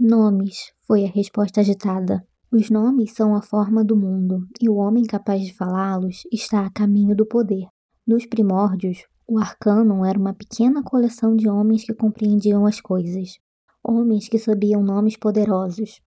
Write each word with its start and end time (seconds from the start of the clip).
Nomes, 0.00 0.72
foi 0.86 1.04
a 1.04 1.08
resposta 1.08 1.60
agitada. 1.60 2.24
Os 2.52 2.70
nomes 2.70 3.14
são 3.14 3.34
a 3.34 3.42
forma 3.42 3.84
do 3.84 3.96
mundo, 3.96 4.46
e 4.60 4.68
o 4.68 4.76
homem 4.76 5.02
capaz 5.02 5.42
de 5.42 5.52
falá-los 5.52 6.22
está 6.32 6.64
a 6.64 6.70
caminho 6.70 7.16
do 7.16 7.26
poder. 7.26 7.66
Nos 8.06 8.24
primórdios, 8.24 8.98
o 9.26 9.40
Arcanum 9.40 10.04
era 10.04 10.16
uma 10.16 10.32
pequena 10.32 10.84
coleção 10.84 11.34
de 11.34 11.48
homens 11.48 11.82
que 11.82 11.92
compreendiam 11.92 12.64
as 12.64 12.80
coisas, 12.80 13.40
homens 13.82 14.28
que 14.28 14.38
sabiam 14.38 14.84
nomes 14.84 15.16
poderosos. 15.16 16.00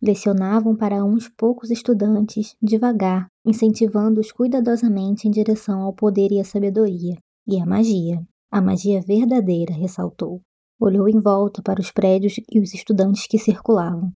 Lecionavam 0.00 0.74
para 0.74 1.04
uns 1.04 1.28
poucos 1.28 1.70
estudantes, 1.70 2.56
devagar, 2.62 3.26
incentivando-os 3.44 4.32
cuidadosamente 4.32 5.28
em 5.28 5.30
direção 5.30 5.82
ao 5.82 5.92
poder 5.92 6.32
e 6.32 6.40
à 6.40 6.44
sabedoria, 6.44 7.18
e 7.46 7.60
à 7.60 7.66
magia. 7.66 8.26
A 8.50 8.62
magia 8.62 9.02
verdadeira, 9.02 9.74
ressaltou. 9.74 10.40
Olhou 10.86 11.08
em 11.08 11.18
volta 11.18 11.62
para 11.62 11.80
os 11.80 11.90
prédios 11.90 12.34
e 12.52 12.60
os 12.60 12.74
estudantes 12.74 13.26
que 13.26 13.38
circulavam. 13.38 14.12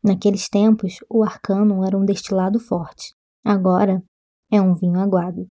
Naqueles 0.00 0.48
tempos, 0.48 0.98
o 1.10 1.24
arcano 1.24 1.84
era 1.84 1.98
um 1.98 2.04
destilado 2.04 2.60
forte. 2.60 3.12
Agora, 3.44 4.00
é 4.48 4.62
um 4.62 4.76
vinho 4.76 5.00
aguado. 5.00 5.48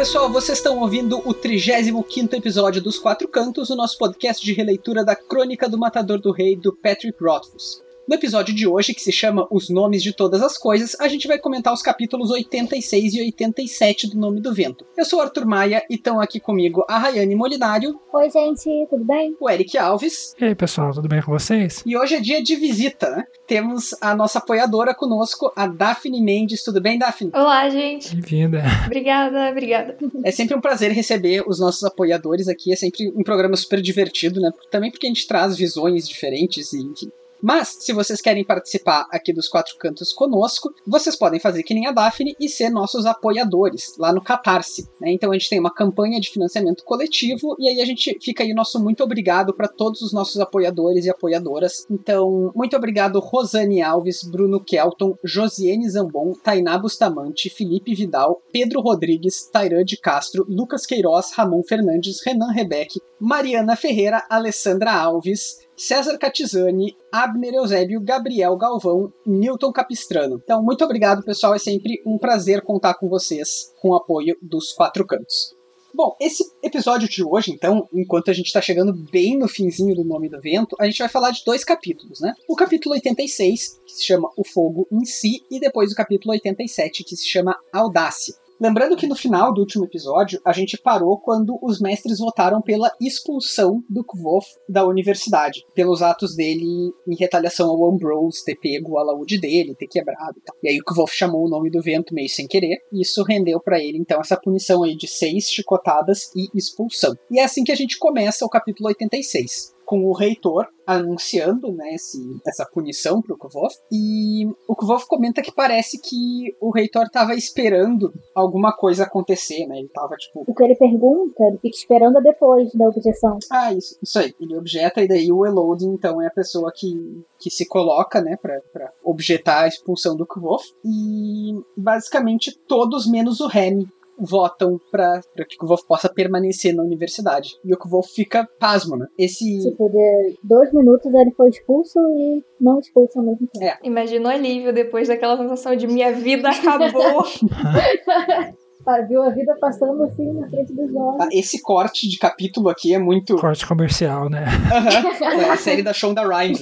Pessoal, 0.00 0.32
vocês 0.32 0.56
estão 0.56 0.78
ouvindo 0.78 1.20
o 1.28 1.34
35 1.34 2.34
episódio 2.34 2.80
dos 2.80 2.98
Quatro 2.98 3.28
Cantos, 3.28 3.68
o 3.68 3.76
nosso 3.76 3.98
podcast 3.98 4.42
de 4.42 4.54
releitura 4.54 5.04
da 5.04 5.14
Crônica 5.14 5.68
do 5.68 5.76
Matador 5.76 6.18
do 6.18 6.32
Rei 6.32 6.56
do 6.56 6.74
Patrick 6.74 7.22
Rothfuss. 7.22 7.82
No 8.10 8.16
episódio 8.16 8.52
de 8.52 8.66
hoje, 8.66 8.92
que 8.92 9.00
se 9.00 9.12
chama 9.12 9.46
Os 9.52 9.70
Nomes 9.70 10.02
de 10.02 10.12
Todas 10.12 10.42
as 10.42 10.58
Coisas, 10.58 10.96
a 10.98 11.06
gente 11.06 11.28
vai 11.28 11.38
comentar 11.38 11.72
os 11.72 11.80
capítulos 11.80 12.28
86 12.28 13.14
e 13.14 13.20
87 13.20 14.10
do 14.10 14.18
Nome 14.18 14.40
do 14.40 14.52
Vento. 14.52 14.84
Eu 14.98 15.04
sou 15.04 15.20
Arthur 15.20 15.46
Maia 15.46 15.80
e 15.88 15.94
estão 15.94 16.20
aqui 16.20 16.40
comigo 16.40 16.84
a 16.88 16.98
Rayane 16.98 17.36
Molinário. 17.36 18.00
Oi, 18.12 18.28
gente, 18.28 18.68
tudo 18.90 19.04
bem? 19.04 19.36
O 19.40 19.48
Eric 19.48 19.78
Alves. 19.78 20.34
E 20.40 20.44
aí, 20.44 20.56
pessoal, 20.56 20.92
tudo 20.92 21.06
bem 21.06 21.22
com 21.22 21.30
vocês? 21.30 21.84
E 21.86 21.96
hoje 21.96 22.16
é 22.16 22.20
dia 22.20 22.42
de 22.42 22.56
visita, 22.56 23.10
né? 23.10 23.24
Temos 23.46 23.94
a 24.00 24.12
nossa 24.12 24.40
apoiadora 24.40 24.92
conosco, 24.92 25.52
a 25.54 25.68
Daphne 25.68 26.20
Mendes. 26.20 26.64
Tudo 26.64 26.80
bem, 26.80 26.98
Daphne? 26.98 27.30
Olá, 27.32 27.68
gente. 27.68 28.12
Bem-vinda. 28.16 28.64
Obrigada, 28.86 29.50
obrigada. 29.50 29.96
É 30.24 30.32
sempre 30.32 30.56
um 30.56 30.60
prazer 30.60 30.90
receber 30.90 31.44
os 31.46 31.60
nossos 31.60 31.84
apoiadores 31.84 32.48
aqui. 32.48 32.72
É 32.72 32.76
sempre 32.76 33.08
um 33.14 33.22
programa 33.22 33.54
super 33.54 33.80
divertido, 33.80 34.40
né? 34.40 34.50
Também 34.68 34.90
porque 34.90 35.06
a 35.06 35.10
gente 35.10 35.28
traz 35.28 35.56
visões 35.56 36.08
diferentes 36.08 36.72
e, 36.72 36.80
enfim, 36.80 37.08
mas, 37.42 37.76
se 37.80 37.92
vocês 37.92 38.20
querem 38.20 38.44
participar 38.44 39.06
aqui 39.10 39.32
dos 39.32 39.48
Quatro 39.48 39.76
Cantos 39.78 40.12
conosco, 40.12 40.72
vocês 40.86 41.16
podem 41.16 41.40
fazer 41.40 41.62
que 41.62 41.74
nem 41.74 41.86
a 41.86 41.92
Daphne 41.92 42.34
e 42.38 42.48
ser 42.48 42.70
nossos 42.70 43.06
apoiadores 43.06 43.94
lá 43.98 44.12
no 44.12 44.22
Catarse. 44.22 44.88
Né? 45.00 45.12
Então 45.12 45.30
a 45.30 45.34
gente 45.34 45.48
tem 45.48 45.58
uma 45.58 45.72
campanha 45.72 46.20
de 46.20 46.30
financiamento 46.30 46.84
coletivo 46.84 47.56
e 47.58 47.68
aí 47.68 47.80
a 47.80 47.84
gente 47.84 48.18
fica 48.20 48.42
aí 48.42 48.52
nosso 48.52 48.82
muito 48.82 49.02
obrigado 49.02 49.54
para 49.54 49.68
todos 49.68 50.02
os 50.02 50.12
nossos 50.12 50.40
apoiadores 50.40 51.04
e 51.04 51.10
apoiadoras. 51.10 51.86
Então, 51.90 52.52
muito 52.54 52.76
obrigado 52.76 53.20
Rosane 53.20 53.82
Alves, 53.82 54.22
Bruno 54.22 54.62
Kelton, 54.62 55.16
Josiane 55.24 55.88
Zambon, 55.88 56.32
Tainá 56.42 56.78
Bustamante, 56.78 57.50
Felipe 57.50 57.94
Vidal, 57.94 58.42
Pedro 58.52 58.80
Rodrigues, 58.80 59.48
Tairã 59.50 59.84
de 59.84 59.96
Castro, 59.96 60.44
Lucas 60.48 60.86
Queiroz, 60.86 61.32
Ramon 61.32 61.62
Fernandes, 61.62 62.22
Renan 62.24 62.52
Rebeck, 62.52 63.00
Mariana 63.18 63.76
Ferreira, 63.76 64.24
Alessandra 64.28 64.92
Alves, 64.92 65.58
César 65.80 66.18
Catizani, 66.18 66.94
Abner 67.10 67.54
Eusébio, 67.54 68.02
Gabriel 68.02 68.54
Galvão, 68.54 69.10
Newton 69.26 69.72
Capistrano. 69.72 70.38
Então, 70.44 70.62
muito 70.62 70.84
obrigado, 70.84 71.24
pessoal. 71.24 71.54
É 71.54 71.58
sempre 71.58 72.02
um 72.04 72.18
prazer 72.18 72.60
contar 72.60 72.92
com 72.92 73.08
vocês 73.08 73.72
com 73.80 73.88
o 73.88 73.94
apoio 73.94 74.36
dos 74.42 74.74
quatro 74.74 75.06
cantos. 75.06 75.56
Bom, 75.94 76.14
esse 76.20 76.44
episódio 76.62 77.08
de 77.08 77.24
hoje, 77.24 77.50
então, 77.50 77.88
enquanto 77.94 78.30
a 78.30 78.34
gente 78.34 78.48
está 78.48 78.60
chegando 78.60 78.92
bem 78.92 79.38
no 79.38 79.48
finzinho 79.48 79.94
do 79.94 80.04
Nome 80.04 80.28
do 80.28 80.38
Vento, 80.38 80.76
a 80.78 80.84
gente 80.84 80.98
vai 80.98 81.08
falar 81.08 81.30
de 81.30 81.42
dois 81.46 81.64
capítulos, 81.64 82.20
né? 82.20 82.34
O 82.46 82.54
capítulo 82.54 82.94
86, 82.94 83.80
que 83.86 83.92
se 83.94 84.04
chama 84.04 84.30
O 84.36 84.44
Fogo 84.46 84.86
em 84.92 85.06
Si, 85.06 85.42
e 85.50 85.58
depois 85.58 85.90
o 85.90 85.96
capítulo 85.96 86.32
87, 86.32 87.04
que 87.04 87.16
se 87.16 87.26
chama 87.26 87.58
Audácia. 87.72 88.34
Lembrando 88.60 88.94
que 88.94 89.06
no 89.06 89.16
final 89.16 89.54
do 89.54 89.62
último 89.62 89.86
episódio, 89.86 90.38
a 90.44 90.52
gente 90.52 90.76
parou 90.76 91.18
quando 91.18 91.58
os 91.62 91.80
mestres 91.80 92.18
votaram 92.18 92.60
pela 92.60 92.92
expulsão 93.00 93.82
do 93.88 94.04
Kvof 94.04 94.46
da 94.68 94.86
universidade, 94.86 95.64
pelos 95.74 96.02
atos 96.02 96.36
dele 96.36 96.92
em 97.08 97.16
retaliação 97.18 97.70
ao 97.70 97.90
Ambrose 97.90 98.44
ter 98.44 98.56
pego 98.56 98.92
o 98.92 98.98
alaúde 98.98 99.40
dele, 99.40 99.74
ter 99.74 99.86
quebrado 99.86 100.38
e 100.38 100.42
tal. 100.42 100.54
E 100.62 100.68
aí 100.68 100.78
o 100.78 100.84
Kvof 100.84 101.10
chamou 101.10 101.46
o 101.46 101.48
nome 101.48 101.70
do 101.70 101.80
vento 101.80 102.12
meio 102.12 102.28
sem 102.28 102.46
querer, 102.46 102.76
e 102.92 103.00
isso 103.00 103.22
rendeu 103.22 103.58
para 103.58 103.80
ele 103.80 103.96
então 103.96 104.20
essa 104.20 104.36
punição 104.36 104.82
aí 104.82 104.94
de 104.94 105.08
seis 105.08 105.48
chicotadas 105.48 106.30
e 106.36 106.50
expulsão. 106.54 107.14
E 107.30 107.40
é 107.40 107.44
assim 107.44 107.64
que 107.64 107.72
a 107.72 107.76
gente 107.76 107.98
começa 107.98 108.44
o 108.44 108.50
capítulo 108.50 108.88
86 108.88 109.79
com 109.90 110.04
o 110.04 110.12
reitor 110.12 110.68
anunciando 110.86 111.72
né, 111.72 111.94
esse, 111.94 112.40
essa 112.46 112.64
punição 112.64 113.20
para 113.20 113.34
o 113.34 113.36
Kvof. 113.36 113.74
E 113.90 114.46
o 114.68 114.76
Kvof 114.76 115.04
comenta 115.08 115.42
que 115.42 115.50
parece 115.50 116.00
que 116.00 116.54
o 116.60 116.70
reitor 116.70 117.06
estava 117.06 117.34
esperando 117.34 118.14
alguma 118.32 118.72
coisa 118.72 119.02
acontecer, 119.02 119.66
né? 119.66 119.78
Ele 119.78 119.86
estava 119.86 120.14
tipo. 120.14 120.44
O 120.46 120.54
que 120.54 120.62
ele 120.62 120.76
pergunta, 120.76 121.42
ele 121.42 121.58
fica 121.58 121.76
esperando 121.76 122.22
depois 122.22 122.72
da 122.72 122.88
objeção. 122.88 123.36
Ah, 123.50 123.72
isso, 123.72 123.98
isso 124.00 124.16
aí. 124.20 124.32
Ele 124.40 124.56
objeta, 124.56 125.02
e 125.02 125.08
daí 125.08 125.32
o 125.32 125.44
Elodie, 125.44 125.86
então, 125.86 126.22
é 126.22 126.28
a 126.28 126.32
pessoa 126.32 126.72
que, 126.72 127.24
que 127.40 127.50
se 127.50 127.66
coloca, 127.66 128.20
né, 128.20 128.36
para 128.40 128.92
objetar 129.02 129.64
a 129.64 129.68
expulsão 129.68 130.16
do 130.16 130.24
Kvof. 130.26 130.64
E 130.84 131.60
basicamente 131.76 132.56
todos 132.68 133.10
menos 133.10 133.40
o 133.40 133.48
Remy 133.48 133.88
votam 134.20 134.78
para 134.90 135.20
que 135.48 135.56
o 135.62 135.66
Wolf 135.66 135.82
possa 135.86 136.12
permanecer 136.12 136.74
na 136.74 136.82
universidade. 136.82 137.50
E 137.64 137.74
o 137.74 137.78
Wolf 137.88 138.08
fica 138.14 138.46
pasmo, 138.58 138.96
né? 138.96 139.06
Esse. 139.18 139.44
Tipo, 139.70 139.88
de 139.88 140.38
dois 140.42 140.72
minutos 140.72 141.12
ele 141.12 141.32
foi 141.32 141.48
expulso 141.48 141.98
e 141.98 142.42
não 142.60 142.78
expulso 142.78 143.18
ao 143.18 143.24
mesmo 143.24 143.46
tempo. 143.48 143.64
É. 143.64 143.78
Imagina 143.82 144.28
o 144.28 144.32
alívio 144.32 144.72
depois 144.72 145.08
daquela 145.08 145.36
sensação 145.36 145.74
de 145.74 145.86
minha 145.86 146.12
vida 146.12 146.48
acabou. 146.50 147.24
viu 149.08 149.22
a 149.22 149.30
vida 149.30 149.56
passando 149.60 150.02
assim 150.04 150.32
na 150.32 150.48
frente 150.48 150.72
dos 150.72 150.94
olhos. 150.94 151.20
Ah, 151.20 151.28
esse 151.32 151.60
corte 151.62 152.08
de 152.08 152.18
capítulo 152.18 152.68
aqui 152.68 152.94
é 152.94 152.98
muito. 152.98 153.36
Corte 153.36 153.66
comercial, 153.66 154.28
né? 154.28 154.44
Uhum. 154.44 155.40
É 155.40 155.50
a 155.50 155.56
série 155.56 155.82
da 155.82 155.92
Shonda 155.92 156.22
Rhimes. 156.22 156.60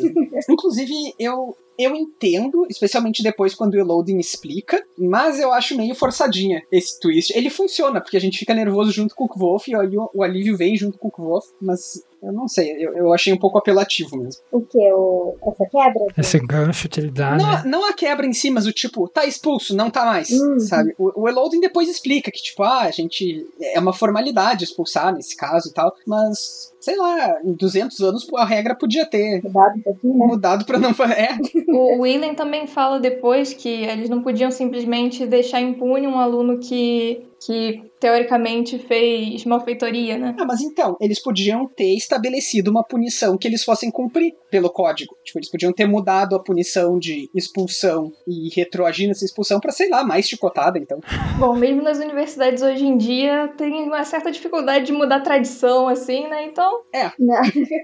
Inclusive, 0.49 0.93
eu, 1.19 1.56
eu 1.79 1.95
entendo, 1.95 2.67
especialmente 2.69 3.23
depois 3.23 3.55
quando 3.55 3.75
o 3.75 3.84
Loading 3.84 4.19
explica, 4.19 4.83
mas 4.97 5.39
eu 5.39 5.53
acho 5.53 5.77
meio 5.77 5.95
forçadinha 5.95 6.62
esse 6.71 6.99
twist. 7.01 7.33
Ele 7.37 7.51
funciona, 7.51 8.01
porque 8.01 8.17
a 8.17 8.21
gente 8.21 8.39
fica 8.39 8.55
nervoso 8.55 8.91
junto 8.91 9.15
com 9.15 9.25
o 9.25 9.29
Kvolf 9.29 9.69
e 9.69 9.77
o, 9.77 10.11
o 10.15 10.23
alívio 10.23 10.56
vem 10.56 10.77
junto 10.77 10.99
com 10.99 11.09
o 11.09 11.11
Kvolf, 11.11 11.47
mas 11.61 12.03
eu 12.23 12.33
não 12.33 12.49
sei, 12.49 12.73
eu, 12.73 12.97
eu 12.97 13.12
achei 13.12 13.33
um 13.33 13.39
pouco 13.39 13.59
apelativo 13.59 14.17
mesmo. 14.17 14.43
O 14.51 14.61
que? 14.61 14.79
O, 14.93 15.37
essa 15.43 15.67
quebra? 15.67 16.06
Esse 16.17 16.39
gancho, 16.41 16.87
utilidade. 16.87 17.43
Não, 17.43 17.65
não 17.65 17.89
a 17.89 17.93
quebra 17.93 18.27
em 18.27 18.33
si, 18.33 18.51
mas 18.51 18.67
o 18.67 18.73
tipo, 18.73 19.09
tá 19.09 19.25
expulso, 19.25 19.77
não 19.77 19.91
tá 19.91 20.05
mais, 20.05 20.31
uhum. 20.31 20.59
sabe? 20.59 20.95
O, 20.99 21.23
o 21.23 21.29
Elodin 21.29 21.61
depois 21.61 21.89
explica 21.89 22.31
que, 22.31 22.43
tipo, 22.43 22.62
ah, 22.62 22.83
a 22.83 22.91
gente. 22.91 23.47
É 23.61 23.79
uma 23.79 23.93
formalidade 23.93 24.65
expulsar 24.65 25.15
nesse 25.15 25.37
caso 25.37 25.69
e 25.69 25.73
tal, 25.73 25.95
mas 26.06 26.73
sei 26.88 26.97
lá, 26.97 27.38
em 27.44 27.53
200 27.53 28.00
anos 28.00 28.26
a 28.34 28.44
regra 28.47 28.75
podia 28.75 29.04
ter 29.04 29.43
mudado 29.43 29.82
pouquinho, 29.82 30.19
né? 30.19 30.26
Mudado 30.26 30.65
pra 30.65 30.79
não. 30.79 30.88
É. 31.08 31.29
O 31.69 32.02
Willen 32.02 32.35
também 32.35 32.67
fala 32.67 32.99
depois 32.99 33.52
que 33.52 33.69
eles 33.69 34.08
não 34.08 34.23
podiam 34.23 34.50
simplesmente 34.50 35.26
deixar 35.26 35.61
impune 35.61 36.06
um 36.06 36.19
aluno 36.19 36.58
que 36.58 37.29
que 37.44 37.82
teoricamente 38.00 38.79
fez 38.79 39.44
malfeitoria, 39.44 40.19
né? 40.19 40.35
Ah, 40.38 40.44
mas 40.44 40.61
então, 40.61 40.96
eles 41.00 41.23
podiam 41.23 41.67
ter 41.67 41.94
estabelecido 41.94 42.70
uma 42.70 42.82
punição 42.82 43.37
que 43.37 43.46
eles 43.46 43.64
fossem 43.64 43.91
cumprir 43.91 44.34
pelo 44.50 44.70
código. 44.70 45.17
Tipo, 45.25 45.38
eles 45.38 45.50
podiam 45.50 45.73
ter 45.73 45.87
mudado 45.87 46.34
a 46.34 46.43
punição 46.43 46.99
de 46.99 47.31
expulsão 47.34 48.12
e 48.26 48.49
retroagir 48.55 49.08
nessa 49.08 49.25
expulsão 49.25 49.61
para 49.61 49.73
sei 49.73 49.88
lá, 49.88 50.05
mais 50.05 50.29
chicotada, 50.29 50.79
então. 50.79 51.00
Bom, 51.38 51.55
mesmo 51.55 51.82
nas 51.82 51.99
universidades 51.99 52.62
hoje 52.62 52.84
em 52.84 52.96
dia 52.96 53.52
tem 53.56 53.84
uma 53.84 54.05
certa 54.05 54.31
dificuldade 54.31 54.87
de 54.87 54.93
mudar 54.93 55.17
a 55.17 55.20
tradição, 55.20 55.88
assim, 55.88 56.26
né? 56.29 56.44
Então. 56.44 56.78
É. 56.93 57.11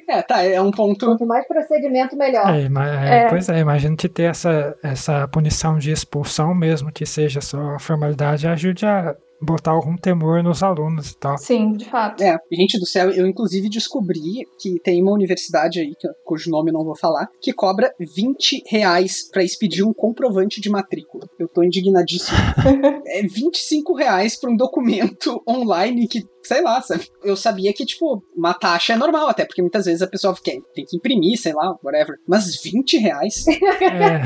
é, 0.08 0.22
tá, 0.22 0.42
é 0.42 0.60
um 0.60 0.70
ponto. 0.70 1.06
Quanto 1.06 1.26
mais 1.26 1.46
procedimento, 1.46 2.16
melhor. 2.16 2.48
É, 2.48 2.62
é, 2.62 3.18
é. 3.24 3.28
Pois 3.28 3.48
é, 3.48 3.58
imagino 3.58 3.96
que 3.96 4.08
ter 4.08 4.24
essa, 4.24 4.76
essa 4.82 5.28
punição 5.28 5.78
de 5.78 5.90
expulsão 5.90 6.54
mesmo, 6.54 6.92
que 6.92 7.06
seja 7.06 7.40
só 7.40 7.78
formalidade, 7.78 8.46
ajude 8.46 8.86
a 8.86 9.16
botar 9.44 9.72
algum 9.72 9.96
temor 9.96 10.42
nos 10.42 10.62
alunos 10.62 11.10
e 11.10 11.18
tal. 11.18 11.36
Sim, 11.38 11.72
de 11.72 11.84
fato. 11.84 12.22
É, 12.22 12.36
gente 12.52 12.78
do 12.78 12.86
céu, 12.86 13.10
eu 13.10 13.26
inclusive 13.26 13.68
descobri 13.68 14.46
que 14.58 14.80
tem 14.80 15.02
uma 15.02 15.12
universidade 15.12 15.80
aí, 15.80 15.92
cujo 16.24 16.50
nome 16.50 16.70
eu 16.70 16.74
não 16.74 16.84
vou 16.84 16.96
falar, 16.96 17.28
que 17.40 17.52
cobra 17.52 17.92
20 17.98 18.64
reais 18.66 19.28
pra 19.30 19.44
expedir 19.44 19.86
um 19.86 19.92
comprovante 19.92 20.60
de 20.60 20.70
matrícula. 20.70 21.28
Eu 21.38 21.48
tô 21.48 21.62
indignadíssimo. 21.62 22.36
é 23.06 23.22
25 23.22 23.94
reais 23.94 24.38
pra 24.38 24.50
um 24.50 24.56
documento 24.56 25.42
online 25.46 26.08
que, 26.08 26.24
sei 26.46 26.62
lá, 26.62 26.80
sabe? 26.82 27.08
Eu 27.22 27.36
sabia 27.36 27.72
que, 27.72 27.84
tipo, 27.84 28.22
uma 28.36 28.54
taxa 28.54 28.92
é 28.92 28.96
normal, 28.96 29.28
até 29.28 29.44
porque 29.44 29.62
muitas 29.62 29.84
vezes 29.86 30.02
a 30.02 30.06
pessoa 30.06 30.34
quer, 30.42 30.58
tem 30.74 30.84
que 30.84 30.96
imprimir, 30.96 31.38
sei 31.40 31.52
lá, 31.52 31.76
whatever. 31.82 32.16
Mas 32.26 32.60
20 32.62 32.98
reais? 32.98 33.44
É, 33.84 34.20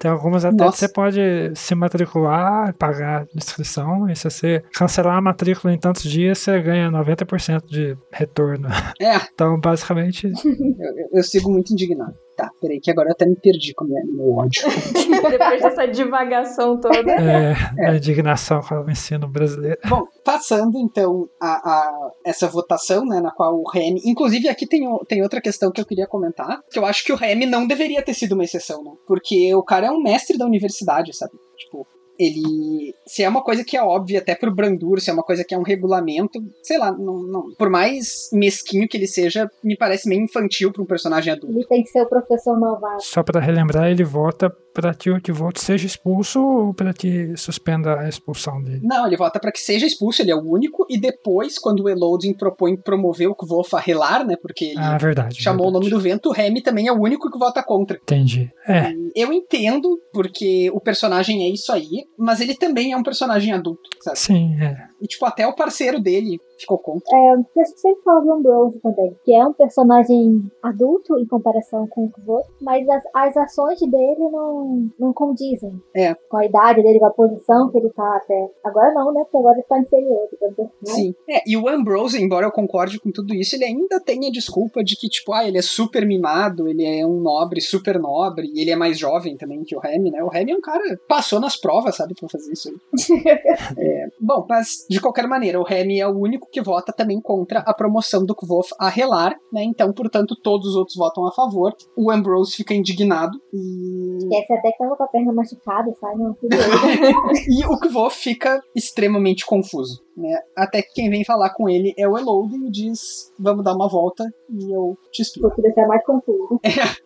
tem 0.00 0.10
algumas 0.10 0.44
até 0.44 0.56
Nossa. 0.56 0.72
que 0.72 0.78
você 0.78 0.88
pode 0.88 1.20
se 1.54 1.74
matricular, 1.74 2.74
pagar 2.74 3.26
inscrição, 3.34 4.08
e 4.08 4.16
se 4.16 4.24
você 4.24 4.62
cancelar 4.74 5.16
a 5.16 5.20
matrícula 5.20 5.72
em 5.72 5.78
tantos 5.78 6.02
dias, 6.02 6.38
você 6.38 6.60
ganha 6.60 6.90
90% 6.90 7.66
de 7.66 7.96
retorno. 8.12 8.68
É, 9.00 9.16
Então, 9.32 9.58
basicamente, 9.60 10.26
eu, 10.44 10.52
eu- 10.52 11.08
eu 11.14 11.22
sigo 11.22 11.50
muito 11.50 11.72
indignado. 11.72 12.14
Tá, 12.36 12.50
peraí, 12.60 12.78
que 12.78 12.90
agora 12.90 13.08
eu 13.08 13.12
até 13.12 13.24
me 13.24 13.34
perdi 13.34 13.72
com 13.72 13.86
o 13.86 13.88
meu, 13.88 14.36
ódio. 14.36 14.62
Depois 15.30 15.62
dessa 15.62 15.86
divagação 15.86 16.78
toda. 16.78 17.10
é, 17.10 17.54
a 17.88 17.96
indignação 17.96 18.60
com 18.60 18.74
o 18.74 18.90
ensino 18.90 19.26
brasileiro. 19.26 19.78
Bom, 19.88 20.04
passando 20.22 20.78
então 20.78 21.28
a, 21.40 21.46
a 21.46 22.10
essa 22.26 22.46
votação, 22.46 23.06
né, 23.06 23.20
na 23.22 23.30
qual 23.30 23.54
o 23.54 23.66
Remy. 23.66 24.02
Inclusive, 24.04 24.48
aqui 24.48 24.66
tem, 24.66 24.86
tem 25.08 25.22
outra 25.22 25.40
questão 25.40 25.72
que 25.72 25.80
eu 25.80 25.86
queria 25.86 26.06
comentar, 26.06 26.60
que 26.70 26.78
eu 26.78 26.84
acho 26.84 27.04
que 27.04 27.12
o 27.12 27.16
Remy 27.16 27.46
não 27.46 27.66
deveria 27.66 28.02
ter 28.02 28.12
sido 28.12 28.32
uma 28.32 28.44
exceção, 28.44 28.84
né? 28.84 28.90
Porque 29.06 29.54
o 29.54 29.62
cara 29.62 29.86
é 29.86 29.90
um 29.90 30.02
mestre 30.02 30.36
da 30.36 30.44
universidade, 30.44 31.16
sabe? 31.16 31.32
Tipo. 31.56 31.86
Ele. 32.18 32.94
Se 33.06 33.22
é 33.22 33.28
uma 33.28 33.42
coisa 33.42 33.64
que 33.64 33.76
é 33.76 33.82
óbvia 33.82 34.18
até 34.20 34.34
pro 34.34 34.54
Brandur, 34.54 35.00
se 35.00 35.10
é 35.10 35.12
uma 35.12 35.22
coisa 35.22 35.44
que 35.44 35.54
é 35.54 35.58
um 35.58 35.62
regulamento, 35.62 36.38
sei 36.62 36.78
lá, 36.78 36.90
não, 36.92 37.22
não. 37.22 37.42
Por 37.58 37.70
mais 37.70 38.28
mesquinho 38.32 38.88
que 38.88 38.96
ele 38.96 39.06
seja, 39.06 39.48
me 39.62 39.76
parece 39.76 40.08
meio 40.08 40.22
infantil 40.22 40.72
pra 40.72 40.82
um 40.82 40.86
personagem 40.86 41.32
adulto. 41.32 41.56
Ele 41.56 41.66
tem 41.66 41.82
que 41.82 41.90
ser 41.90 42.02
o 42.02 42.08
professor 42.08 42.58
malvado. 42.58 43.02
Só 43.02 43.22
pra 43.22 43.40
relembrar, 43.40 43.90
ele 43.90 44.04
vota 44.04 44.50
pra 44.72 44.92
que 44.92 45.08
o 45.10 45.18
Tivolt 45.18 45.56
seja 45.58 45.86
expulso 45.86 46.38
ou 46.42 46.74
pra 46.74 46.92
que 46.92 47.34
suspenda 47.36 47.98
a 48.00 48.08
expulsão 48.08 48.62
dele. 48.62 48.80
Não, 48.82 49.06
ele 49.06 49.16
vota 49.16 49.40
pra 49.40 49.50
que 49.50 49.58
seja 49.60 49.86
expulso, 49.86 50.20
ele 50.20 50.30
é 50.30 50.36
o 50.36 50.42
único, 50.42 50.84
e 50.90 51.00
depois, 51.00 51.58
quando 51.58 51.84
o 51.84 51.88
Elodin 51.88 52.34
propõe 52.34 52.76
promover 52.76 53.26
o 53.28 53.34
Kvof 53.34 53.74
a 53.74 53.80
relar, 53.80 54.26
né? 54.26 54.36
Porque 54.40 54.66
ele 54.66 54.78
Ah, 54.78 54.98
verdade. 54.98 55.40
chamou 55.40 55.68
o 55.68 55.70
verdade. 55.70 55.90
nome 55.90 55.90
do 55.90 56.00
vento, 56.00 56.28
o 56.28 56.32
Remy 56.32 56.62
também 56.62 56.88
é 56.88 56.92
o 56.92 57.00
único 57.00 57.30
que 57.30 57.38
vota 57.38 57.62
contra. 57.62 57.96
Entendi. 58.02 58.50
É, 58.68 58.92
Eu 59.14 59.32
entendo, 59.32 59.98
porque 60.12 60.70
o 60.74 60.80
personagem 60.80 61.44
é 61.46 61.48
isso 61.50 61.72
aí, 61.72 62.04
mas 62.18 62.40
ele 62.40 62.54
também 62.54 62.92
é 62.92 62.96
um 62.96 63.02
personagem 63.02 63.52
adulto, 63.52 63.88
sabe? 64.00 64.18
sim, 64.18 64.56
é. 64.60 64.88
E, 65.00 65.06
tipo, 65.06 65.24
até 65.26 65.46
o 65.46 65.54
parceiro 65.54 66.00
dele 66.00 66.38
ficou 66.58 66.78
contra. 66.78 67.16
É, 67.16 67.36
gente 67.36 67.78
sempre 67.80 68.02
fala 68.02 68.20
do 68.20 68.32
Ambrose 68.32 68.80
também, 68.80 69.14
que 69.24 69.34
é 69.34 69.44
um 69.46 69.52
personagem 69.52 70.40
adulto 70.62 71.18
em 71.18 71.26
comparação 71.26 71.86
com 71.86 72.04
o 72.06 72.10
Kvoth, 72.10 72.46
mas 72.60 72.88
as, 72.88 73.02
as 73.14 73.36
ações 73.36 73.78
dele 73.80 74.30
não, 74.30 74.88
não 74.98 75.12
condizem 75.12 75.72
É. 75.94 76.14
com 76.14 76.38
a 76.38 76.46
idade 76.46 76.82
dele, 76.82 76.98
com 76.98 77.06
a 77.06 77.10
posição 77.10 77.70
que 77.70 77.78
ele 77.78 77.90
tá 77.90 78.16
até. 78.16 78.50
Agora 78.64 78.92
não, 78.94 79.12
né? 79.12 79.22
Porque 79.24 79.36
agora 79.36 79.56
ele 79.56 79.66
tá 79.68 79.78
inferior. 79.78 80.28
assim, 80.32 80.62
né? 80.62 80.68
Sim. 80.84 81.14
É, 81.28 81.42
e 81.46 81.56
o 81.56 81.68
Ambrose, 81.68 82.22
embora 82.22 82.46
eu 82.46 82.52
concorde 82.52 82.98
com 82.98 83.10
tudo 83.10 83.34
isso, 83.34 83.54
ele 83.54 83.64
ainda 83.64 84.00
tem 84.00 84.26
a 84.26 84.30
desculpa 84.30 84.82
de 84.82 84.96
que, 84.96 85.08
tipo, 85.08 85.32
ah, 85.32 85.46
ele 85.46 85.58
é 85.58 85.62
super 85.62 86.06
mimado, 86.06 86.68
ele 86.68 86.84
é 86.84 87.06
um 87.06 87.20
nobre, 87.20 87.60
super 87.60 87.98
nobre, 87.98 88.50
e 88.54 88.60
ele 88.60 88.70
é 88.70 88.76
mais 88.76 88.98
jovem 88.98 89.36
também 89.36 89.62
que 89.62 89.76
o 89.76 89.80
Remy, 89.80 90.10
né? 90.10 90.22
O 90.22 90.28
Remy 90.28 90.52
é 90.52 90.56
um 90.56 90.60
cara 90.60 90.82
passou 91.08 91.38
nas 91.40 91.56
provas, 91.56 91.96
sabe, 91.96 92.14
pra 92.14 92.28
fazer 92.28 92.52
isso 92.52 92.68
aí. 92.70 92.76
É, 93.78 94.08
bom, 94.20 94.46
mas 94.48 94.85
de 94.88 95.00
qualquer 95.00 95.26
maneira, 95.26 95.60
o 95.60 95.64
Remy 95.64 96.00
é 96.00 96.06
o 96.06 96.18
único 96.18 96.48
que 96.50 96.62
vota 96.62 96.92
também 96.92 97.20
contra 97.20 97.60
a 97.60 97.74
promoção 97.74 98.24
do 98.24 98.34
Kvof 98.34 98.70
a 98.78 98.88
relar, 98.88 99.36
né? 99.52 99.62
Então, 99.64 99.92
portanto, 99.92 100.36
todos 100.42 100.68
os 100.68 100.76
outros 100.76 100.96
votam 100.96 101.26
a 101.26 101.32
favor. 101.32 101.72
O 101.96 102.10
Ambrose 102.10 102.54
fica 102.54 102.74
indignado 102.74 103.38
e 103.52 104.16
Esquece 104.18 104.52
até 104.52 104.72
que 104.72 104.78
tava 104.78 104.96
com 104.96 105.04
a 105.04 105.08
perna 105.08 105.32
machucada, 105.32 105.92
sabe? 106.00 106.22
Não, 106.22 106.36
e 107.48 107.64
o 107.66 107.78
Kvof 107.78 108.16
fica 108.16 108.60
extremamente 108.74 109.44
confuso, 109.44 110.02
né? 110.16 110.38
Até 110.56 110.82
que 110.82 110.92
quem 110.94 111.10
vem 111.10 111.24
falar 111.24 111.50
com 111.50 111.68
ele 111.68 111.94
é 111.98 112.08
o 112.08 112.16
Elodin 112.16 112.66
e 112.66 112.70
diz: 112.70 113.32
Vamos 113.38 113.64
dar 113.64 113.74
uma 113.74 113.88
volta 113.88 114.24
e 114.50 114.74
eu 114.74 114.96
te 115.12 115.22
explico. 115.22 115.48
Vou 115.48 115.56
te 115.56 115.62
deixar 115.62 115.86
mais 115.86 116.04
confuso. 116.04 116.60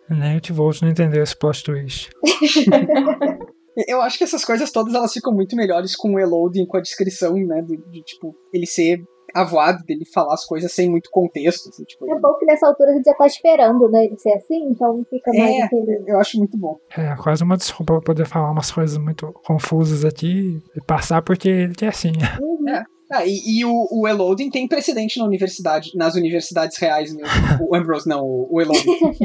Nem 0.08 0.36
o 0.36 0.40
Tivolt 0.40 0.82
não 0.82 0.90
entendeu 0.90 1.22
esse 1.22 1.36
plot 1.36 1.62
twist. 1.62 2.10
Eu 3.86 4.00
acho 4.02 4.18
que 4.18 4.24
essas 4.24 4.44
coisas 4.44 4.70
todas 4.70 4.94
elas 4.94 5.12
ficam 5.12 5.32
muito 5.32 5.56
melhores 5.56 5.96
com 5.96 6.14
o 6.14 6.18
Elodin, 6.18 6.66
com 6.66 6.76
a 6.76 6.80
descrição, 6.80 7.34
né? 7.34 7.62
De, 7.62 7.76
de, 7.76 8.02
tipo, 8.02 8.34
ele 8.52 8.66
ser 8.66 9.02
avoado, 9.34 9.84
dele 9.84 10.04
falar 10.12 10.34
as 10.34 10.44
coisas 10.44 10.72
sem 10.72 10.90
muito 10.90 11.08
contexto. 11.10 11.68
Assim, 11.68 11.84
tipo, 11.84 12.10
É 12.12 12.18
bom 12.18 12.34
que 12.34 12.44
nessa 12.44 12.66
altura 12.66 12.90
a 12.90 12.94
gente 12.94 13.04
já 13.04 13.14
tá 13.14 13.26
esperando, 13.26 13.88
né? 13.88 14.04
Ele 14.06 14.18
ser 14.18 14.32
assim, 14.32 14.70
então 14.70 15.04
fica 15.08 15.30
mais 15.32 15.50
É. 15.50 15.62
aquele. 15.62 16.04
eu 16.06 16.18
acho 16.18 16.36
muito 16.38 16.58
bom. 16.58 16.76
É 16.96 17.14
quase 17.16 17.42
uma 17.44 17.56
desculpa 17.56 17.94
pra 17.94 18.02
poder 18.02 18.26
falar 18.26 18.50
umas 18.50 18.70
coisas 18.70 18.98
muito 18.98 19.32
confusas 19.44 20.04
aqui 20.04 20.60
e 20.76 20.80
passar 20.84 21.22
porque 21.22 21.48
ele 21.48 21.74
é 21.82 21.86
assim. 21.88 22.12
Uhum. 22.40 22.82
Ah, 23.10 23.26
e, 23.26 23.40
e 23.44 23.64
o, 23.64 23.88
o 23.90 24.06
Elodin 24.06 24.50
tem 24.50 24.68
precedente 24.68 25.18
na 25.18 25.24
universidade, 25.24 25.90
nas 25.96 26.14
universidades 26.14 26.78
reais 26.78 27.14
mesmo. 27.14 27.28
o 27.68 27.74
Ambrose, 27.74 28.08
não, 28.08 28.22
o, 28.22 28.48
o 28.50 28.60
Elodin. 28.60 28.84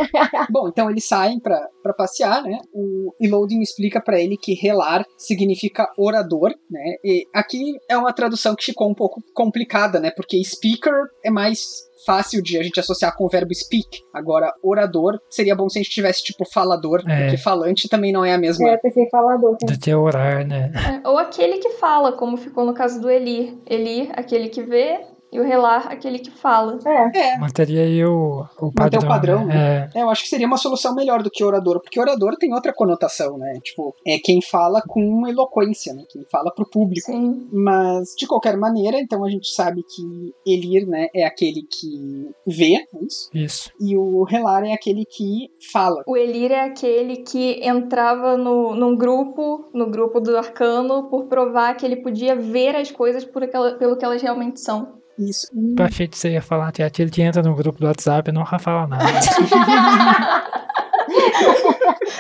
Bom, 0.50 0.68
então 0.70 0.90
eles 0.90 1.08
saem 1.08 1.40
pra 1.40 1.70
passear, 1.96 2.42
né? 2.42 2.60
O 2.74 3.14
Elodin 3.22 3.62
explica 3.62 4.02
pra 4.02 4.20
ele 4.20 4.38
que 4.38 4.54
relar 4.54 5.06
significa 5.18 5.92
orador, 5.98 6.54
né? 6.70 6.96
E 7.04 7.28
aqui 7.34 7.76
é 7.90 7.98
uma 7.98 8.12
tradução 8.12 8.56
que 8.56 8.66
ficou 8.66 8.90
um 8.90 8.96
pouco 8.96 9.22
complicada, 9.34 10.00
né? 10.00 10.12
Porque 10.12 10.44
speaker 10.44 10.94
é 11.24 11.30
mais 11.30 11.86
fácil 12.06 12.42
de 12.42 12.58
a 12.58 12.64
gente 12.64 12.80
associar 12.80 13.16
com 13.16 13.26
o 13.26 13.30
verbo 13.30 13.54
speak. 13.54 14.02
Agora, 14.14 14.54
orador 14.64 15.18
seria 15.30 15.56
bom 15.56 15.68
se 15.70 15.80
a 15.80 15.82
gente 15.82 15.92
tivesse 15.92 16.24
tipo 16.24 16.46
falador, 16.46 17.04
É. 17.08 17.24
porque 17.24 17.38
falante 17.38 17.88
também 17.90 18.12
não 18.12 18.24
é 18.24 18.34
a 18.34 18.38
mesma. 18.38 18.70
É, 18.70 18.74
eu 18.76 18.80
pensei 18.80 19.04
em 19.04 19.10
falador. 19.10 19.58
também. 19.58 19.76
De 19.76 19.80
ter 19.82 19.96
orar, 19.96 20.46
né? 20.46 20.72
É, 21.04 21.08
ou 21.08 21.18
aquele 21.18 21.58
que 21.58 21.70
fala, 21.72 22.12
como 22.14 22.38
ficou 22.38 22.66
no 22.66 22.74
caso 22.74 23.00
do 23.02 23.10
Elir. 23.10 23.54
Elir, 23.66 24.10
aquele 24.14 24.50
que 24.50 24.62
vê, 24.64 25.02
e 25.36 25.40
o 25.40 25.44
Relar, 25.44 25.88
aquele 25.92 26.20
que 26.20 26.32
fala. 26.32 26.80
É, 26.86 27.34
É, 27.34 27.38
Manteria 27.38 27.82
aí 27.84 28.04
o, 28.06 28.46
o 28.60 28.66
Manter 28.66 29.00
padrão. 29.00 29.02
o 29.04 29.08
padrão, 29.08 29.46
né? 29.46 29.90
É, 29.94 30.00
É, 30.00 30.02
eu 30.04 30.10
acho 30.10 30.24
que 30.24 30.30
seria 30.30 30.48
uma 30.48 30.58
solução 30.58 30.96
melhor 30.96 31.22
do 31.22 31.30
que 31.30 31.44
orador, 31.44 31.82
porque 31.82 32.00
orador 32.00 32.36
tem 32.38 32.54
outra 32.54 32.74
conotação, 32.74 33.38
né? 33.38 33.60
Tipo, 33.64 33.94
é 34.08 34.18
quem 34.24 34.42
fala 34.42 34.82
com 34.88 35.28
eloquência, 35.28 35.94
né? 35.94 36.04
Quem 36.10 36.24
fala 36.32 36.52
pro 36.54 36.70
público. 36.70 37.06
Sim. 37.12 37.48
Mas, 37.52 38.10
de 38.18 38.26
qualquer 38.28 38.58
maneira, 38.58 38.98
então 39.00 39.24
a 39.24 39.30
gente 39.30 39.48
sabe 39.50 39.82
que 39.84 40.34
Elir, 40.46 40.88
né, 40.88 41.08
é 41.14 41.26
aquele 41.26 41.62
que 41.64 42.30
vê, 42.48 42.76
é 42.76 43.06
isso? 43.06 43.30
isso. 43.34 43.72
E 43.80 43.98
o 43.98 44.24
Relar 44.24 44.64
é 44.64 44.74
aquele 44.74 45.06
que 45.06 45.50
fala. 45.72 46.04
O 46.08 46.16
Elir 46.18 46.52
é 46.52 46.62
aquele 46.62 47.18
que 47.18 47.60
entrava 47.68 48.38
no, 48.38 48.76
num 48.76 48.96
grupo, 48.96 49.70
no 49.74 49.90
grupo 49.90 50.20
do 50.20 50.38
arcano, 50.38 51.10
por 51.10 51.26
provar 51.26 51.76
que 51.76 51.86
ele 51.86 51.98
podia 51.98 52.36
ver 52.36 52.76
as 52.76 52.92
coisas 52.92 53.26
por 53.26 53.44
aquela- 53.44 53.76
pelo 53.76 53.98
que 53.98 54.06
elas 54.06 54.22
realmente 54.22 54.60
são. 54.60 54.94
Isso. 55.18 55.48
Eu 55.78 55.86
achei 55.86 56.08
que 56.08 56.18
você 56.18 56.32
ia 56.32 56.42
falar 56.42 56.74
é 56.80 56.84
aquele 56.84 57.10
que 57.10 57.22
entra 57.22 57.42
no 57.42 57.56
grupo 57.56 57.80
do 57.80 57.88
WhatsApp 57.88 58.30
e 58.30 58.34
nunca 58.34 58.60
fala 58.60 58.88
nada. 58.88 59.06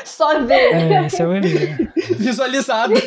Só 0.06 0.40
ver. 0.42 0.74
é, 0.74 1.06
esse 1.06 1.22
é 1.22 1.28
o 1.28 1.34
Eli. 1.34 1.90
Visualizado. 2.18 2.94
É, 2.96 3.02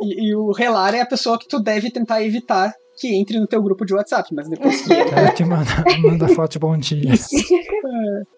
e, 0.00 0.28
e 0.28 0.34
o 0.34 0.52
Relar 0.52 0.94
é 0.94 1.00
a 1.00 1.06
pessoa 1.06 1.38
que 1.38 1.48
tu 1.48 1.58
deve 1.60 1.90
tentar 1.90 2.22
evitar 2.22 2.74
que 2.96 3.14
entre 3.16 3.38
no 3.40 3.46
teu 3.46 3.62
grupo 3.62 3.84
de 3.84 3.94
WhatsApp, 3.94 4.28
mas 4.34 4.48
depois 4.48 4.82
que 4.82 4.92
Ela 4.92 5.32
que 5.32 5.44
manda, 5.44 5.70
manda 6.02 6.28
foto 6.28 6.52
de 6.52 6.58
bom 6.58 6.76
dia. 6.76 7.12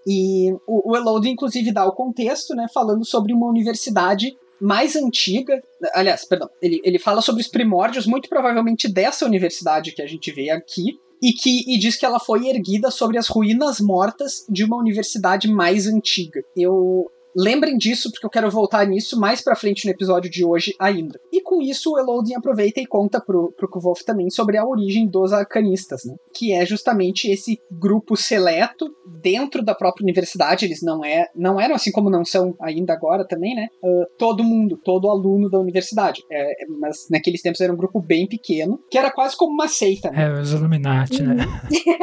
E 0.06 0.52
o, 0.66 0.92
o 0.92 0.96
Elodie, 0.96 1.30
inclusive, 1.30 1.72
dá 1.72 1.84
o 1.84 1.92
contexto, 1.92 2.54
né, 2.54 2.66
falando 2.72 3.04
sobre 3.04 3.32
uma 3.32 3.48
universidade 3.48 4.36
mais 4.60 4.96
antiga. 4.96 5.60
Aliás, 5.94 6.24
perdão, 6.24 6.48
ele, 6.60 6.80
ele 6.84 6.98
fala 6.98 7.20
sobre 7.20 7.42
os 7.42 7.48
primórdios, 7.48 8.06
muito 8.06 8.28
provavelmente 8.28 8.92
dessa 8.92 9.26
universidade 9.26 9.92
que 9.92 10.02
a 10.02 10.06
gente 10.06 10.30
vê 10.32 10.50
aqui. 10.50 10.98
E, 11.22 11.32
que, 11.32 11.72
e 11.72 11.78
diz 11.78 11.96
que 11.96 12.04
ela 12.04 12.20
foi 12.20 12.48
erguida 12.48 12.90
sobre 12.90 13.16
as 13.16 13.28
ruínas 13.28 13.80
mortas 13.80 14.44
de 14.48 14.62
uma 14.62 14.76
universidade 14.76 15.48
mais 15.48 15.86
antiga. 15.86 16.42
Eu. 16.56 17.10
Lembrem 17.36 17.76
disso, 17.76 18.12
porque 18.12 18.26
eu 18.26 18.30
quero 18.30 18.50
voltar 18.50 18.86
nisso 18.86 19.18
mais 19.18 19.40
pra 19.40 19.56
frente 19.56 19.86
no 19.86 19.90
episódio 19.90 20.30
de 20.30 20.44
hoje 20.44 20.74
ainda. 20.78 21.18
E 21.34 21.40
com 21.40 21.60
isso, 21.60 21.92
o 21.92 21.98
Elodin 21.98 22.34
aproveita 22.34 22.80
e 22.80 22.86
conta 22.86 23.20
pro, 23.20 23.52
pro 23.56 23.68
Kvolf 23.68 24.04
também 24.04 24.30
sobre 24.30 24.56
a 24.56 24.64
origem 24.64 25.08
dos 25.08 25.32
arcanistas, 25.32 26.04
né? 26.04 26.14
Que 26.32 26.52
é 26.52 26.64
justamente 26.64 27.28
esse 27.28 27.58
grupo 27.72 28.16
seleto 28.16 28.88
dentro 29.20 29.60
da 29.64 29.74
própria 29.74 30.04
universidade. 30.04 30.64
Eles 30.64 30.80
não, 30.80 31.04
é, 31.04 31.26
não 31.34 31.60
eram, 31.60 31.74
assim 31.74 31.90
como 31.90 32.08
não 32.08 32.24
são 32.24 32.54
ainda 32.60 32.92
agora 32.92 33.26
também, 33.26 33.52
né? 33.56 33.66
Ah, 33.84 34.06
todo 34.16 34.44
mundo, 34.44 34.78
todo 34.84 35.10
aluno 35.10 35.50
da 35.50 35.58
universidade. 35.58 36.22
É, 36.30 36.62
é, 36.62 36.66
mas 36.78 37.08
naqueles 37.10 37.42
tempos 37.42 37.60
era 37.60 37.72
um 37.72 37.76
grupo 37.76 38.00
bem 38.00 38.28
pequeno, 38.28 38.78
que 38.88 38.96
era 38.96 39.10
quase 39.10 39.36
como 39.36 39.52
uma 39.52 39.66
seita, 39.66 40.12
né? 40.12 40.28
É, 40.28 40.40
os 40.40 40.52
Illuminati, 40.52 41.20
né? 41.20 41.46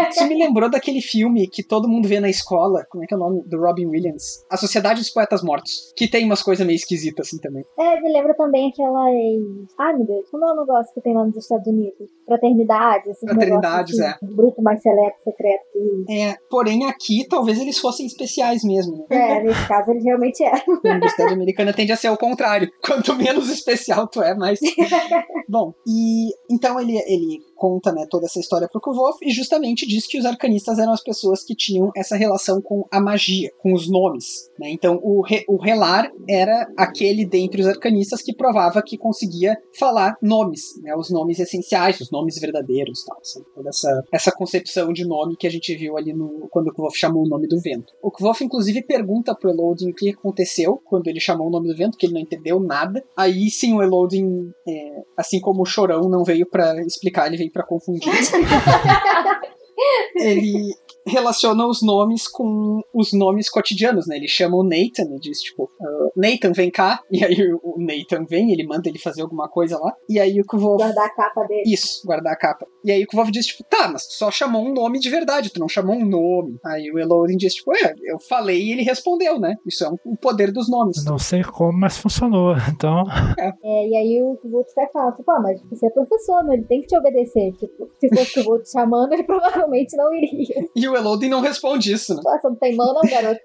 Isso 0.09 0.27
me 0.27 0.35
lembrou 0.35 0.69
daquele 0.69 0.99
filme 0.99 1.47
que 1.47 1.63
todo 1.63 1.87
mundo 1.87 2.05
vê 2.05 2.19
na 2.19 2.29
escola. 2.29 2.85
Como 2.89 3.01
é 3.01 3.07
que 3.07 3.13
é 3.13 3.17
o 3.17 3.19
nome? 3.21 3.43
Do 3.47 3.61
Robin 3.61 3.85
Williams. 3.85 4.45
A 4.49 4.57
Sociedade 4.57 4.99
dos 4.99 5.09
Poetas 5.09 5.41
Mortos. 5.41 5.93
Que 5.95 6.09
tem 6.09 6.25
umas 6.25 6.43
coisas 6.43 6.67
meio 6.67 6.75
esquisitas 6.75 7.27
assim 7.27 7.39
também. 7.39 7.63
É, 7.79 8.01
me 8.01 8.11
lembra 8.11 8.35
também 8.35 8.69
aquelas 8.69 9.13
aquelas. 9.21 9.67
Ai 9.77 9.93
meu 9.93 10.05
Deus, 10.05 10.29
como 10.29 10.47
é 10.47 10.53
o 10.53 10.55
negócio 10.55 10.93
que 10.93 11.01
tem 11.01 11.13
lá 11.13 11.25
nos 11.25 11.35
Estados 11.35 11.67
Unidos? 11.67 12.09
Fraternidades, 12.25 13.07
esses 13.07 13.29
Fraternidades, 13.29 13.97
negócios, 13.97 14.23
assim, 14.23 14.35
Grupo 14.35 14.61
mais 14.61 14.81
seleto, 14.81 15.21
secreto. 15.23 15.63
É, 16.09 16.35
porém 16.49 16.85
aqui 16.87 17.27
talvez 17.27 17.59
eles 17.59 17.77
fossem 17.77 18.05
especiais 18.05 18.63
mesmo. 18.63 19.05
né? 19.09 19.37
É, 19.37 19.43
nesse 19.43 19.67
caso 19.67 19.91
eles 19.91 20.03
realmente 20.03 20.43
eram. 20.43 20.79
A 20.85 20.89
Universidade 20.89 21.33
Americana 21.33 21.73
tende 21.73 21.91
a 21.91 21.97
ser 21.97 22.09
o 22.09 22.17
contrário. 22.17 22.69
Quanto 22.83 23.15
menos 23.15 23.49
especial 23.49 24.07
tu 24.07 24.21
é, 24.21 24.35
mais. 24.35 24.59
Bom, 25.47 25.73
e 25.87 26.29
então 26.49 26.79
ele, 26.79 26.97
ele 26.97 27.39
conta 27.61 27.91
né, 27.91 28.07
toda 28.09 28.25
essa 28.25 28.39
história 28.39 28.67
pro 28.67 28.81
Kuvov 28.81 29.17
e 29.21 29.29
justamente 29.29 29.85
diz 29.85 30.07
que 30.07 30.17
os 30.17 30.25
arcanistas 30.25 30.79
eram 30.79 30.93
as 30.93 31.03
pessoas 31.03 31.43
que 31.43 31.53
tinham 31.53 31.91
essa 31.95 32.15
relação 32.15 32.59
com 32.59 32.87
a 32.89 32.99
magia, 32.99 33.51
com 33.59 33.71
os 33.71 33.87
nomes. 33.87 34.49
Né? 34.59 34.71
Então 34.71 34.99
o, 35.03 35.21
re, 35.21 35.45
o 35.47 35.61
relar 35.61 36.11
era 36.27 36.67
aquele 36.75 37.23
dentre 37.23 37.61
os 37.61 37.67
arcanistas 37.67 38.23
que 38.23 38.33
provava 38.33 38.81
que 38.81 38.97
conseguia 38.97 39.55
falar 39.77 40.17
nomes, 40.19 40.81
né, 40.81 40.95
os 40.95 41.11
nomes 41.11 41.39
essenciais, 41.39 42.01
os 42.01 42.09
nomes 42.09 42.39
verdadeiros. 42.39 43.03
Tal, 43.05 43.19
assim, 43.19 43.43
toda 43.53 43.69
essa, 43.69 44.03
essa 44.11 44.31
concepção 44.31 44.91
de 44.91 45.05
nome 45.05 45.37
que 45.37 45.45
a 45.45 45.51
gente 45.51 45.75
viu 45.75 45.97
ali 45.97 46.13
no, 46.13 46.47
quando 46.49 46.69
o 46.69 46.73
Kuvov 46.73 46.95
chamou 46.95 47.23
o 47.23 47.29
nome 47.29 47.47
do 47.47 47.61
vento. 47.61 47.93
O 48.01 48.09
Kuvov, 48.09 48.43
inclusive, 48.43 48.81
pergunta 48.81 49.35
pro 49.35 49.51
Elodin 49.51 49.91
o 49.91 49.93
que 49.93 50.09
aconteceu 50.09 50.81
quando 50.85 51.07
ele 51.07 51.19
chamou 51.19 51.45
o 51.45 51.51
nome 51.51 51.67
do 51.67 51.77
vento, 51.77 51.95
que 51.95 52.07
ele 52.07 52.15
não 52.15 52.21
entendeu 52.21 52.59
nada. 52.59 53.03
Aí 53.15 53.51
sim 53.51 53.75
o 53.75 53.83
Elodin, 53.83 54.51
é, 54.67 55.03
assim 55.15 55.39
como 55.39 55.61
o 55.61 55.65
Chorão 55.65 56.09
não 56.09 56.23
veio 56.23 56.47
para 56.49 56.81
explicar, 56.81 57.27
ele 57.27 57.37
veio 57.37 57.50
para 57.51 57.63
confundir. 57.63 58.11
ele 60.15 60.75
relaciona 61.07 61.65
os 61.65 61.81
nomes 61.81 62.27
com 62.27 62.81
os 62.93 63.13
nomes 63.13 63.49
cotidianos, 63.49 64.07
né? 64.07 64.17
Ele 64.17 64.27
chama 64.27 64.57
o 64.57 64.63
Nathan 64.63 65.15
e 65.15 65.19
diz, 65.19 65.39
tipo, 65.39 65.63
uh, 65.63 66.11
Nathan, 66.15 66.51
vem 66.53 66.71
cá. 66.71 66.99
E 67.21 67.23
aí 67.23 67.53
o 67.61 67.75
Nathan 67.77 68.25
vem, 68.25 68.51
ele 68.51 68.65
manda 68.65 68.89
ele 68.89 68.97
fazer 68.97 69.21
alguma 69.21 69.47
coisa 69.47 69.77
lá. 69.77 69.93
E 70.09 70.19
aí 70.19 70.39
o 70.41 70.45
Kuvov... 70.45 70.77
Guardar 70.77 71.05
a 71.05 71.09
capa 71.09 71.43
dele. 71.43 71.63
Isso, 71.65 72.01
guardar 72.05 72.33
a 72.33 72.35
capa. 72.35 72.65
E 72.83 72.91
aí 72.91 73.03
o 73.03 73.07
Kuvov 73.07 73.29
diz, 73.29 73.45
tipo, 73.45 73.63
tá, 73.69 73.87
mas 73.87 74.07
tu 74.07 74.13
só 74.13 74.31
chamou 74.31 74.65
um 74.65 74.73
nome 74.73 74.99
de 74.99 75.09
verdade, 75.09 75.51
tu 75.51 75.59
não 75.59 75.69
chamou 75.69 75.95
um 75.95 76.05
nome. 76.05 76.57
Aí 76.65 76.89
o 76.91 76.97
Elodin 76.97 77.37
diz, 77.37 77.53
tipo, 77.53 77.75
é, 77.75 77.93
eu 78.03 78.17
falei 78.19 78.59
e 78.59 78.71
ele 78.71 78.81
respondeu, 78.81 79.39
né? 79.39 79.55
Isso 79.67 79.83
é 79.83 79.89
um, 79.89 79.97
o 80.05 80.17
poder 80.17 80.51
dos 80.51 80.69
nomes. 80.69 81.05
Não 81.05 81.19
sei 81.19 81.43
como, 81.43 81.77
mas 81.77 81.97
funcionou. 81.97 82.55
Então, 82.71 83.03
É, 83.37 83.87
e 83.87 83.95
aí 83.95 84.23
o 84.23 84.37
Kuvut 84.37 84.67
até 84.71 84.91
fala, 84.91 85.11
tipo, 85.11 85.29
ah, 85.29 85.39
mas 85.39 85.61
você 85.69 85.85
é 85.85 85.89
professor, 85.89 86.43
né? 86.45 86.55
Ele 86.55 86.63
tem 86.63 86.81
que 86.81 86.87
te 86.87 86.97
obedecer. 86.97 87.51
Tipo, 87.53 87.89
se 87.99 88.09
fosse 88.09 88.39
o 88.39 88.43
Kuvut 88.43 88.71
chamando, 88.71 89.11
ele 89.13 89.23
provavelmente 89.23 89.95
não 89.95 90.11
iria. 90.13 90.67
E 90.75 90.87
o 90.91 90.95
Elodin 90.95 91.29
não 91.29 91.41
responde 91.41 91.93
isso, 91.93 92.13
né? 92.13 92.21
Você 92.23 92.47
não 92.47 92.55
tem 92.55 92.75
mão 92.75 92.93
não, 92.93 93.09
garoto. 93.09 93.39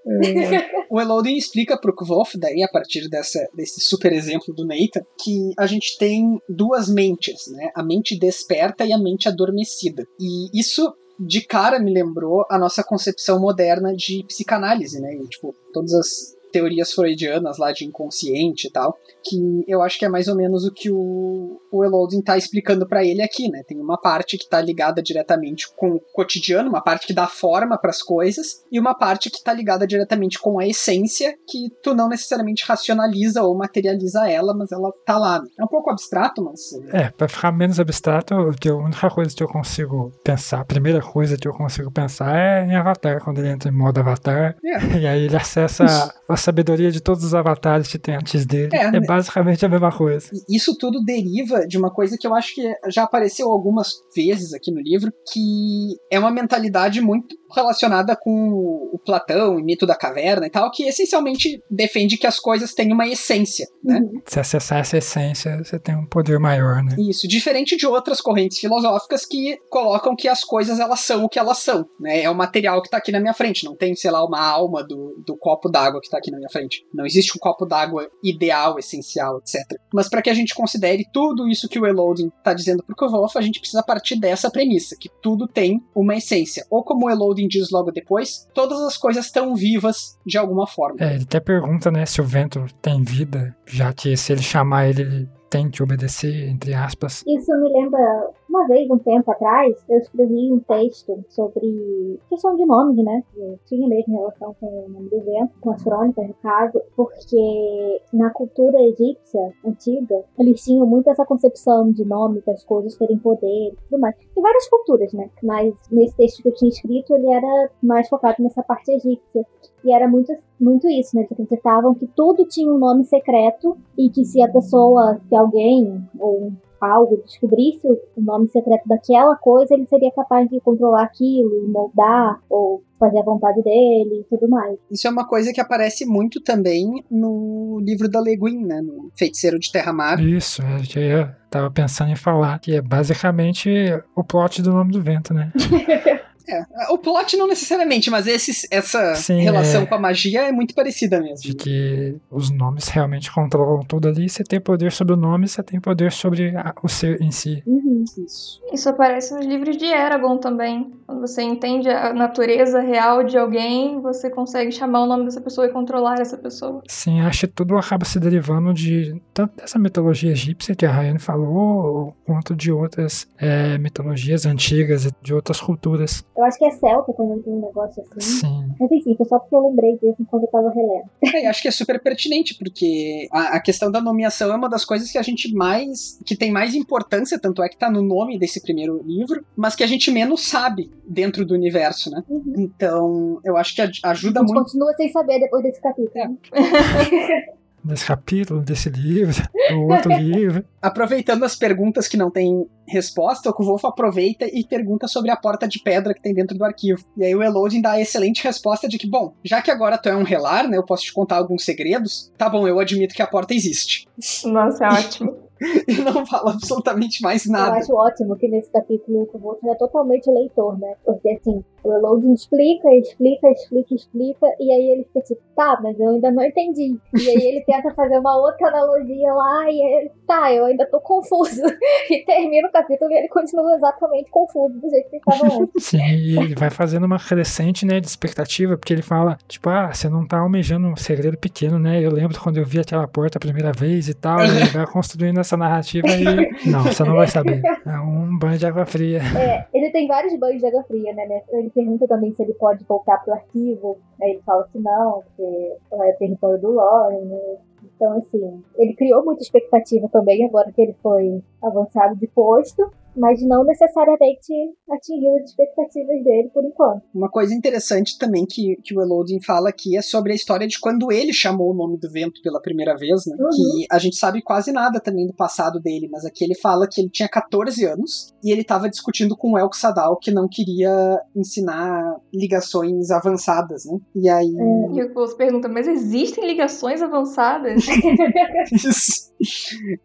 O 0.90 1.00
Elodin 1.00 1.36
explica 1.36 1.78
pro 1.78 1.94
Kvolf, 1.94 2.34
daí, 2.36 2.62
a 2.62 2.68
partir 2.68 3.08
dessa, 3.08 3.38
desse 3.54 3.80
super 3.80 4.12
exemplo 4.12 4.54
do 4.54 4.66
Nathan, 4.66 5.04
que 5.22 5.52
a 5.58 5.66
gente 5.66 5.96
tem 5.98 6.40
duas 6.48 6.88
mentes, 6.88 7.46
né? 7.48 7.70
A 7.74 7.82
mente 7.82 8.18
desperta 8.18 8.84
e 8.84 8.92
a 8.92 8.98
mente 8.98 9.28
adormecida. 9.28 10.06
E 10.20 10.58
isso, 10.58 10.92
de 11.18 11.40
cara, 11.40 11.78
me 11.78 11.92
lembrou 11.92 12.44
a 12.50 12.58
nossa 12.58 12.84
concepção 12.84 13.40
moderna 13.40 13.94
de 13.94 14.24
psicanálise, 14.26 15.00
né? 15.00 15.14
E, 15.14 15.28
tipo, 15.28 15.54
todas 15.72 15.92
as 15.94 16.35
teorias 16.56 16.90
freudianas 16.92 17.58
lá 17.58 17.70
de 17.70 17.84
inconsciente 17.84 18.66
e 18.66 18.70
tal, 18.70 18.98
que 19.22 19.62
eu 19.68 19.82
acho 19.82 19.98
que 19.98 20.06
é 20.06 20.08
mais 20.08 20.26
ou 20.26 20.34
menos 20.34 20.64
o 20.64 20.72
que 20.72 20.90
o, 20.90 21.60
o 21.70 21.84
Elodin 21.84 22.22
tá 22.22 22.38
explicando 22.38 22.88
para 22.88 23.04
ele 23.04 23.20
aqui, 23.20 23.50
né? 23.50 23.62
Tem 23.68 23.78
uma 23.78 24.00
parte 24.00 24.38
que 24.38 24.48
tá 24.48 24.58
ligada 24.58 25.02
diretamente 25.02 25.68
com 25.76 25.96
o 25.96 26.00
cotidiano, 26.14 26.70
uma 26.70 26.80
parte 26.80 27.06
que 27.06 27.12
dá 27.12 27.26
forma 27.26 27.76
para 27.76 27.90
as 27.90 28.02
coisas, 28.02 28.64
e 28.72 28.80
uma 28.80 28.94
parte 28.94 29.28
que 29.28 29.44
tá 29.44 29.52
ligada 29.52 29.86
diretamente 29.86 30.38
com 30.38 30.58
a 30.58 30.66
essência, 30.66 31.36
que 31.46 31.68
tu 31.82 31.94
não 31.94 32.08
necessariamente 32.08 32.64
racionaliza 32.66 33.42
ou 33.42 33.54
materializa 33.54 34.26
ela, 34.30 34.54
mas 34.54 34.72
ela 34.72 34.90
tá 35.04 35.18
lá. 35.18 35.42
É 35.58 35.62
um 35.62 35.68
pouco 35.68 35.90
abstrato, 35.90 36.42
mas 36.42 36.72
é, 36.90 37.10
pra 37.10 37.28
ficar 37.28 37.52
menos 37.52 37.78
abstrato, 37.78 38.32
a 38.32 38.74
única 38.74 39.10
coisa 39.10 39.36
que 39.36 39.42
eu 39.42 39.48
consigo 39.48 40.10
pensar, 40.24 40.60
a 40.60 40.64
primeira 40.64 41.02
coisa 41.02 41.36
que 41.36 41.46
eu 41.46 41.52
consigo 41.52 41.90
pensar 41.90 42.34
é 42.34 42.64
em 42.64 42.74
Avatar, 42.74 43.22
quando 43.22 43.40
ele 43.40 43.48
entra 43.48 43.68
em 43.68 43.74
modo 43.74 44.00
Avatar. 44.00 44.56
É. 44.64 44.86
E 45.06 45.06
aí 45.06 45.24
ele 45.24 45.36
acessa 45.36 45.84
a 46.28 46.36
sabedoria 46.46 46.90
de 46.90 47.00
todos 47.00 47.24
os 47.24 47.34
avatares 47.34 47.88
que 47.88 47.98
tem 47.98 48.16
antes 48.16 48.46
dele. 48.46 48.70
É, 48.72 48.86
É, 48.86 48.90
né? 48.90 49.00
basicamente 49.00 49.64
a 49.64 49.68
mesma 49.68 49.90
coisa. 49.90 50.30
Isso 50.48 50.76
tudo 50.76 51.02
deriva 51.04 51.66
de 51.66 51.76
uma 51.76 51.90
coisa 51.90 52.16
que 52.18 52.26
eu 52.26 52.34
acho 52.34 52.54
que 52.54 52.62
já 52.88 53.02
apareceu 53.02 53.50
algumas 53.50 53.88
vezes 54.14 54.52
aqui 54.52 54.70
no 54.70 54.80
livro, 54.80 55.12
que 55.32 55.96
é 56.10 56.18
uma 56.18 56.30
mentalidade 56.30 57.00
muito 57.00 57.36
relacionada 57.54 58.16
com 58.16 58.50
o 58.92 58.98
Platão 59.04 59.58
e 59.58 59.62
mito 59.62 59.86
da 59.86 59.94
caverna 59.94 60.46
e 60.46 60.50
tal, 60.50 60.70
que 60.70 60.84
essencialmente 60.84 61.60
defende 61.70 62.16
que 62.16 62.26
as 62.26 62.38
coisas 62.38 62.74
têm 62.74 62.92
uma 62.92 63.06
essência, 63.06 63.66
né? 63.86 64.00
Se 64.26 64.40
acessar 64.40 64.80
essa 64.80 64.98
essência, 64.98 65.56
você 65.62 65.78
tem 65.78 65.94
um 65.94 66.04
poder 66.04 66.40
maior, 66.40 66.82
né? 66.82 66.96
Isso, 66.98 67.28
diferente 67.28 67.76
de 67.76 67.86
outras 67.86 68.20
correntes 68.20 68.58
filosóficas 68.58 69.24
que 69.24 69.56
colocam 69.70 70.16
que 70.16 70.26
as 70.26 70.42
coisas 70.42 70.80
elas 70.80 71.00
são 71.00 71.24
o 71.24 71.28
que 71.28 71.38
elas 71.38 71.58
são, 71.58 71.86
né? 72.00 72.22
É 72.22 72.30
o 72.30 72.34
material 72.34 72.82
que 72.82 72.90
tá 72.90 72.96
aqui 72.96 73.12
na 73.12 73.20
minha 73.20 73.32
frente, 73.32 73.64
não 73.64 73.76
tem, 73.76 73.94
sei 73.94 74.10
lá, 74.10 74.24
uma 74.24 74.44
alma 74.44 74.82
do, 74.82 75.22
do 75.24 75.36
copo 75.36 75.68
d'água 75.68 76.00
que 76.00 76.10
tá 76.10 76.18
aqui 76.18 76.32
na 76.32 76.38
minha 76.38 76.50
frente. 76.50 76.84
Não 76.92 77.06
existe 77.06 77.32
um 77.36 77.40
copo 77.40 77.64
d'água 77.64 78.08
ideal, 78.22 78.78
essencial, 78.78 79.38
etc. 79.38 79.78
Mas 79.94 80.08
para 80.08 80.20
que 80.20 80.30
a 80.30 80.34
gente 80.34 80.54
considere 80.54 81.04
tudo 81.12 81.48
isso 81.48 81.68
que 81.68 81.78
o 81.78 81.86
Elodin 81.86 82.28
tá 82.42 82.52
dizendo 82.52 82.82
pro 82.82 82.96
Kvolf, 82.96 83.36
a 83.36 83.40
gente 83.40 83.60
precisa 83.60 83.82
partir 83.82 84.18
dessa 84.18 84.50
premissa, 84.50 84.96
que 84.98 85.08
tudo 85.22 85.46
tem 85.46 85.80
uma 85.94 86.16
essência. 86.16 86.66
Ou 86.70 86.82
como 86.82 87.06
o 87.06 87.10
Elodin 87.10 87.46
diz 87.46 87.70
logo 87.70 87.92
depois, 87.92 88.48
todas 88.52 88.80
as 88.80 88.96
coisas 88.96 89.26
estão 89.26 89.54
vivas 89.54 90.18
de 90.26 90.36
alguma 90.36 90.66
forma. 90.66 90.96
É, 91.00 91.14
ele 91.14 91.22
até 91.22 91.38
pergunta, 91.38 91.90
né, 91.90 92.04
se 92.04 92.20
o 92.20 92.24
vento 92.24 92.66
tem 92.82 93.02
vida, 93.02 93.54
já 93.76 93.92
que 93.92 94.16
se 94.16 94.32
ele 94.32 94.42
chamar 94.42 94.88
ele, 94.88 95.02
ele 95.02 95.28
tem 95.50 95.70
que 95.70 95.82
obedecer, 95.82 96.48
entre 96.48 96.72
aspas. 96.74 97.22
Isso 97.26 97.52
me 97.60 97.72
lembra, 97.72 98.30
uma 98.48 98.66
vez, 98.66 98.88
um 98.90 98.98
tempo 98.98 99.30
atrás, 99.30 99.76
eu 99.88 99.98
escrevi 99.98 100.52
um 100.52 100.60
texto 100.60 101.24
sobre 101.28 102.18
questão 102.28 102.56
de 102.56 102.64
nomes, 102.64 102.96
né? 103.04 103.22
Eu 103.36 103.58
tinha 103.66 103.88
mesmo 103.88 104.16
relação 104.16 104.54
com 104.60 104.66
o 104.66 104.88
nome 104.88 105.08
do 105.08 105.20
vento, 105.20 105.52
com 105.60 105.70
as 105.70 105.82
crônicas, 105.82 106.28
no 106.28 106.34
caso, 106.34 106.80
porque 106.96 108.00
na 108.12 108.30
cultura 108.30 108.80
egípcia 108.82 109.52
antiga, 109.64 110.24
eles 110.38 110.62
tinham 110.62 110.86
muito 110.86 111.10
essa 111.10 111.24
concepção 111.24 111.90
de 111.90 112.04
nome, 112.04 112.42
das 112.46 112.64
coisas 112.64 112.96
terem 112.96 113.18
poder 113.18 113.46
e 113.46 113.76
tudo 113.88 114.00
mais. 114.00 114.14
Em 114.36 114.40
várias 114.40 114.68
culturas, 114.68 115.12
né? 115.12 115.28
Mas 115.42 115.74
nesse 115.90 116.16
texto 116.16 116.42
que 116.42 116.48
eu 116.48 116.54
tinha 116.54 116.68
escrito, 116.68 117.14
ele 117.14 117.30
era 117.30 117.70
mais 117.82 118.08
focado 118.08 118.42
nessa 118.42 118.62
parte 118.62 118.90
egípcia. 118.92 119.44
E 119.84 119.92
era 119.92 120.08
muito, 120.08 120.32
muito 120.60 120.88
isso, 120.88 121.14
né? 121.14 121.22
Eles 121.22 121.32
acreditavam 121.32 121.94
que 121.94 122.06
tudo 122.08 122.46
tinha 122.46 122.72
um 122.72 122.78
nome 122.78 123.04
secreto 123.04 123.76
e 123.96 124.08
que 124.10 124.24
se 124.24 124.42
a 124.42 124.50
pessoa, 124.50 125.18
se 125.28 125.36
alguém 125.36 126.02
ou 126.18 126.52
algo 126.80 127.22
descobrisse 127.24 127.86
o 127.86 128.20
nome 128.20 128.48
secreto 128.48 128.86
daquela 128.86 129.36
coisa, 129.36 129.74
ele 129.74 129.86
seria 129.86 130.10
capaz 130.12 130.48
de 130.48 130.60
controlar 130.60 131.04
aquilo 131.04 131.64
e 131.64 131.68
moldar 131.70 132.40
ou 132.48 132.82
fazer 132.98 133.18
a 133.18 133.24
vontade 133.24 133.62
dele 133.62 134.20
e 134.20 134.24
tudo 134.28 134.48
mais. 134.48 134.78
Isso 134.90 135.06
é 135.06 135.10
uma 135.10 135.26
coisa 135.26 135.52
que 135.52 135.60
aparece 135.60 136.06
muito 136.06 136.40
também 136.40 137.04
no 137.10 137.78
livro 137.82 138.08
da 138.08 138.20
Le 138.20 138.36
Guin, 138.36 138.64
né? 138.64 138.80
No 138.80 139.10
Feiticeiro 139.16 139.58
de 139.58 139.70
Terra-Mar. 139.70 140.20
Isso, 140.20 140.62
é, 140.62 140.76
eu 140.76 141.18
já 141.18 141.36
tava 141.50 141.70
pensando 141.70 142.10
em 142.10 142.16
falar, 142.16 142.58
que 142.58 142.74
é 142.74 142.82
basicamente 142.82 143.70
o 144.14 144.24
plot 144.24 144.62
do 144.62 144.72
nome 144.72 144.92
do 144.92 145.02
vento, 145.02 145.34
né? 145.34 145.52
É, 146.48 146.62
o 146.90 146.98
plot 146.98 147.36
não 147.36 147.46
necessariamente, 147.46 148.10
mas 148.10 148.26
esses, 148.26 148.66
essa 148.70 149.14
Sim, 149.14 149.40
relação 149.40 149.82
é. 149.82 149.86
com 149.86 149.94
a 149.94 149.98
magia 149.98 150.42
é 150.42 150.52
muito 150.52 150.74
parecida 150.74 151.20
mesmo. 151.20 151.42
De 151.42 151.54
que 151.54 152.16
os 152.30 152.50
nomes 152.50 152.88
realmente 152.88 153.32
controlam 153.32 153.80
tudo 153.84 154.08
ali. 154.08 154.28
Você 154.28 154.44
tem 154.44 154.60
poder 154.60 154.92
sobre 154.92 155.14
o 155.14 155.16
nome, 155.16 155.48
você 155.48 155.62
tem 155.62 155.80
poder 155.80 156.12
sobre 156.12 156.56
a- 156.56 156.74
o 156.82 156.88
ser 156.88 157.20
em 157.20 157.30
si. 157.30 157.62
Uhum. 157.66 158.04
Isso. 158.24 158.60
Isso 158.72 158.88
aparece 158.88 159.34
nos 159.34 159.44
livros 159.44 159.76
de 159.76 159.84
Eragon 159.86 160.38
também. 160.38 160.92
Quando 161.06 161.20
você 161.22 161.42
entende 161.42 161.88
a 161.88 162.12
natureza 162.12 162.80
real 162.80 163.24
de 163.24 163.36
alguém, 163.36 164.00
você 164.00 164.30
consegue 164.30 164.70
chamar 164.70 165.02
o 165.02 165.06
nome 165.06 165.24
dessa 165.24 165.40
pessoa 165.40 165.66
e 165.66 165.70
controlar 165.70 166.20
essa 166.20 166.36
pessoa. 166.36 166.82
Sim, 166.88 167.20
acho 167.20 167.46
que 167.46 167.52
tudo 167.52 167.76
acaba 167.76 168.04
se 168.04 168.20
derivando 168.20 168.72
de 168.72 169.20
tanto 169.34 169.56
dessa 169.56 169.78
mitologia 169.78 170.30
egípcia 170.30 170.74
que 170.76 170.86
a 170.86 170.90
Rayane 170.92 171.18
falou, 171.18 172.14
quanto 172.24 172.54
de 172.54 172.70
outras 172.70 173.26
é, 173.38 173.76
mitologias 173.78 174.46
antigas 174.46 175.04
e 175.06 175.10
de 175.22 175.34
outras 175.34 175.60
culturas. 175.60 176.24
Eu 176.36 176.44
acho 176.44 176.58
que 176.58 176.66
é 176.66 176.70
celta 176.70 177.12
quando 177.12 177.42
tem 177.42 177.52
um 177.52 177.60
negócio 177.60 178.02
assim. 178.16 178.40
Sim. 178.40 178.68
Mas 178.78 178.90
enfim, 178.92 179.14
foi 179.16 179.26
só 179.26 179.38
porque 179.38 179.54
eu 179.54 179.68
lembrei 179.68 179.92
disso 179.94 180.16
enquanto 180.20 180.42
eu 180.44 180.48
tava 180.50 180.70
relendo. 180.70 181.06
É, 181.34 181.42
e 181.44 181.46
acho 181.46 181.62
que 181.62 181.68
é 181.68 181.70
super 181.70 182.00
pertinente, 182.00 182.54
porque 182.58 183.26
a, 183.32 183.56
a 183.56 183.60
questão 183.60 183.90
da 183.90 184.00
nomeação 184.00 184.52
é 184.52 184.56
uma 184.56 184.68
das 184.68 184.84
coisas 184.84 185.10
que 185.10 185.18
a 185.18 185.22
gente 185.22 185.52
mais. 185.54 186.18
que 186.24 186.36
tem 186.36 186.50
mais 186.52 186.74
importância, 186.74 187.38
tanto 187.38 187.62
é 187.62 187.68
que 187.68 187.76
tá 187.78 187.90
no 187.90 188.02
nome 188.02 188.38
desse 188.38 188.60
primeiro 188.62 189.02
livro, 189.04 189.44
mas 189.56 189.74
que 189.74 189.82
a 189.82 189.86
gente 189.86 190.10
menos 190.10 190.46
sabe 190.46 190.90
dentro 191.08 191.44
do 191.44 191.54
universo, 191.54 192.10
né? 192.10 192.22
Uhum. 192.28 192.54
Então, 192.58 193.40
eu 193.44 193.56
acho 193.56 193.74
que 193.74 193.82
aj- 193.82 194.00
ajuda 194.04 194.40
A 194.40 194.42
gente 194.42 194.52
muito. 194.52 194.64
continua 194.66 194.92
sem 194.94 195.10
saber 195.10 195.40
depois 195.40 195.62
desse 195.62 195.80
capítulo. 195.80 196.10
É. 196.16 197.56
Desse 197.86 198.06
capítulo, 198.06 198.60
desse 198.60 198.88
livro, 198.88 199.42
do 199.70 199.82
outro 199.82 200.12
livro. 200.16 200.64
Aproveitando 200.80 201.44
as 201.44 201.54
perguntas 201.54 202.08
que 202.08 202.16
não 202.16 202.30
têm 202.30 202.66
resposta, 202.86 203.50
o 203.50 203.54
Kvolf 203.54 203.84
aproveita 203.84 204.46
e 204.46 204.64
pergunta 204.64 205.08
sobre 205.08 205.30
a 205.30 205.36
porta 205.36 205.66
de 205.66 205.80
pedra 205.80 206.14
que 206.14 206.22
tem 206.22 206.34
dentro 206.34 206.56
do 206.56 206.64
arquivo. 206.64 207.04
E 207.16 207.24
aí 207.24 207.34
o 207.34 207.42
Elodin 207.42 207.80
dá 207.80 207.92
a 207.92 208.00
excelente 208.00 208.42
resposta 208.42 208.88
de 208.88 208.98
que, 208.98 209.08
bom, 209.08 209.34
já 209.44 209.60
que 209.62 209.70
agora 209.70 209.98
tu 209.98 210.08
é 210.08 210.16
um 210.16 210.22
relar, 210.22 210.68
né, 210.68 210.76
eu 210.76 210.84
posso 210.84 211.04
te 211.04 211.12
contar 211.12 211.36
alguns 211.36 211.64
segredos, 211.64 212.32
tá 212.36 212.48
bom, 212.48 212.66
eu 212.66 212.78
admito 212.78 213.14
que 213.14 213.22
a 213.22 213.26
porta 213.26 213.54
existe. 213.54 214.06
Nossa, 214.44 214.84
é 214.84 214.88
ótimo. 214.88 215.36
e 215.88 215.94
não 216.02 216.26
fala 216.26 216.52
absolutamente 216.52 217.22
mais 217.22 217.46
nada. 217.46 217.76
Eu 217.76 217.80
acho 217.80 217.94
ótimo 217.94 218.36
que 218.36 218.48
nesse 218.48 218.70
capítulo 218.70 219.22
o 219.22 219.26
Kuboto 219.26 219.68
é 219.68 219.74
totalmente 219.74 220.28
o 220.28 220.34
leitor, 220.34 220.78
né? 220.78 220.94
Porque 221.04 221.30
assim, 221.30 221.64
o 221.86 221.92
Elodin 221.92 222.32
explica, 222.32 222.92
explica, 222.94 223.48
explica, 223.50 223.94
explica, 223.94 224.46
e 224.58 224.72
aí 224.72 224.90
ele 224.90 225.04
fica 225.04 225.20
tipo, 225.20 225.40
tá, 225.54 225.78
mas 225.82 225.98
eu 225.98 226.10
ainda 226.10 226.30
não 226.30 226.42
entendi. 226.42 226.98
E 227.14 227.28
aí 227.28 227.46
ele 227.46 227.64
tenta 227.64 227.94
fazer 227.94 228.18
uma 228.18 228.36
outra 228.36 228.68
analogia 228.68 229.32
lá, 229.32 229.70
e 229.70 229.80
ele, 229.80 230.12
tá, 230.26 230.52
eu 230.52 230.64
ainda 230.66 230.84
tô 230.86 231.00
confuso. 231.00 231.62
E 232.08 232.24
termina 232.24 232.68
o 232.68 232.72
capítulo 232.72 233.10
e 233.10 233.14
ele 233.14 233.28
continua 233.28 233.74
exatamente 233.74 234.30
confuso 234.30 234.74
do 234.78 234.88
jeito 234.88 235.10
que 235.10 235.16
ele 235.16 235.22
estava 235.28 235.62
antes. 235.62 235.84
Sim, 235.84 235.98
e 235.98 236.38
ele 236.38 236.54
vai 236.54 236.70
fazendo 236.70 237.04
uma 237.04 237.18
crescente, 237.18 237.84
né, 237.84 237.98
de 237.98 238.06
expectativa, 238.06 238.76
porque 238.76 238.92
ele 238.92 239.02
fala, 239.02 239.36
tipo, 239.48 239.68
ah, 239.68 239.92
você 239.92 240.08
não 240.08 240.26
tá 240.26 240.38
almejando 240.38 240.86
um 240.86 240.94
segredo 240.96 241.36
pequeno, 241.36 241.80
né? 241.80 242.00
Eu 242.00 242.12
lembro 242.12 242.40
quando 242.40 242.58
eu 242.58 242.64
vi 242.64 242.78
aquela 242.78 243.08
porta 243.08 243.38
a 243.38 243.40
primeira 243.40 243.72
vez 243.72 244.08
e 244.08 244.14
tal, 244.14 244.38
e 244.38 244.50
ele 244.50 244.66
vai 244.70 244.86
construindo 244.86 245.38
essa 245.46 245.56
narrativa 245.56 246.06
e. 246.08 246.50
Não, 246.70 246.82
você 246.82 247.04
não 247.04 247.14
vai 247.14 247.26
saber. 247.26 247.62
É 247.86 248.00
um 248.00 248.36
banho 248.36 248.58
de 248.58 248.66
água 248.66 248.84
fria. 248.84 249.20
É, 249.38 249.66
ele 249.72 249.90
tem 249.90 250.08
vários 250.08 250.36
banhos 250.38 250.60
de 250.60 250.66
água 250.66 250.82
fria, 250.82 251.14
né? 251.14 251.42
Ele 251.50 251.70
pergunta 251.70 252.06
também 252.08 252.32
se 252.32 252.42
ele 252.42 252.52
pode 252.54 252.84
voltar 252.84 253.18
pro 253.18 253.32
arquivo. 253.32 253.96
Aí 254.20 254.30
ele 254.30 254.42
fala 254.44 254.68
que 254.72 254.78
não, 254.78 255.22
porque 255.22 255.76
é 255.92 256.12
território 256.12 256.60
do 256.60 256.72
Lauren, 256.72 257.24
né? 257.24 257.56
Então, 257.84 258.18
assim, 258.18 258.62
ele 258.76 258.94
criou 258.94 259.24
muita 259.24 259.42
expectativa 259.42 260.08
também, 260.08 260.44
agora 260.44 260.72
que 260.72 260.82
ele 260.82 260.94
foi 261.02 261.42
avançado 261.62 262.16
de 262.16 262.26
posto 262.26 262.90
mas 263.16 263.40
não 263.42 263.64
necessariamente 263.64 264.52
atingiu 264.90 265.36
as 265.36 265.50
expectativas 265.50 266.24
dele 266.24 266.50
por 266.52 266.64
enquanto. 266.64 267.02
Uma 267.14 267.30
coisa 267.30 267.54
interessante 267.54 268.18
também 268.18 268.44
que, 268.46 268.76
que 268.82 268.96
o 268.96 269.02
Elodin 269.02 269.40
fala 269.42 269.68
aqui 269.68 269.96
é 269.96 270.02
sobre 270.02 270.32
a 270.32 270.34
história 270.34 270.66
de 270.66 270.78
quando 270.80 271.10
ele 271.10 271.32
chamou 271.32 271.70
o 271.70 271.74
nome 271.74 271.98
do 271.98 272.10
vento 272.10 272.40
pela 272.42 272.60
primeira 272.60 272.96
vez, 272.96 273.26
né? 273.26 273.36
Uhum. 273.38 273.48
Que 273.48 273.86
a 273.90 273.98
gente 273.98 274.16
sabe 274.16 274.42
quase 274.42 274.72
nada 274.72 275.00
também 275.00 275.26
do 275.26 275.34
passado 275.34 275.80
dele, 275.80 276.08
mas 276.10 276.24
aqui 276.24 276.44
ele 276.44 276.54
fala 276.54 276.86
que 276.90 277.00
ele 277.00 277.10
tinha 277.10 277.28
14 277.28 277.84
anos 277.84 278.34
e 278.42 278.52
ele 278.52 278.62
estava 278.62 278.88
discutindo 278.88 279.36
com 279.36 279.52
o 279.52 279.58
El 279.58 279.72
Sadal 279.72 280.18
que 280.18 280.30
não 280.30 280.48
queria 280.48 281.20
ensinar 281.34 282.16
ligações 282.32 283.10
avançadas, 283.10 283.84
né? 283.84 283.98
E 284.14 284.28
aí. 284.28 284.54
É. 284.56 285.00
E 285.00 285.12
você 285.12 285.36
pergunta, 285.36 285.68
mas 285.68 285.86
existem 285.86 286.46
ligações 286.46 287.02
avançadas? 287.02 287.84
Isso. 288.72 289.25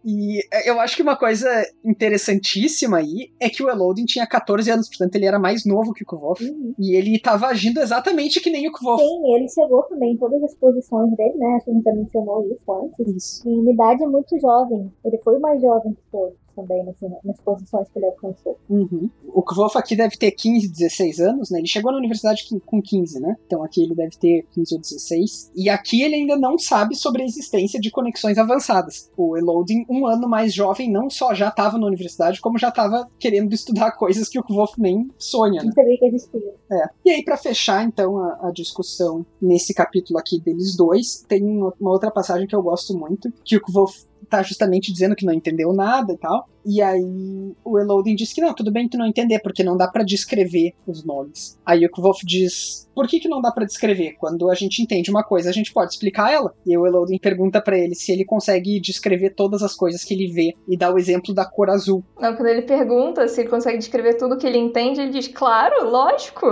E 0.06 0.40
eu 0.66 0.80
acho 0.80 0.96
que 0.96 1.02
uma 1.02 1.16
coisa 1.16 1.50
interessantíssima 1.84 2.98
aí 2.98 3.32
é 3.40 3.50
que 3.50 3.64
o 3.64 3.70
Elodin 3.70 4.06
tinha 4.06 4.28
14 4.28 4.70
anos, 4.70 4.90
portanto 4.90 5.16
ele 5.16 5.26
era 5.26 5.40
mais 5.40 5.66
novo 5.66 5.94
que 5.94 6.04
o 6.04 6.06
Kvolf. 6.06 6.42
Uhum. 6.42 6.74
E 6.78 6.96
ele 6.96 7.16
estava 7.16 7.48
agindo 7.48 7.80
exatamente 7.80 8.42
que 8.42 8.50
nem 8.50 8.68
o 8.68 8.72
Kvolf. 8.72 9.02
Sim, 9.02 9.36
ele 9.36 9.48
chegou 9.50 9.84
também 9.84 10.14
em 10.14 10.18
todas 10.18 10.44
as 10.44 10.56
posições 10.56 11.16
dele, 11.16 11.38
né? 11.38 11.60
A 11.62 11.72
gente 11.72 11.84
já 11.84 11.94
mencionou 11.94 12.46
isso 12.46 12.72
antes. 12.72 13.16
Isso. 13.16 13.50
Em 13.50 13.72
idade 13.72 14.06
muito 14.06 14.40
jovem. 14.40 14.92
Ele 15.06 15.18
foi 15.24 15.38
o 15.38 15.42
mais 15.42 15.62
jovem 15.62 15.94
que 15.94 16.02
todos 16.12 16.41
também 16.56 16.82
assim, 16.82 17.10
nas 17.24 17.40
posições 17.40 17.88
que 17.90 18.00
ele 18.00 18.08
alcançou. 18.08 18.58
Uhum. 18.70 19.10
O 19.34 19.42
Kvolf 19.42 19.76
aqui 19.76 19.96
deve 19.96 20.18
ter 20.18 20.32
15, 20.32 20.68
16 20.70 21.20
anos, 21.20 21.50
né? 21.50 21.60
Ele 21.60 21.68
chegou 21.68 21.92
na 21.92 21.98
universidade 21.98 22.48
com 22.66 22.82
15, 22.82 23.20
né? 23.20 23.36
Então 23.46 23.64
aqui 23.64 23.84
ele 23.84 23.96
deve 23.96 24.16
ter 24.18 24.46
15 24.52 24.76
ou 24.76 24.82
16. 24.82 25.52
E 25.56 25.70
aqui 25.70 26.02
ele 26.02 26.16
ainda 26.16 26.38
não 26.38 26.58
sabe 26.58 26.96
sobre 26.96 27.22
a 27.22 27.26
existência 27.26 27.80
de 27.80 27.92
conexões 27.92 28.38
avançadas. 28.38 29.10
O 29.18 29.38
Elodin, 29.38 29.86
um 29.90 30.06
ano 30.06 30.28
mais 30.28 30.54
jovem, 30.54 30.92
não 30.92 31.10
só 31.10 31.34
já 31.34 31.50
estava 31.50 31.78
na 31.78 31.88
universidade, 31.88 32.42
como 32.42 32.58
já 32.58 32.70
estava 32.70 33.10
querendo 33.20 33.54
estudar 33.54 33.92
coisas 33.92 34.28
que 34.28 34.40
o 34.40 34.44
Kvolf 34.44 34.78
nem 34.78 35.10
sonha, 35.18 35.62
né? 35.62 35.66
Não 35.66 35.74
sabia 35.74 35.98
que 35.98 36.06
existia. 36.06 36.54
É. 36.72 36.90
E 37.06 37.12
aí, 37.12 37.24
para 37.24 37.38
fechar, 37.38 37.84
então, 37.84 38.18
a, 38.18 38.48
a, 38.48 38.52
discussão 38.52 39.26
nesse 39.42 39.74
capítulo 39.74 40.20
aqui 40.20 40.40
deles 40.40 40.76
dois, 40.76 41.24
tem 41.28 41.44
uma, 41.44 41.74
outra 41.82 42.12
passagem 42.12 42.48
que 42.48 42.56
eu 42.56 42.62
gosto 42.62 42.98
muito, 42.98 43.32
que 43.44 43.58
o 43.58 43.62
Kvolf 43.62 44.06
tá 44.30 44.44
justamente 44.44 44.92
dizendo 44.92 45.16
que 45.16 45.26
não 45.26 45.34
entendeu 45.34 45.74
nada 45.74 46.14
e 46.14 46.18
tal. 46.18 46.48
E 46.66 46.82
aí 46.82 47.54
o 47.64 47.80
Elodin 47.80 48.16
diz 48.16 48.34
que 48.34 48.42
não, 48.42 48.54
tudo 48.54 48.72
bem 48.72 48.88
tu 48.88 48.98
não 48.98 49.08
entender, 49.08 49.40
porque 49.40 49.64
não 49.64 49.78
dá 49.78 49.88
para 49.88 50.04
descrever 50.04 50.74
os 50.86 51.04
nomes. 51.04 51.58
Aí 51.66 51.86
o 51.86 51.92
Kvolf 51.92 52.22
diz, 52.26 52.90
por 52.94 53.08
que 53.08 53.20
que 53.20 53.30
não 53.30 53.42
dá 53.42 53.52
para 53.52 53.66
descrever? 53.66 54.16
Quando 54.20 54.50
a 54.50 54.56
gente 54.56 54.82
entende 54.82 55.10
uma 55.10 55.24
coisa, 55.24 55.50
a 55.50 55.54
gente 55.54 55.74
pode 55.74 55.92
explicar 55.92 56.32
ela. 56.32 56.54
E 56.66 56.78
o 56.78 56.86
Elodin 56.86 57.18
pergunta 57.18 57.62
para 57.62 57.78
ele 57.78 57.96
se 57.96 58.12
ele 58.12 58.26
consegue 58.26 58.80
descrever 58.80 59.32
todas 59.32 59.64
as 59.64 59.76
coisas 59.76 60.04
que 60.04 60.14
ele 60.14 60.32
vê 60.32 60.56
e 60.68 60.78
dá 60.78 60.94
o 60.94 60.98
exemplo 60.98 61.34
da 61.34 61.46
cor 61.46 61.70
azul. 61.70 62.04
Não, 62.20 62.36
quando 62.36 62.50
ele 62.50 62.62
pergunta 62.62 63.28
se 63.28 63.42
ele 63.42 63.50
consegue 63.50 63.78
descrever 63.78 64.16
tudo 64.16 64.38
que 64.38 64.46
ele 64.46 64.58
entende, 64.58 65.02
ele 65.02 65.12
diz, 65.12 65.28
claro, 65.28 65.90
lógico. 65.90 66.46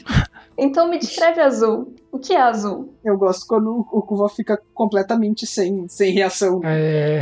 então 0.56 0.88
me 0.88 0.98
descreve 0.98 1.40
azul. 1.40 1.94
O 2.12 2.18
que 2.18 2.32
é 2.32 2.40
azul? 2.40 2.92
Eu 3.04 3.16
gosto 3.16 3.46
quando 3.46 3.86
o 3.92 4.02
Kuva 4.02 4.28
fica 4.28 4.60
completamente 4.74 5.46
sem, 5.46 5.88
sem 5.88 6.12
reação. 6.12 6.60
É, 6.64 7.20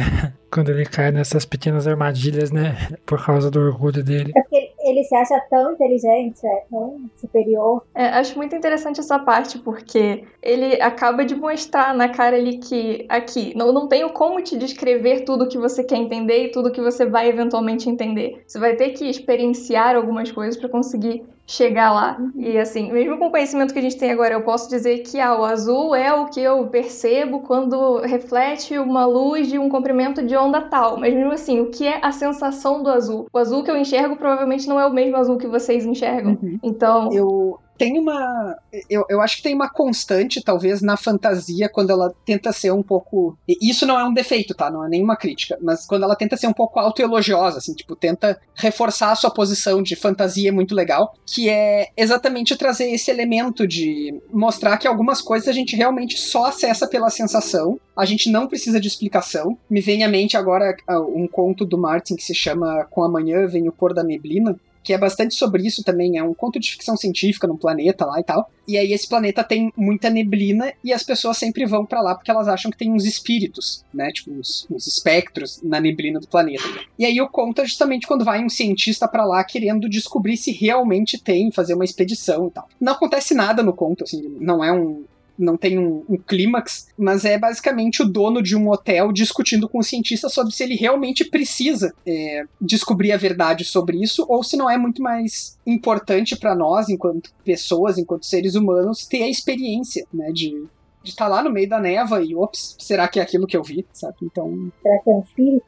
quando 0.51 0.71
ele 0.71 0.85
cai 0.85 1.11
nessas 1.11 1.45
pequenas 1.45 1.87
armadilhas, 1.87 2.51
né? 2.51 2.77
Por 3.05 3.25
causa 3.25 3.51
do 3.51 3.61
orgulho 3.61 4.03
dele. 4.03 4.33
É 4.37 4.41
porque 4.43 4.73
ele 4.81 5.05
se 5.05 5.15
acha 5.15 5.39
tão 5.51 5.73
inteligente, 5.73 6.41
é, 6.45 6.65
tão 6.71 7.01
superior. 7.17 7.85
É, 7.95 8.07
acho 8.07 8.37
muito 8.37 8.55
interessante 8.55 9.01
essa 9.01 9.19
parte, 9.19 9.59
porque 9.59 10.25
ele 10.43 10.81
acaba 10.81 11.25
de 11.25 11.35
mostrar 11.35 11.95
na 11.95 12.09
cara 12.09 12.37
ali 12.37 12.59
que 12.59 13.07
aqui, 13.09 13.53
não, 13.57 13.73
não 13.73 13.87
tenho 13.87 14.11
como 14.11 14.43
te 14.43 14.57
descrever 14.57 15.25
tudo 15.25 15.49
que 15.49 15.59
você 15.59 15.85
quer 15.85 15.97
entender 15.97 16.47
e 16.47 16.51
tudo 16.51 16.73
que 16.73 16.81
você 16.81 17.05
vai 17.05 17.29
eventualmente 17.29 17.89
entender. 17.89 18.43
Você 18.47 18.59
vai 18.59 18.77
ter 18.77 18.91
que 18.91 19.05
experienciar 19.05 19.97
algumas 19.97 20.31
coisas 20.31 20.57
para 20.57 20.69
conseguir 20.69 21.25
chegar 21.49 21.91
lá. 21.91 22.17
Uhum. 22.21 22.33
E 22.37 22.59
assim, 22.59 22.93
mesmo 22.93 23.17
com 23.17 23.29
o 23.29 23.31
conhecimento 23.31 23.73
que 23.73 23.79
a 23.79 23.83
gente 23.83 23.97
tem 23.97 24.13
agora, 24.13 24.35
eu 24.35 24.43
posso 24.43 24.69
dizer 24.69 24.99
que 24.99 25.19
ah, 25.19 25.35
o 25.35 25.45
azul 25.45 25.95
é 25.95 26.13
o 26.13 26.27
que 26.27 26.41
eu 26.41 26.67
percebo 26.67 27.41
quando 27.41 28.01
reflete 28.01 28.79
uma 28.79 29.07
luz 29.07 29.49
de 29.49 29.59
um 29.59 29.71
comprimento 29.71 30.23
de 30.23 30.37
onda 30.37 30.61
tal. 30.61 30.99
Mas 30.99 31.15
mesmo 31.15 31.33
assim, 31.33 31.59
o 31.61 31.71
que 31.71 31.87
é 31.87 31.99
a 32.03 32.13
sensação 32.13 32.83
do 32.83 32.91
azul? 32.91 33.27
O 33.33 33.39
azul 33.39 33.65
que 33.65 33.71
eu 33.71 33.79
enxergo 33.79 34.15
provavelmente 34.17 34.69
não 34.69 34.79
é 34.79 34.87
o 34.87 34.93
mesmo 34.93 35.17
azul 35.17 35.39
que 35.39 35.49
vocês 35.49 35.87
enxergam. 35.87 36.39
Uhum. 36.43 36.59
Então. 36.63 37.11
Eu, 37.13 37.59
tem 37.79 37.99
uma. 37.99 38.59
Eu, 38.91 39.05
eu 39.09 39.21
acho 39.21 39.37
que 39.37 39.43
tem 39.43 39.55
uma 39.55 39.71
constante, 39.71 40.43
talvez, 40.43 40.83
na 40.83 40.97
fantasia, 40.97 41.69
quando 41.69 41.91
ela 41.91 42.12
tenta 42.27 42.53
ser 42.53 42.73
um 42.73 42.83
pouco. 42.83 43.38
Isso 43.49 43.87
não 43.87 43.99
é 43.99 44.05
um 44.05 44.12
defeito, 44.12 44.55
tá? 44.55 44.69
Não 44.69 44.85
é 44.85 44.88
nenhuma 44.88 45.17
crítica. 45.17 45.57
Mas 45.62 45.87
quando 45.87 46.03
ela 46.03 46.17
tenta 46.17 46.37
ser 46.37 46.49
um 46.49 46.53
pouco 46.53 46.81
autoelogiosa, 46.81 47.59
assim, 47.59 47.73
tipo, 47.73 47.95
tenta 47.95 48.38
reforçar 48.55 49.12
a 49.12 49.17
sua 49.17 49.31
posição 49.31 49.81
de 49.81 49.95
fantasia 49.95 50.53
muito 50.53 50.75
legal, 50.75 51.14
que 51.25 51.49
é 51.49 51.88
exatamente 51.97 52.57
trazer 52.57 52.91
esse 52.91 53.11
elemento 53.11 53.67
de 53.67 54.21
mostrar 54.33 54.77
que 54.77 54.88
algumas 54.88 55.23
coisas 55.23 55.49
a 55.49 55.53
gente 55.53 55.77
realmente 55.77 56.19
só 56.19 56.47
acessa 56.47 56.88
pela 56.88 57.11
sensação, 57.11 57.79
a 57.97 58.05
gente 58.05 58.31
não 58.31 58.49
precisa 58.49 58.81
de 58.81 58.88
explicação. 58.88 59.57
Me 59.71 59.81
vem 59.81 60.03
à 60.03 60.09
mente 60.09 60.37
agora 60.37 60.77
ah, 60.87 61.01
um 61.01 61.29
conto 61.29 61.64
do 61.64 61.79
Martin 61.79 62.17
que 62.17 62.25
se 62.25 62.35
chama 62.35 62.85
Com 62.91 63.05
Amanhã 63.05 63.47
Vem 63.47 63.69
o 63.69 63.73
Pôr 63.73 63.95
da 63.95 64.03
Neblina, 64.03 64.59
que 64.88 64.94
é 64.94 64.96
bastante 64.96 65.35
sobre 65.35 65.66
isso 65.66 65.85
também. 65.85 66.16
É 66.16 66.22
um 66.22 66.33
conto 66.33 66.59
de 66.59 66.70
ficção 66.70 66.96
científica 66.96 67.46
num 67.46 67.59
planeta 67.59 68.07
lá 68.07 68.18
e 68.18 68.24
tal. 68.24 68.51
E 68.66 68.79
aí 68.79 68.94
esse 68.94 69.07
planeta 69.07 69.44
tem 69.44 69.70
muita 69.77 70.09
neblina 70.09 70.72
e 70.83 70.94
as 70.94 71.03
pessoas 71.03 71.37
sempre 71.37 71.66
vão 71.66 71.85
para 71.85 72.01
lá 72.01 72.14
porque 72.14 72.31
elas 72.31 72.48
acham 72.48 72.70
que 72.70 72.79
tem 72.79 72.90
uns 72.90 73.05
espíritos, 73.05 73.85
né? 73.92 74.11
Tipo, 74.11 74.31
uns, 74.31 74.66
uns 74.70 74.87
espectros 74.87 75.61
na 75.62 75.79
neblina 75.79 76.18
do 76.18 76.27
planeta. 76.27 76.64
E 76.98 77.05
aí 77.05 77.20
o 77.20 77.29
conto 77.29 77.61
é 77.61 77.66
justamente 77.66 78.07
quando 78.07 78.24
vai 78.24 78.42
um 78.42 78.48
cientista 78.48 79.07
para 79.07 79.27
lá 79.27 79.44
querendo 79.44 79.90
descobrir 79.90 80.38
se 80.38 80.53
realmente 80.53 81.18
tem, 81.18 81.53
fazer 81.53 81.74
uma 81.74 81.85
expedição 81.85 82.48
e 82.48 82.51
tal. 82.51 82.66
Não 82.81 82.94
acontece 82.94 83.35
nada 83.35 83.62
no 83.62 83.74
conto, 83.74 84.05
assim, 84.05 84.22
não 84.40 84.64
é 84.64 84.72
um, 84.72 85.05
não 85.38 85.57
tem 85.57 85.79
um, 85.79 86.05
um 86.09 86.16
clímax, 86.16 86.88
mas 86.98 87.24
é 87.24 87.38
basicamente 87.38 88.03
o 88.03 88.09
dono 88.09 88.42
de 88.42 88.57
um 88.57 88.68
hotel 88.68 89.12
discutindo 89.12 89.68
com 89.68 89.79
o 89.79 89.85
cientista 89.85 90.29
sobre 90.29 90.53
se 90.53 90.62
ele 90.64 90.74
realmente 90.74 91.24
precisa 91.24 91.94
é, 92.07 92.44
descobrir 92.61 93.12
a 93.12 93.16
verdade 93.16 93.64
sobre 93.64 94.03
isso 94.03 94.27
ou 94.29 94.42
se 94.42 94.57
não 94.57 94.68
é 94.68 94.77
muito 94.77 95.03
mais 95.03 95.59
importante 95.66 96.37
para 96.37 96.55
nós, 96.55 96.88
enquanto 96.88 97.33
pessoas, 97.44 97.98
enquanto 97.98 98.27
seres 98.27 98.55
humanos, 98.55 99.07
ter 99.07 99.22
a 99.22 99.29
experiência, 99.29 100.07
né, 100.12 100.33
de 100.33 100.66
de 101.01 101.11
estar 101.11 101.24
tá 101.24 101.31
lá 101.31 101.42
no 101.42 101.51
meio 101.51 101.68
da 101.68 101.81
neva 101.81 102.22
e, 102.22 102.35
ops, 102.35 102.77
será 102.79 103.09
que 103.09 103.18
é 103.18 103.22
aquilo 103.22 103.46
que 103.46 103.57
eu 103.57 103.62
vi, 103.62 103.87
sabe? 103.92 104.16
Então. 104.22 104.70
Será 104.83 104.98
que 104.98 105.11
é 105.11 105.12
um 105.12 105.20
espírito? 105.20 105.64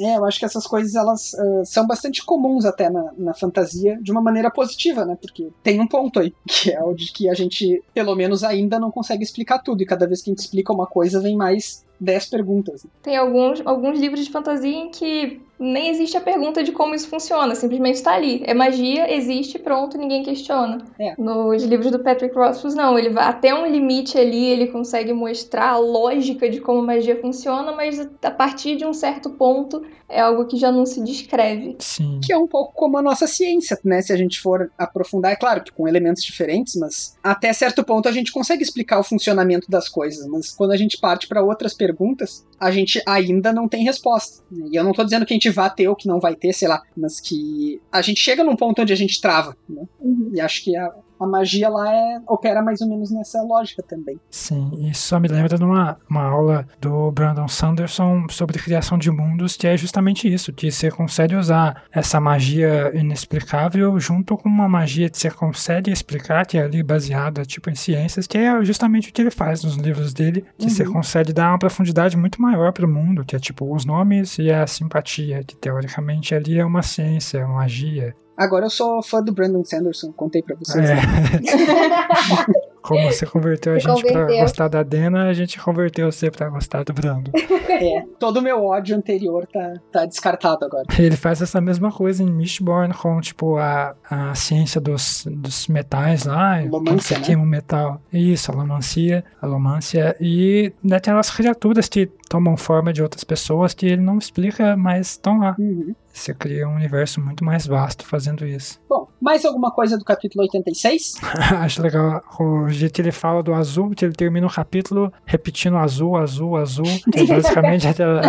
É, 0.00 0.16
eu 0.16 0.24
acho 0.24 0.38
que 0.38 0.44
essas 0.44 0.66
coisas 0.66 0.94
elas 0.94 1.32
uh, 1.34 1.64
são 1.64 1.86
bastante 1.86 2.24
comuns 2.24 2.64
até 2.64 2.90
na, 2.90 3.12
na 3.16 3.34
fantasia, 3.34 3.98
de 4.00 4.10
uma 4.10 4.20
maneira 4.20 4.50
positiva, 4.50 5.04
né? 5.04 5.16
Porque 5.20 5.48
tem 5.62 5.80
um 5.80 5.86
ponto 5.86 6.20
aí, 6.20 6.32
que 6.46 6.72
é 6.72 6.82
o 6.82 6.94
de 6.94 7.12
que 7.12 7.28
a 7.28 7.34
gente, 7.34 7.82
pelo 7.94 8.14
menos 8.14 8.44
ainda, 8.44 8.78
não 8.78 8.90
consegue 8.90 9.22
explicar 9.22 9.58
tudo, 9.58 9.82
e 9.82 9.86
cada 9.86 10.06
vez 10.06 10.22
que 10.22 10.30
a 10.30 10.32
gente 10.32 10.40
explica 10.40 10.72
uma 10.72 10.86
coisa, 10.86 11.20
vem 11.20 11.36
mais 11.36 11.84
10 12.00 12.26
perguntas. 12.26 12.86
Tem 13.02 13.16
alguns, 13.16 13.60
alguns 13.64 13.98
livros 13.98 14.24
de 14.24 14.30
fantasia 14.30 14.76
em 14.76 14.90
que 14.90 15.40
nem 15.58 15.88
existe 15.88 16.16
a 16.16 16.20
pergunta 16.20 16.62
de 16.62 16.70
como 16.70 16.94
isso 16.94 17.08
funciona, 17.08 17.54
simplesmente 17.54 17.96
está 17.96 18.14
ali. 18.14 18.42
É 18.46 18.54
magia, 18.54 19.12
existe, 19.12 19.58
pronto, 19.58 19.98
ninguém 19.98 20.22
questiona. 20.22 20.78
É. 20.98 21.14
Nos 21.18 21.64
livros 21.64 21.90
do 21.90 21.98
Patrick 21.98 22.34
Rothfuss, 22.34 22.74
não, 22.74 22.98
ele 22.98 23.10
vai 23.10 23.24
até 23.24 23.52
um 23.52 23.66
limite 23.66 24.16
ali, 24.16 24.44
ele 24.44 24.68
consegue 24.68 25.12
mostrar 25.12 25.70
a 25.70 25.78
lógica 25.78 26.48
de 26.48 26.60
como 26.60 26.80
magia 26.80 27.20
funciona, 27.20 27.72
mas 27.72 28.08
a 28.22 28.30
partir 28.30 28.76
de 28.76 28.84
um 28.84 28.92
certo 28.92 29.30
ponto 29.30 29.82
é 30.08 30.20
algo 30.20 30.46
que 30.46 30.56
já 30.56 30.72
não 30.72 30.86
se 30.86 31.02
descreve. 31.02 31.76
Sim. 31.80 32.20
Que 32.24 32.32
é 32.32 32.38
um 32.38 32.46
pouco 32.46 32.72
como 32.74 32.96
a 32.96 33.02
nossa 33.02 33.26
ciência, 33.26 33.78
né? 33.84 34.00
Se 34.00 34.12
a 34.12 34.16
gente 34.16 34.40
for 34.40 34.70
aprofundar, 34.78 35.32
é 35.32 35.36
claro 35.36 35.62
que 35.62 35.70
com 35.70 35.86
elementos 35.86 36.22
diferentes, 36.22 36.76
mas 36.76 37.16
até 37.22 37.52
certo 37.52 37.84
ponto 37.84 38.08
a 38.08 38.12
gente 38.12 38.32
consegue 38.32 38.62
explicar 38.62 38.98
o 38.98 39.04
funcionamento 39.04 39.70
das 39.70 39.88
coisas, 39.88 40.26
mas 40.26 40.50
quando 40.50 40.70
a 40.70 40.76
gente 40.76 40.98
parte 40.98 41.28
para 41.28 41.42
outras 41.42 41.74
perguntas, 41.74 41.87
perguntas, 41.88 42.46
a 42.60 42.70
gente 42.70 43.02
ainda 43.06 43.52
não 43.52 43.66
tem 43.66 43.82
resposta. 43.82 44.44
E 44.52 44.76
eu 44.76 44.84
não 44.84 44.92
tô 44.92 45.02
dizendo 45.04 45.24
que 45.24 45.32
a 45.32 45.36
gente 45.36 45.50
vai 45.50 45.72
ter 45.72 45.88
ou 45.88 45.96
que 45.96 46.06
não 46.06 46.20
vai 46.20 46.34
ter, 46.34 46.52
sei 46.52 46.68
lá, 46.68 46.82
mas 46.96 47.20
que 47.20 47.80
a 47.90 48.02
gente 48.02 48.20
chega 48.20 48.44
num 48.44 48.56
ponto 48.56 48.82
onde 48.82 48.92
a 48.92 48.96
gente 48.96 49.20
trava, 49.20 49.56
né? 49.68 49.84
Uhum. 50.00 50.30
E 50.34 50.40
acho 50.40 50.62
que 50.62 50.76
a, 50.76 50.92
a 51.20 51.26
magia 51.26 51.68
lá 51.68 51.90
é, 51.92 52.20
opera 52.26 52.62
mais 52.62 52.80
ou 52.80 52.88
menos 52.88 53.10
nessa 53.10 53.42
lógica 53.42 53.82
também. 53.82 54.18
Sim, 54.30 54.70
isso 54.90 55.02
só 55.08 55.18
me 55.20 55.28
lembra 55.28 55.56
de 55.56 55.64
uma, 55.64 55.96
uma 56.08 56.22
aula 56.22 56.66
do 56.80 57.10
Brandon 57.12 57.48
Sanderson 57.48 58.26
sobre 58.30 58.58
criação 58.58 58.96
de 58.98 59.10
mundos, 59.10 59.56
que 59.56 59.66
é 59.66 59.76
justamente 59.76 60.32
isso, 60.32 60.52
que 60.52 60.70
você 60.70 60.90
consegue 60.90 61.34
usar 61.36 61.82
essa 61.92 62.20
magia 62.20 62.90
inexplicável 62.94 63.98
junto 63.98 64.36
com 64.36 64.48
uma 64.48 64.68
magia 64.68 65.08
que 65.10 65.18
você 65.18 65.30
consegue 65.30 65.90
explicar, 65.90 66.46
que 66.46 66.56
é 66.58 66.62
ali 66.62 66.82
baseada 66.82 67.44
tipo 67.44 67.70
em 67.70 67.74
ciências, 67.74 68.26
que 68.26 68.38
é 68.38 68.64
justamente 68.64 69.10
o 69.10 69.12
que 69.12 69.20
ele 69.22 69.30
faz 69.30 69.62
nos 69.64 69.76
livros 69.76 70.12
dele, 70.12 70.44
que 70.56 70.64
Uhum. 70.64 70.70
você 70.70 70.84
consegue 70.84 71.32
dar 71.32 71.48
uma 71.50 71.58
profundidade 71.58 72.16
muito 72.16 72.40
maior 72.40 72.72
para 72.72 72.86
o 72.86 72.88
mundo, 72.88 73.24
que 73.24 73.34
é 73.34 73.38
tipo 73.38 73.74
os 73.74 73.84
nomes 73.84 74.38
e 74.38 74.50
a 74.50 74.66
simpatia, 74.66 75.42
que 75.44 75.56
teoricamente 75.56 76.34
ali 76.34 76.58
é 76.58 76.64
uma 76.64 76.82
ciência, 76.82 77.44
uma 77.44 77.56
magia. 77.58 78.14
Agora 78.38 78.66
eu 78.66 78.70
sou 78.70 79.02
fã 79.02 79.20
do 79.20 79.32
Brandon 79.32 79.64
Sanderson, 79.64 80.12
contei 80.12 80.42
pra 80.42 80.54
vocês. 80.54 80.88
É. 80.88 80.94
né? 80.94 81.02
Como 82.80 83.02
você 83.12 83.26
converteu 83.26 83.74
a 83.74 83.80
Se 83.80 83.86
gente 83.86 84.02
pra 84.02 84.12
converteu. 84.12 84.40
gostar 84.40 84.68
da 84.68 84.82
Dena, 84.82 85.24
a 85.24 85.32
gente 85.34 85.60
converteu 85.60 86.10
você 86.10 86.30
pra 86.30 86.48
gostar 86.48 86.84
do 86.84 86.92
Brando. 86.92 87.30
É, 87.80 88.02
todo 88.18 88.38
o 88.38 88.42
meu 88.42 88.64
ódio 88.64 88.96
anterior 88.96 89.46
tá, 89.46 89.74
tá 89.92 90.04
descartado 90.04 90.64
agora. 90.64 90.84
Ele 90.98 91.14
faz 91.14 91.40
essa 91.40 91.60
mesma 91.60 91.92
coisa 91.92 92.24
em 92.24 92.26
Mistborn 92.26 92.92
com, 92.92 93.20
tipo, 93.20 93.56
a, 93.56 93.94
a 94.10 94.34
ciência 94.34 94.80
dos, 94.80 95.24
dos 95.30 95.68
metais 95.68 96.24
lá. 96.24 96.56
você 96.90 97.16
né? 97.18 97.36
um 97.36 97.44
metal. 97.44 98.02
Isso, 98.12 98.50
a 98.50 98.54
lomancia. 98.54 99.24
A 99.40 99.46
lomância. 99.46 100.16
E 100.20 100.72
daquelas 100.82 101.30
criaturas 101.30 101.88
que 101.88 102.06
tomam 102.28 102.56
forma 102.56 102.92
de 102.92 103.00
outras 103.00 103.22
pessoas 103.22 103.74
que 103.74 103.86
ele 103.86 104.02
não 104.02 104.18
explica, 104.18 104.76
mas 104.76 105.10
estão 105.10 105.38
lá. 105.38 105.54
Uhum. 105.56 105.94
Você 106.18 106.34
cria 106.34 106.68
um 106.68 106.74
universo 106.74 107.20
muito 107.20 107.44
mais 107.44 107.66
vasto 107.66 108.04
fazendo 108.04 108.46
isso. 108.46 108.80
Bom, 108.88 109.08
mais 109.20 109.44
alguma 109.44 109.70
coisa 109.70 109.96
do 109.96 110.04
capítulo 110.04 110.42
86? 110.42 111.16
Acho 111.60 111.82
legal 111.82 112.22
o 112.40 112.68
jeito 112.68 112.92
que 112.92 113.02
ele 113.02 113.12
fala 113.12 113.42
do 113.42 113.54
azul, 113.54 113.90
que 113.90 114.04
ele 114.04 114.14
termina 114.14 114.46
o 114.46 114.52
capítulo 114.52 115.12
repetindo 115.24 115.76
azul, 115.76 116.16
azul, 116.16 116.56
azul. 116.56 116.84
Que 117.12 117.20
é 117.20 117.26
basicamente 117.26 117.86
aquela, 117.88 118.22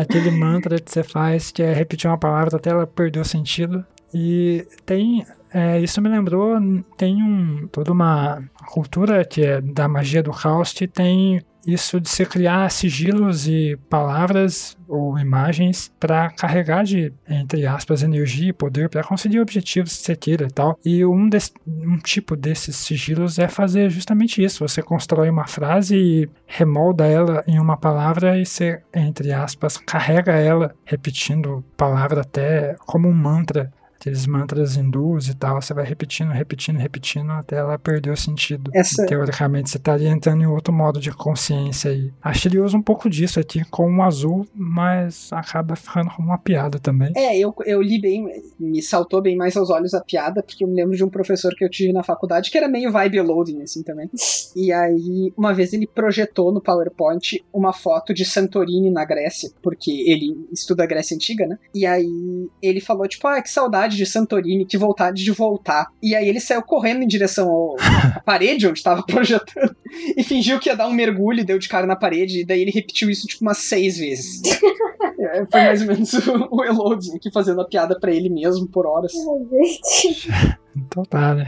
aquele 0.00 0.30
mantra 0.30 0.78
que 0.78 0.90
você 0.90 1.02
faz, 1.02 1.50
que 1.50 1.62
é 1.62 1.72
repetir 1.72 2.08
uma 2.08 2.18
palavra 2.18 2.56
até 2.56 2.70
ela 2.70 2.86
perder 2.86 3.20
o 3.20 3.24
sentido. 3.24 3.84
E 4.14 4.66
tem. 4.84 5.26
é, 5.52 5.80
isso 5.80 6.00
me 6.00 6.08
lembrou, 6.08 6.56
tem 6.96 7.22
um, 7.22 7.68
toda 7.68 7.92
uma 7.92 8.42
cultura 8.66 9.24
que 9.24 9.42
é 9.42 9.60
da 9.60 9.88
magia 9.88 10.22
do 10.22 10.30
caos 10.30 10.72
que 10.72 10.86
tem 10.86 11.44
isso 11.66 12.00
de 12.00 12.08
se 12.08 12.24
criar 12.24 12.70
sigilos 12.70 13.46
e 13.48 13.76
palavras 13.90 14.76
ou 14.88 15.18
imagens 15.18 15.92
para 15.98 16.30
carregar 16.30 16.84
de, 16.84 17.12
entre 17.28 17.66
aspas, 17.66 18.02
energia 18.02 18.50
e 18.50 18.52
poder 18.52 18.88
para 18.88 19.02
conseguir 19.02 19.40
objetivos 19.40 19.96
que 19.96 20.02
você 20.04 20.14
queira 20.16 20.46
e 20.46 20.50
tal. 20.50 20.78
E 20.84 21.04
um, 21.04 21.28
des- 21.28 21.52
um 21.66 21.98
tipo 21.98 22.36
desses 22.36 22.76
sigilos 22.76 23.38
é 23.38 23.48
fazer 23.48 23.90
justamente 23.90 24.42
isso. 24.42 24.66
Você 24.66 24.80
constrói 24.82 25.28
uma 25.28 25.46
frase 25.46 25.96
e 25.96 26.28
remolda 26.46 27.04
ela 27.06 27.42
em 27.46 27.58
uma 27.58 27.76
palavra 27.76 28.38
e 28.38 28.46
você, 28.46 28.80
entre 28.94 29.32
aspas, 29.32 29.76
carrega 29.76 30.32
ela 30.32 30.74
repetindo 30.84 31.64
palavra 31.76 32.20
até 32.20 32.76
como 32.86 33.08
um 33.08 33.12
mantra. 33.12 33.72
Aqueles 34.06 34.24
mantras 34.26 34.76
hindus 34.76 35.26
e 35.28 35.34
tal, 35.34 35.60
você 35.60 35.74
vai 35.74 35.84
repetindo, 35.84 36.30
repetindo, 36.30 36.76
repetindo 36.78 37.32
até 37.32 37.56
ela 37.56 37.76
perder 37.76 38.10
o 38.12 38.16
sentido. 38.16 38.70
Essa- 38.72 39.02
E, 39.02 39.06
teoricamente, 39.06 39.68
você 39.68 39.78
estaria 39.78 40.08
entrando 40.08 40.42
em 40.42 40.46
outro 40.46 40.72
modo 40.72 41.00
de 41.00 41.10
consciência 41.10 41.90
aí. 41.90 42.12
Acho 42.22 42.42
que 42.42 42.48
ele 42.48 42.60
usa 42.60 42.76
um 42.76 42.82
pouco 42.82 43.10
disso 43.10 43.40
aqui 43.40 43.64
com 43.68 43.92
o 43.96 44.02
azul, 44.02 44.46
mas 44.54 45.28
acaba 45.32 45.74
ficando 45.74 46.08
como 46.10 46.28
uma 46.28 46.38
piada 46.38 46.78
também. 46.78 47.10
É, 47.16 47.36
eu, 47.36 47.52
eu 47.64 47.82
li 47.82 48.00
bem, 48.00 48.42
me 48.60 48.80
saltou 48.80 49.20
bem 49.20 49.36
mais 49.36 49.56
aos 49.56 49.70
olhos 49.70 49.92
a 49.92 50.00
piada, 50.00 50.40
porque 50.40 50.62
eu 50.62 50.68
me 50.68 50.74
lembro 50.76 50.96
de 50.96 51.02
um 51.02 51.08
professor 51.08 51.52
que 51.56 51.64
eu 51.64 51.68
tive 51.70 51.92
na 51.92 52.04
faculdade 52.04 52.48
que 52.48 52.56
era 52.56 52.68
meio 52.68 52.92
vibe 52.92 53.20
loading, 53.22 53.62
assim, 53.62 53.82
também. 53.82 54.08
E 54.54 54.70
aí, 54.72 55.32
uma 55.36 55.52
vez 55.52 55.72
ele 55.72 55.86
projetou 55.86 56.52
no 56.52 56.60
PowerPoint 56.60 57.44
uma 57.52 57.72
foto 57.72 58.14
de 58.14 58.24
Santorini 58.24 58.88
na 58.88 59.04
Grécia, 59.04 59.50
porque 59.60 59.90
ele 60.06 60.46
estuda 60.52 60.84
a 60.84 60.86
Grécia 60.86 61.16
Antiga, 61.16 61.44
né? 61.44 61.58
E 61.74 61.84
aí 61.84 62.48
ele 62.62 62.80
falou, 62.80 63.08
tipo, 63.08 63.26
ah, 63.26 63.42
que 63.42 63.50
saudade 63.50 63.95
de 63.96 64.06
Santorini, 64.06 64.64
que 64.66 64.76
vontade 64.78 65.24
de 65.24 65.30
voltar. 65.32 65.86
E 66.02 66.14
aí 66.14 66.28
ele 66.28 66.40
saiu 66.40 66.62
correndo 66.62 67.02
em 67.02 67.06
direção 67.06 67.48
ao- 67.48 67.76
à 67.80 68.20
parede 68.24 68.66
onde 68.66 68.78
estava 68.78 69.02
projetando 69.02 69.74
e 70.16 70.22
fingiu 70.22 70.58
que 70.58 70.68
ia 70.68 70.76
dar 70.76 70.86
um 70.88 70.92
mergulho 70.92 71.40
e 71.40 71.44
deu 71.44 71.58
de 71.58 71.68
cara 71.68 71.86
na 71.86 71.96
parede, 71.96 72.40
e 72.40 72.44
daí 72.44 72.60
ele 72.62 72.70
repetiu 72.70 73.08
isso, 73.10 73.26
tipo, 73.26 73.42
umas 73.44 73.58
seis 73.58 73.98
vezes. 73.98 74.40
É, 75.18 75.46
Foi 75.46 75.60
mais 75.60 75.80
ou 75.80 75.86
menos 75.88 76.12
o, 76.28 76.48
o 76.50 76.64
Elodie 76.64 77.16
aqui 77.16 77.30
fazendo 77.30 77.60
a 77.60 77.66
piada 77.66 77.98
pra 77.98 78.12
ele 78.12 78.28
mesmo 78.28 78.68
por 78.68 78.86
horas. 78.86 79.12
Ai, 79.14 79.64
gente. 79.64 80.28
Então 80.76 81.04
tá, 81.04 81.34
né? 81.34 81.46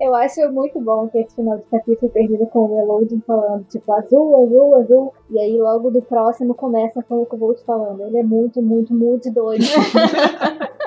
Eu 0.00 0.12
acho 0.12 0.40
muito 0.50 0.80
bom 0.80 1.06
que 1.06 1.18
esse 1.18 1.36
final 1.36 1.56
de 1.56 1.62
capítulo 1.70 2.10
termina 2.10 2.44
com 2.46 2.66
o 2.66 2.80
Elodie 2.80 3.22
falando, 3.24 3.64
tipo, 3.70 3.92
azul, 3.92 4.44
azul, 4.44 4.74
azul. 4.74 5.14
E 5.30 5.38
aí 5.38 5.56
logo 5.56 5.88
do 5.88 6.02
próximo 6.02 6.52
começa 6.52 7.00
com 7.04 7.22
o 7.22 7.26
que 7.26 7.34
eu 7.36 7.38
vou 7.38 7.54
te 7.54 7.64
falando. 7.64 8.02
Ele 8.02 8.18
é 8.18 8.24
muito, 8.24 8.60
muito, 8.60 8.92
muito 8.92 9.30
doido. 9.30 9.64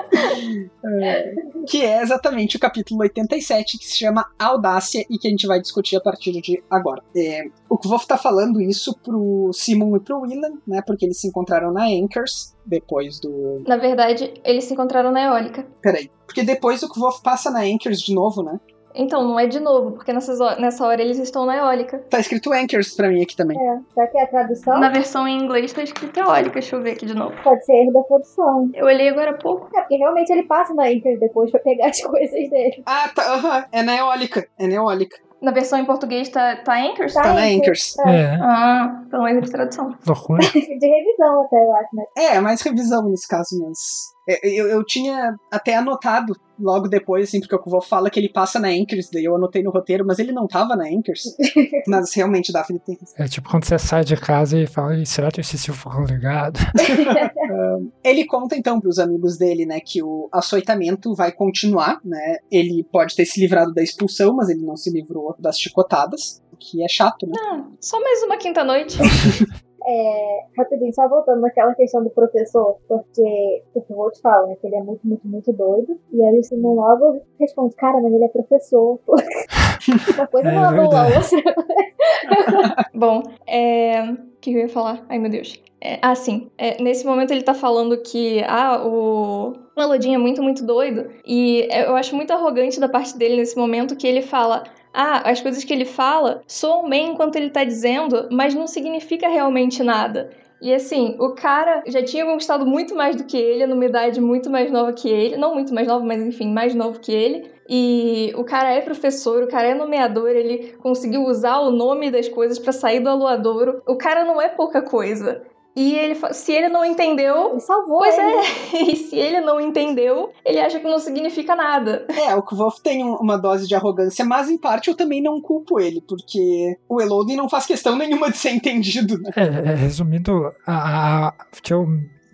Que 1.66 1.82
é 1.82 2.02
exatamente 2.02 2.56
o 2.56 2.60
capítulo 2.60 3.00
87, 3.00 3.78
que 3.78 3.86
se 3.86 3.96
chama 3.96 4.26
Audácia 4.38 5.04
e 5.08 5.18
que 5.18 5.26
a 5.26 5.30
gente 5.30 5.46
vai 5.46 5.60
discutir 5.60 5.96
a 5.96 6.00
partir 6.00 6.32
de 6.40 6.62
agora. 6.70 7.02
É, 7.16 7.44
o 7.68 7.78
Kvof 7.78 8.06
tá 8.06 8.18
falando 8.18 8.60
isso 8.60 8.94
pro 9.02 9.50
Simon 9.52 9.96
e 9.96 10.00
pro 10.00 10.20
Willan, 10.20 10.58
né? 10.66 10.82
Porque 10.86 11.06
eles 11.06 11.18
se 11.18 11.26
encontraram 11.26 11.72
na 11.72 11.90
Anchors 12.02 12.54
depois 12.64 13.20
do. 13.20 13.62
Na 13.66 13.76
verdade, 13.76 14.32
eles 14.44 14.64
se 14.64 14.72
encontraram 14.72 15.10
na 15.12 15.22
eólica. 15.24 15.66
Peraí. 15.82 16.10
Porque 16.26 16.42
depois 16.42 16.82
o 16.82 16.88
Kvof 16.88 17.22
passa 17.22 17.50
na 17.50 17.60
Anchors 17.60 18.00
de 18.00 18.14
novo, 18.14 18.42
né? 18.42 18.58
Então, 18.96 19.24
não 19.26 19.40
é 19.40 19.46
de 19.46 19.58
novo, 19.58 19.90
porque 19.90 20.12
nessas 20.12 20.38
nessa 20.60 20.86
hora 20.86 21.02
eles 21.02 21.18
estão 21.18 21.44
na 21.44 21.56
eólica. 21.56 21.98
Tá 22.08 22.20
escrito 22.20 22.52
Anchors 22.52 22.94
pra 22.94 23.08
mim 23.08 23.22
aqui 23.22 23.34
também. 23.36 23.58
É, 23.58 23.80
será 23.92 24.06
que 24.06 24.18
é 24.18 24.22
a 24.22 24.26
tradução? 24.28 24.78
Na 24.78 24.88
versão 24.88 25.26
em 25.26 25.36
inglês 25.36 25.72
tá 25.72 25.82
escrito 25.82 26.16
eólica, 26.16 26.52
deixa 26.52 26.76
eu 26.76 26.82
ver 26.82 26.92
aqui 26.92 27.04
de 27.04 27.14
novo. 27.14 27.34
Pode 27.42 27.64
ser 27.64 27.72
erro 27.72 27.92
da 27.92 28.02
tradução. 28.04 28.70
Eu 28.72 28.86
olhei 28.86 29.08
agora 29.08 29.32
há 29.32 29.34
pouco. 29.36 29.68
É, 29.76 29.80
porque 29.80 29.96
realmente 29.96 30.30
ele 30.32 30.44
passa 30.44 30.72
na 30.74 30.92
Inter 30.92 31.18
depois 31.18 31.50
pra 31.50 31.58
pegar 31.58 31.88
as 31.88 32.00
coisas 32.06 32.48
dele. 32.48 32.84
Ah, 32.86 33.10
tá. 33.12 33.34
aham, 33.34 33.64
é 33.72 33.82
na 33.82 33.96
eólica. 33.96 34.46
É 34.56 34.66
na 34.68 34.74
eólica. 34.74 35.16
Na 35.44 35.50
versão 35.52 35.78
em 35.78 35.84
português 35.84 36.28
tá, 36.30 36.56
tá 36.56 36.74
Anchors? 36.76 37.12
Tá. 37.12 37.22
Tá 37.22 37.34
na 37.34 37.42
Anchors. 37.42 37.94
Anchors. 37.98 37.98
É. 38.06 38.34
É, 38.34 38.38
Ah, 38.40 39.02
então 39.06 39.28
erro 39.28 39.40
de 39.42 39.50
tradução. 39.50 39.94
loucura. 40.06 40.40
De 40.48 40.86
revisão 40.86 41.42
até, 41.42 41.56
eu 41.56 41.74
acho, 41.76 41.88
né? 41.94 42.04
É, 42.16 42.40
mais 42.40 42.62
revisão 42.62 43.08
nesse 43.08 43.28
caso, 43.28 43.60
mas. 43.62 44.14
É, 44.28 44.48
Eu, 44.48 44.66
eu 44.68 44.84
tinha 44.84 45.36
até 45.50 45.76
anotado 45.76 46.34
logo 46.58 46.88
depois, 46.88 47.28
assim, 47.28 47.40
porque 47.40 47.54
o 47.54 47.58
Kvof 47.58 47.88
fala 47.88 48.08
que 48.08 48.18
ele 48.18 48.28
passa 48.28 48.60
na 48.60 48.68
Anchors, 48.68 49.10
daí 49.12 49.24
eu 49.24 49.34
anotei 49.34 49.62
no 49.62 49.70
roteiro, 49.70 50.04
mas 50.06 50.18
ele 50.18 50.32
não 50.32 50.46
tava 50.46 50.76
na 50.76 50.84
Anchors. 50.84 51.22
mas 51.86 52.14
realmente, 52.14 52.52
Daphne 52.52 52.78
tem 52.78 52.96
razão. 52.98 53.14
É 53.18 53.28
tipo 53.28 53.48
quando 53.48 53.64
você 53.64 53.78
sai 53.78 54.04
de 54.04 54.16
casa 54.16 54.58
e 54.58 54.66
fala, 54.66 54.96
"Ih, 54.96 55.06
será 55.06 55.30
que 55.30 55.40
esse 55.40 55.58
silfo 55.58 55.90
ficou 55.90 56.04
ligado? 56.04 56.58
Ele 58.02 58.24
conta 58.26 58.56
então 58.56 58.80
pros 58.80 58.98
amigos 58.98 59.36
dele, 59.36 59.66
né, 59.66 59.80
que 59.80 60.02
o 60.02 60.28
açoitamento 60.32 61.14
vai 61.14 61.32
continuar, 61.32 62.00
né? 62.04 62.38
Ele 62.50 62.86
pode 62.90 63.14
ter 63.14 63.24
se 63.24 63.40
livrado 63.40 63.72
da 63.72 63.82
expulsão, 63.82 64.34
mas 64.34 64.48
ele 64.48 64.62
não 64.64 64.76
se 64.76 64.90
livrou 64.90 65.34
das 65.38 65.58
chicotadas, 65.58 66.42
o 66.52 66.56
que 66.56 66.82
é 66.82 66.88
chato, 66.88 67.26
né? 67.26 67.32
Ah, 67.36 67.64
só 67.80 68.00
mais 68.00 68.22
uma 68.22 68.36
quinta-noite. 68.36 68.98
É, 69.86 70.44
rapidinho, 70.56 70.94
só 70.94 71.08
voltando 71.08 71.40
naquela 71.40 71.74
questão 71.74 72.02
do 72.02 72.10
professor, 72.10 72.76
porque 72.88 73.62
o 73.74 73.82
que 73.82 73.92
eu 73.92 73.96
vou 73.96 74.10
te 74.10 74.20
falar, 74.20 74.46
né? 74.46 74.56
Que 74.60 74.66
ele 74.66 74.76
é 74.76 74.82
muito, 74.82 75.06
muito, 75.06 75.26
muito 75.26 75.52
doido. 75.52 75.98
E 76.12 76.22
aí 76.24 76.40
o 76.52 76.74
logo 76.74 77.20
responde, 77.38 77.74
cara, 77.76 78.00
mas 78.00 78.12
ele 78.12 78.24
é 78.24 78.28
professor. 78.28 78.98
Uma 80.14 80.26
coisa 80.26 80.48
É 80.48 80.52
não 80.52 80.64
anula 80.64 81.00
a 81.00 81.04
verdade. 81.04 81.36
outra. 81.36 82.90
Bom, 82.94 83.22
é. 83.46 84.02
O 84.02 84.16
que 84.40 84.52
eu 84.52 84.58
ia 84.60 84.68
falar? 84.68 85.04
Ai, 85.08 85.18
meu 85.18 85.30
Deus. 85.30 85.62
É, 85.80 85.98
ah, 86.00 86.14
sim. 86.14 86.50
É, 86.56 86.82
nesse 86.82 87.04
momento 87.06 87.30
ele 87.30 87.42
tá 87.42 87.52
falando 87.54 87.98
que 87.98 88.42
ah, 88.46 88.82
o 88.86 89.52
Melodinho 89.76 90.14
é 90.14 90.18
muito, 90.18 90.42
muito 90.42 90.64
doido. 90.64 91.10
E 91.26 91.68
é, 91.70 91.86
eu 91.86 91.94
acho 91.96 92.16
muito 92.16 92.32
arrogante 92.32 92.80
da 92.80 92.88
parte 92.88 93.16
dele 93.18 93.36
nesse 93.36 93.56
momento 93.56 93.96
que 93.96 94.06
ele 94.06 94.22
fala. 94.22 94.64
Ah, 94.94 95.28
as 95.28 95.40
coisas 95.40 95.64
que 95.64 95.72
ele 95.72 95.84
fala 95.84 96.42
soam 96.46 96.88
bem 96.88 97.10
enquanto 97.10 97.34
ele 97.34 97.50
tá 97.50 97.64
dizendo, 97.64 98.28
mas 98.30 98.54
não 98.54 98.66
significa 98.66 99.28
realmente 99.28 99.82
nada. 99.82 100.30
E 100.62 100.72
assim, 100.72 101.16
o 101.18 101.34
cara 101.34 101.82
já 101.86 102.02
tinha 102.02 102.24
conquistado 102.24 102.64
muito 102.64 102.94
mais 102.94 103.16
do 103.16 103.24
que 103.24 103.36
ele, 103.36 103.66
numa 103.66 103.84
idade 103.84 104.20
muito 104.20 104.48
mais 104.48 104.70
nova 104.70 104.92
que 104.92 105.08
ele. 105.08 105.36
Não 105.36 105.52
muito 105.52 105.74
mais 105.74 105.88
nova, 105.88 106.04
mas 106.04 106.22
enfim, 106.22 106.52
mais 106.52 106.74
novo 106.74 107.00
que 107.00 107.12
ele. 107.12 107.50
E 107.68 108.32
o 108.36 108.44
cara 108.44 108.70
é 108.70 108.80
professor, 108.80 109.42
o 109.42 109.48
cara 109.48 109.68
é 109.68 109.74
nomeador, 109.74 110.30
ele 110.30 110.72
conseguiu 110.78 111.24
usar 111.24 111.58
o 111.58 111.70
nome 111.70 112.10
das 112.10 112.28
coisas 112.28 112.58
pra 112.58 112.72
sair 112.72 113.00
do 113.00 113.08
Aluadouro. 113.10 113.82
O 113.86 113.96
cara 113.96 114.24
não 114.24 114.40
é 114.40 114.48
pouca 114.48 114.80
coisa. 114.80 115.42
E 115.76 115.94
ele, 115.96 116.14
se 116.32 116.52
ele 116.52 116.68
não 116.68 116.84
entendeu. 116.84 117.50
Ele 117.50 117.60
salvou 117.60 117.98
Pois 117.98 118.16
ele. 118.16 118.36
é, 118.76 118.82
e 118.92 118.96
se 118.96 119.16
ele 119.16 119.40
não 119.40 119.60
entendeu, 119.60 120.30
ele 120.44 120.60
acha 120.60 120.78
que 120.78 120.86
não 120.86 120.98
significa 120.98 121.56
nada. 121.56 122.06
É, 122.08 122.34
o 122.36 122.42
Kvolf 122.42 122.78
tem 122.80 123.04
um- 123.04 123.16
uma 123.16 123.36
dose 123.36 123.66
de 123.66 123.74
arrogância, 123.74 124.24
mas 124.24 124.48
em 124.48 124.56
parte 124.56 124.88
eu 124.88 124.94
também 124.96 125.20
não 125.22 125.40
culpo 125.40 125.80
ele, 125.80 126.00
porque 126.00 126.76
o 126.88 127.00
Elodie 127.00 127.34
não 127.36 127.48
faz 127.48 127.66
questão 127.66 127.96
nenhuma 127.98 128.30
de 128.30 128.36
ser 128.36 128.50
entendido, 128.50 129.18
né? 129.18 129.30
É, 129.36 129.42
é, 129.72 129.74
resumindo, 129.74 130.52
a, 130.66 131.26
a- 131.28 131.34
o 131.58 131.62
que 131.62 131.72
eu 131.74 131.86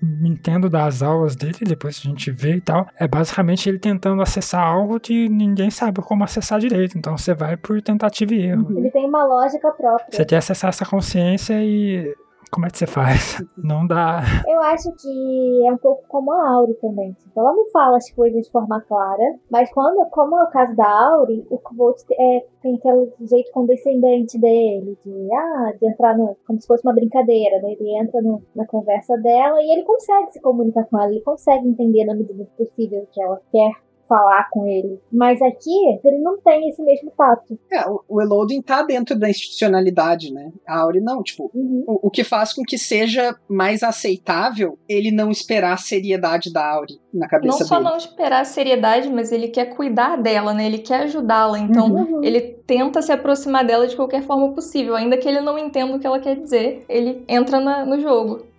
me 0.03 0.31
entendo 0.31 0.69
das 0.71 1.03
aulas 1.03 1.37
dele, 1.37 1.59
depois 1.63 2.01
a 2.03 2.09
gente 2.09 2.31
vê 2.31 2.57
e 2.57 2.61
tal, 2.61 2.87
é 2.99 3.07
basicamente 3.07 3.69
ele 3.69 3.79
tentando 3.79 4.23
acessar 4.23 4.67
algo 4.67 4.99
que 4.99 5.29
ninguém 5.29 5.71
sabe 5.71 6.01
como 6.03 6.25
acessar 6.25 6.59
direito. 6.59 6.97
Então 6.97 7.17
você 7.19 7.35
vai 7.35 7.57
por 7.57 7.81
tentativa 7.83 8.35
e 8.35 8.43
erro. 8.47 8.67
Ele 8.79 8.91
tem 8.91 9.07
uma 9.07 9.25
lógica 9.25 9.71
própria. 9.73 10.07
Você 10.11 10.25
quer 10.25 10.39
acessar 10.39 10.71
essa 10.71 10.87
consciência 10.87 11.55
e. 11.63 12.15
Como 12.53 12.67
é 12.67 12.71
que 12.71 12.79
você 12.79 12.87
faz? 12.87 13.41
Não 13.57 13.87
dá. 13.87 14.23
Eu 14.49 14.61
acho 14.63 14.91
que 14.97 15.67
é 15.67 15.73
um 15.73 15.79
pouco 15.79 16.03
como 16.09 16.33
a 16.33 16.49
Auri 16.51 16.75
também. 16.75 17.13
Tipo, 17.13 17.41
ela 17.41 17.53
não 17.53 17.65
fala 17.71 17.97
as 17.97 18.11
coisas 18.11 18.43
de 18.45 18.51
forma 18.51 18.81
clara, 18.81 19.23
mas 19.51 19.73
quando, 19.73 20.05
como 20.11 20.37
é 20.37 20.43
o 20.43 20.51
caso 20.51 20.75
da 20.75 20.89
Auri, 21.13 21.47
o 21.49 21.59
Kvolt 21.59 22.01
é, 22.13 22.45
tem 22.61 22.75
aquele 22.75 23.13
jeito 23.29 23.53
condescendente 23.53 24.39
dele, 24.39 24.99
de, 25.05 25.29
ah, 25.33 25.73
de 25.81 25.87
entrar 25.89 26.17
no, 26.19 26.37
como 26.47 26.61
se 26.61 26.67
fosse 26.67 26.85
uma 26.87 26.93
brincadeira, 26.95 27.61
né? 27.63 27.73
Ele 27.79 27.97
entra 27.99 28.21
no- 28.21 28.43
na 28.57 28.67
conversa 28.67 29.17
dela 29.19 29.61
e 29.63 29.73
ele 29.73 29.85
consegue 29.85 30.33
se 30.33 30.41
comunicar 30.41 30.85
com 30.87 30.99
ela, 31.01 31.11
ele 31.13 31.23
consegue 31.23 31.69
entender 31.69 32.05
na 32.05 32.15
medida 32.15 32.35
do 32.45 32.51
possível 32.57 33.03
o 33.03 33.07
que 33.07 33.23
ela 33.23 33.41
quer 33.53 33.73
falar 34.11 34.49
com 34.51 34.67
ele. 34.67 35.01
Mas 35.13 35.41
aqui, 35.41 35.71
ele 36.05 36.19
não 36.19 36.41
tem 36.41 36.69
esse 36.69 36.83
mesmo 36.83 37.13
tato. 37.17 37.57
É, 37.73 37.89
o, 37.89 38.03
o 38.09 38.21
Elodin 38.21 38.61
tá 38.61 38.83
dentro 38.83 39.17
da 39.17 39.31
institucionalidade, 39.31 40.33
né? 40.35 40.51
A 40.67 40.81
Auri 40.81 41.01
não, 41.01 41.23
tipo, 41.23 41.49
Uhum. 41.55 41.85
o, 41.87 42.09
o 42.09 42.11
que 42.11 42.25
faz 42.25 42.53
com 42.53 42.63
que 42.63 42.77
seja 42.77 43.37
mais 43.49 43.83
aceitável 43.83 44.77
ele 44.89 45.11
não 45.13 45.31
esperar 45.31 45.75
a 45.75 45.77
seriedade 45.77 46.53
da 46.53 46.69
Auri 46.75 46.95
na 47.15 47.21
Não 47.21 47.29
cabeça 47.29 47.65
só 47.65 47.77
dele. 47.77 47.89
não 47.91 47.97
esperar 47.97 48.41
a 48.41 48.45
seriedade, 48.45 49.09
mas 49.09 49.31
ele 49.33 49.49
quer 49.49 49.67
cuidar 49.77 50.17
dela, 50.17 50.53
né? 50.53 50.67
Ele 50.67 50.79
quer 50.79 51.03
ajudá-la. 51.05 51.59
Então, 51.59 51.87
Uhum. 51.87 52.25
ele 52.25 52.41
tenta 52.67 53.01
se 53.03 53.13
aproximar 53.13 53.65
dela 53.65 53.87
de 53.87 53.97
qualquer 53.97 54.23
forma 54.23 54.53
possível. 54.53 54.97
Ainda 54.97 55.17
que 55.17 55.29
ele 55.29 55.41
não 55.41 55.57
entenda 55.59 55.95
o 55.97 56.01
que 56.01 56.07
ela 56.07 56.19
quer 56.21 56.37
dizer, 56.37 56.85
ele 56.89 57.25
entra 57.29 57.61
na- 57.61 57.85
no 57.85 58.01
jogo. 58.01 58.50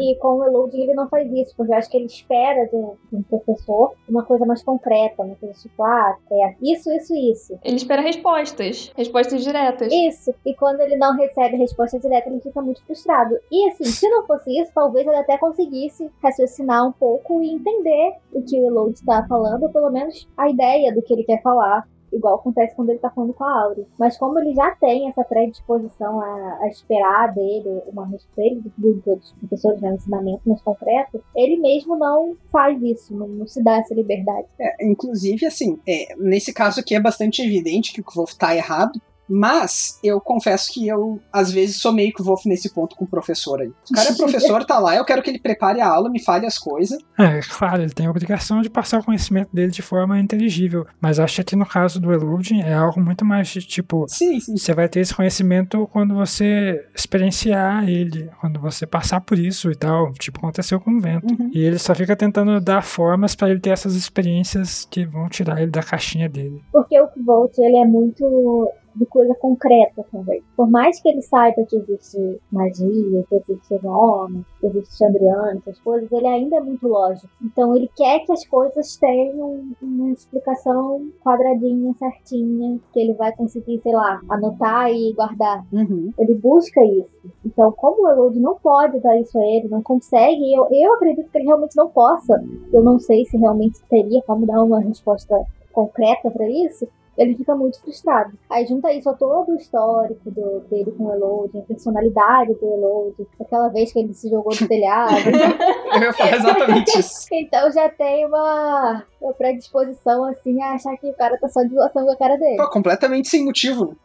E 0.00 0.16
com 0.16 0.38
o 0.38 0.44
Elodie 0.44 0.82
ele 0.82 0.94
não 0.94 1.08
faz 1.08 1.30
isso, 1.32 1.54
porque 1.56 1.72
eu 1.72 1.76
acho 1.76 1.90
que 1.90 1.96
ele 1.96 2.06
espera 2.06 2.66
de 2.66 2.76
um, 2.76 2.96
de 3.10 3.16
um 3.16 3.22
professor 3.22 3.94
uma 4.08 4.24
coisa 4.24 4.44
mais 4.44 4.62
concreta, 4.62 5.22
uma 5.22 5.36
coisa 5.36 5.54
tipo, 5.60 5.82
ah, 5.82 6.16
é 6.30 6.54
isso, 6.60 6.90
isso, 6.92 7.14
isso. 7.14 7.58
Ele 7.64 7.76
espera 7.76 8.02
respostas. 8.02 8.92
Respostas 8.96 9.42
diretas. 9.42 9.92
Isso. 9.92 10.34
E 10.44 10.54
quando 10.54 10.80
ele 10.80 10.96
não 10.96 11.16
recebe 11.16 11.56
resposta 11.56 11.98
direta, 11.98 12.28
ele 12.28 12.40
fica 12.40 12.60
muito 12.60 12.82
frustrado. 12.84 13.38
E 13.50 13.68
assim, 13.68 13.84
se 13.84 14.08
não 14.08 14.26
fosse 14.26 14.50
isso, 14.60 14.72
talvez 14.74 15.06
ele 15.06 15.16
até 15.16 15.38
conseguisse 15.38 16.10
raciocinar 16.22 16.86
um 16.86 16.92
pouco 16.92 17.42
e 17.42 17.52
entender 17.52 18.14
o 18.32 18.42
que 18.42 18.58
o 18.58 18.66
Elodie 18.66 18.94
está 18.94 19.26
falando, 19.26 19.62
ou 19.62 19.70
pelo 19.70 19.90
menos 19.90 20.28
a 20.36 20.48
ideia 20.48 20.92
do 20.92 21.02
que 21.02 21.12
ele 21.12 21.24
quer 21.24 21.40
falar. 21.42 21.86
Igual 22.12 22.36
acontece 22.36 22.74
quando 22.74 22.90
ele 22.90 22.98
tá 22.98 23.10
falando 23.10 23.32
com 23.32 23.44
a 23.44 23.62
Auri. 23.62 23.86
Mas 23.98 24.16
como 24.16 24.38
ele 24.38 24.54
já 24.54 24.70
tem 24.76 25.08
essa 25.08 25.24
predisposição 25.24 26.20
a, 26.20 26.58
a 26.62 26.68
esperar 26.68 27.32
dele 27.34 27.82
uma 27.86 28.06
respeito 28.06 28.70
de 28.76 28.94
todos 29.02 29.26
os 29.26 29.32
professores, 29.38 29.80
né, 29.80 29.94
ensinamento 29.94 30.48
mais 30.48 30.60
concreto, 30.62 31.22
ele 31.34 31.56
mesmo 31.58 31.96
não 31.96 32.36
faz 32.50 32.80
isso, 32.82 33.14
não, 33.14 33.28
não 33.28 33.46
se 33.46 33.62
dá 33.62 33.78
essa 33.78 33.94
liberdade. 33.94 34.46
É, 34.58 34.86
inclusive, 34.86 35.46
assim, 35.46 35.78
é, 35.86 36.14
nesse 36.16 36.52
caso 36.52 36.80
aqui 36.80 36.94
é 36.94 37.00
bastante 37.00 37.42
evidente 37.42 37.92
que 37.92 38.00
o 38.00 38.04
Kvolf 38.04 38.34
tá 38.34 38.54
errado, 38.54 39.00
mas 39.30 39.98
eu 40.02 40.20
confesso 40.20 40.72
que 40.72 40.88
eu, 40.88 41.20
às 41.32 41.52
vezes, 41.52 41.76
sou 41.76 41.92
meio 41.92 42.12
Kvolf 42.12 42.46
nesse 42.46 42.74
ponto 42.74 42.96
com 42.96 43.04
o 43.04 43.08
professor 43.08 43.60
aí. 43.60 43.68
O 43.68 43.94
cara 43.94 44.10
é 44.10 44.14
professor, 44.14 44.64
tá 44.64 44.78
lá, 44.78 44.96
eu 44.96 45.04
quero 45.04 45.22
que 45.22 45.30
ele 45.30 45.38
prepare 45.38 45.80
a 45.80 45.88
aula, 45.88 46.10
me 46.10 46.22
fale 46.22 46.46
as 46.46 46.58
coisas. 46.58 46.98
É, 47.18 47.40
claro, 47.40 47.82
ele 47.82 47.92
tem 47.92 48.06
a 48.06 48.10
obrigação 48.10 48.60
de 48.60 48.68
passar 48.68 49.00
o 49.00 49.04
conhecimento 49.04 49.54
dele 49.54 49.70
de 49.70 49.82
forma 49.82 50.18
inteligível. 50.18 50.86
Mas 51.00 51.20
acho 51.20 51.36
que 51.36 51.40
aqui 51.42 51.56
no 51.56 51.66
caso 51.66 52.00
do 52.00 52.12
Eluding 52.12 52.62
é 52.62 52.74
algo 52.74 53.00
muito 53.00 53.24
mais 53.24 53.48
de 53.48 53.60
tipo. 53.60 54.06
Sim, 54.08 54.40
sim. 54.40 54.56
Você 54.56 54.74
vai 54.74 54.88
ter 54.88 55.00
esse 55.00 55.14
conhecimento 55.14 55.86
quando 55.92 56.14
você 56.14 56.84
experienciar 56.94 57.88
ele, 57.88 58.30
quando 58.40 58.60
você 58.60 58.86
passar 58.86 59.20
por 59.20 59.38
isso 59.38 59.70
e 59.70 59.76
tal. 59.76 60.12
Tipo, 60.14 60.38
aconteceu 60.38 60.80
com 60.80 60.90
o 60.90 61.00
vento. 61.00 61.26
Uhum. 61.32 61.50
E 61.52 61.60
ele 61.60 61.78
só 61.78 61.94
fica 61.94 62.16
tentando 62.16 62.60
dar 62.60 62.82
formas 62.82 63.34
pra 63.34 63.50
ele 63.50 63.60
ter 63.60 63.70
essas 63.70 63.94
experiências 63.94 64.86
que 64.90 65.04
vão 65.04 65.28
tirar 65.28 65.60
ele 65.60 65.70
da 65.70 65.82
caixinha 65.82 66.28
dele. 66.28 66.62
Porque 66.72 66.98
o 67.00 67.08
Kvolt, 67.08 67.56
ele 67.58 67.76
é 67.76 67.84
muito 67.84 68.70
de 68.94 69.06
coisa 69.06 69.34
concreta 69.34 70.04
também. 70.10 70.42
Por 70.56 70.68
mais 70.68 71.00
que 71.00 71.08
ele 71.08 71.22
saiba 71.22 71.64
que 71.64 71.76
existe 71.76 72.40
magia, 72.50 73.24
que 73.28 73.34
existe 73.34 73.78
nome, 73.82 74.44
que 74.60 74.66
existe 74.66 74.98
Chandriano, 74.98 75.58
essas 75.58 75.78
coisas, 75.80 76.10
ele 76.12 76.26
ainda 76.26 76.56
é 76.56 76.60
muito 76.60 76.86
lógico. 76.86 77.28
Então 77.42 77.74
ele 77.76 77.90
quer 77.96 78.20
que 78.20 78.32
as 78.32 78.46
coisas 78.46 78.96
tenham 78.96 79.64
uma 79.80 80.10
explicação 80.10 81.08
quadradinha, 81.24 81.94
certinha, 81.98 82.78
que 82.92 83.00
ele 83.00 83.14
vai 83.14 83.32
conseguir, 83.34 83.80
sei 83.82 83.92
lá, 83.92 84.20
anotar 84.28 84.90
e 84.90 85.12
guardar. 85.12 85.64
Uhum. 85.72 86.12
Ele 86.18 86.34
busca 86.34 86.82
isso. 86.84 87.20
Então, 87.44 87.72
como 87.72 88.04
o 88.04 88.10
Elode 88.10 88.40
não 88.40 88.56
pode 88.56 89.00
dar 89.00 89.18
isso 89.18 89.38
a 89.38 89.46
ele, 89.46 89.68
não 89.68 89.82
consegue, 89.82 90.54
eu, 90.54 90.66
eu 90.70 90.94
acredito 90.94 91.30
que 91.30 91.38
ele 91.38 91.46
realmente 91.46 91.76
não 91.76 91.88
possa. 91.88 92.42
Eu 92.72 92.82
não 92.82 92.98
sei 92.98 93.24
se 93.24 93.36
realmente 93.36 93.80
teria 93.88 94.22
como 94.22 94.46
dar 94.46 94.62
uma 94.62 94.80
resposta 94.80 95.44
concreta 95.72 96.30
pra 96.30 96.48
isso. 96.48 96.86
Ele 97.16 97.36
fica 97.36 97.54
muito 97.54 97.80
frustrado. 97.80 98.32
Aí 98.48 98.66
junta 98.66 98.92
isso 98.92 99.08
a 99.08 99.14
todo 99.14 99.52
o 99.52 99.56
histórico 99.56 100.30
do, 100.30 100.60
dele 100.70 100.90
com 100.92 101.06
o 101.06 101.12
Elode, 101.12 101.58
a 101.58 101.62
personalidade 101.62 102.54
do 102.54 102.66
Elode, 102.66 103.26
aquela 103.40 103.68
vez 103.68 103.92
que 103.92 103.98
ele 103.98 104.14
se 104.14 104.28
jogou 104.30 104.56
do 104.56 104.66
telhado. 104.66 105.14
Eu 105.94 106.00
ia 106.02 106.12
falar 106.12 106.36
exatamente 106.36 106.98
isso. 106.98 107.26
então 107.32 107.70
já 107.72 107.88
tem 107.88 108.24
uma, 108.26 109.04
uma 109.20 109.34
predisposição 109.34 110.24
assim 110.24 110.60
a 110.62 110.72
achar 110.72 110.96
que 110.96 111.08
o 111.08 111.14
cara 111.14 111.38
tá 111.38 111.48
só 111.48 111.62
de 111.62 111.74
zoação 111.74 112.04
com 112.04 112.12
a 112.12 112.16
cara 112.16 112.36
dele. 112.36 112.56
Pô, 112.56 112.68
completamente 112.70 113.28
sem 113.28 113.44
motivo. 113.44 113.96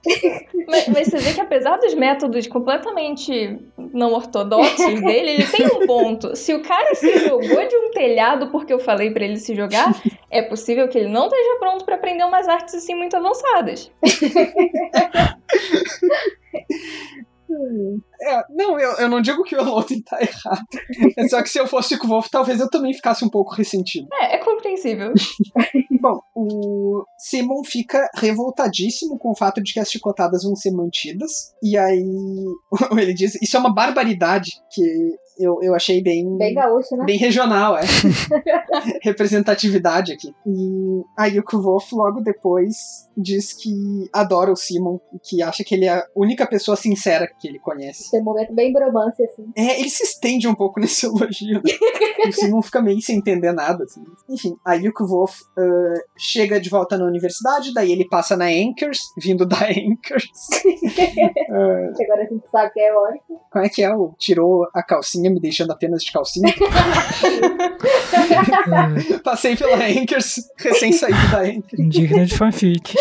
Mas, 0.67 0.88
mas 0.88 1.08
você 1.08 1.17
vê 1.17 1.34
que 1.34 1.41
apesar 1.41 1.78
dos 1.78 1.93
métodos 1.93 2.47
completamente 2.47 3.60
não 3.78 4.13
ortodoxos 4.13 5.01
dele, 5.01 5.32
ele 5.32 5.45
tem 5.45 5.67
um 5.67 5.86
ponto. 5.86 6.36
Se 6.36 6.54
o 6.54 6.63
cara 6.63 6.95
se 6.95 7.19
jogou 7.19 7.67
de 7.67 7.75
um 7.75 7.91
telhado 7.91 8.47
porque 8.47 8.73
eu 8.73 8.80
falei 8.80 9.12
pra 9.12 9.23
ele 9.23 9.38
se 9.38 9.56
jogar, 9.56 9.93
é 10.30 10.41
possível 10.41 10.88
que 10.88 10.97
ele 10.97 11.10
não 11.10 11.25
esteja 11.25 11.60
pronto 11.60 11.86
pra 11.86 11.95
aprender 11.95 12.23
umas 12.23 12.47
artes 12.47 12.75
assim 12.75 12.95
muito 12.95 13.15
avançadas. 13.15 13.91
É, 18.22 18.44
não, 18.50 18.80
eu, 18.80 18.92
eu 18.94 19.10
não 19.10 19.22
digo 19.22 19.44
que 19.44 19.56
o 19.56 19.60
Elodin 19.60 20.02
tá 20.02 20.20
errado. 20.22 20.66
É 21.18 21.28
só 21.28 21.42
que 21.42 21.50
se 21.50 21.60
eu 21.60 21.68
fosse 21.68 21.98
com 21.98 22.08
o 22.08 22.10
Wolf, 22.10 22.28
talvez 22.30 22.60
eu 22.60 22.70
também 22.70 22.94
ficasse 22.94 23.24
um 23.24 23.30
pouco 23.30 23.54
ressentido. 23.54 24.08
É, 24.14 24.36
é 24.36 24.38
compreensível. 24.40 25.14
Bom, 26.02 26.20
o 26.36 27.04
Simon 27.18 27.64
fica 27.64 28.10
revoltadíssimo 28.16 29.18
com 29.18 29.32
o 29.32 29.36
fato 29.36 29.62
de 29.62 29.74
que 29.74 29.80
as 29.80 29.90
chicotadas 29.90 30.44
vão 30.44 30.56
ser 30.56 30.72
mantidas. 30.72 31.32
E 31.62 31.78
aí 31.78 32.04
ele 32.98 33.14
diz: 33.14 33.36
Isso 33.42 33.58
é 33.58 33.60
uma 33.60 33.74
barbaridade 33.74 34.52
que 34.72 34.84
eu, 35.38 35.60
eu 35.62 35.76
achei 35.76 36.02
bem. 36.02 36.38
Bem 36.38 36.54
gaúcho, 36.54 36.95
né? 36.95 37.06
Bem 37.06 37.17
regional, 37.17 37.78
é. 37.78 37.84
Representatividade 39.04 40.13
aqui. 40.13 40.34
E 40.45 41.04
aí 41.17 41.39
o 41.39 41.43
Kvolf 41.43 41.91
logo 41.93 42.21
depois 42.21 42.76
diz 43.17 43.54
que 43.54 44.10
adora 44.13 44.52
o 44.52 44.56
Simon 44.56 45.00
e 45.13 45.19
que 45.19 45.41
acha 45.41 45.63
que 45.63 45.76
ele 45.76 45.86
é 45.86 45.93
a 45.93 46.06
única 46.15 46.45
pessoa 46.48 46.76
sincera 46.76 47.28
que 47.39 47.48
ele 47.48 47.60
conhece. 47.60 48.12
Tem 48.12 48.21
um 48.21 48.24
momento 48.24 48.54
bem 48.54 48.71
bromance, 48.71 49.24
assim. 49.24 49.45
É, 49.56 49.80
ele 49.80 49.89
se 49.89 50.04
estende 50.04 50.48
um 50.48 50.56
pouco 50.56 50.80
nesse 50.82 51.06
elogio, 51.06 51.62
né? 51.63 52.28
o 52.28 52.32
Simon 52.32 52.62
fica 52.62 52.82
meio 52.82 53.02
sem 53.02 53.17
entender 53.17 53.52
nada, 53.52 53.84
assim. 53.84 54.04
Enfim, 54.30 54.56
aí 54.65 54.88
o 54.88 54.93
Kvolf 54.93 55.41
uh, 55.41 56.02
chega 56.17 56.60
de 56.60 56.69
volta 56.69 56.98
na 56.98 57.06
universidade, 57.06 57.74
daí 57.74 57.91
ele 57.91 58.08
passa 58.08 58.36
na 58.36 58.45
Anchors, 58.45 59.00
vindo 59.17 59.45
da 59.45 59.58
Anchors. 59.67 60.26
uh, 61.50 62.04
agora 62.04 62.24
a 62.24 62.34
gente 62.34 62.50
sabe 62.50 62.74
que 62.74 62.80
é 62.80 62.93
ótimo. 62.93 63.41
como 63.52 63.65
é 63.65 63.69
que 63.69 63.84
é? 63.84 63.95
O 63.95 64.13
tirou 64.17 64.67
a 64.74 64.84
calcinha, 64.84 65.25
me 65.30 65.40
deixando 65.40 65.72
apenas 65.72 66.04
de 66.04 66.12
calcinha. 66.12 66.54
É, 69.14 69.20
Passei 69.24 69.56
pela 69.56 69.78
Anchors, 69.78 70.36
recém 70.58 70.92
saído 70.92 71.28
da 71.32 71.42
Anchors. 71.42 71.90
digna 71.90 72.26
de 72.26 72.38
fanfic. 72.38 72.94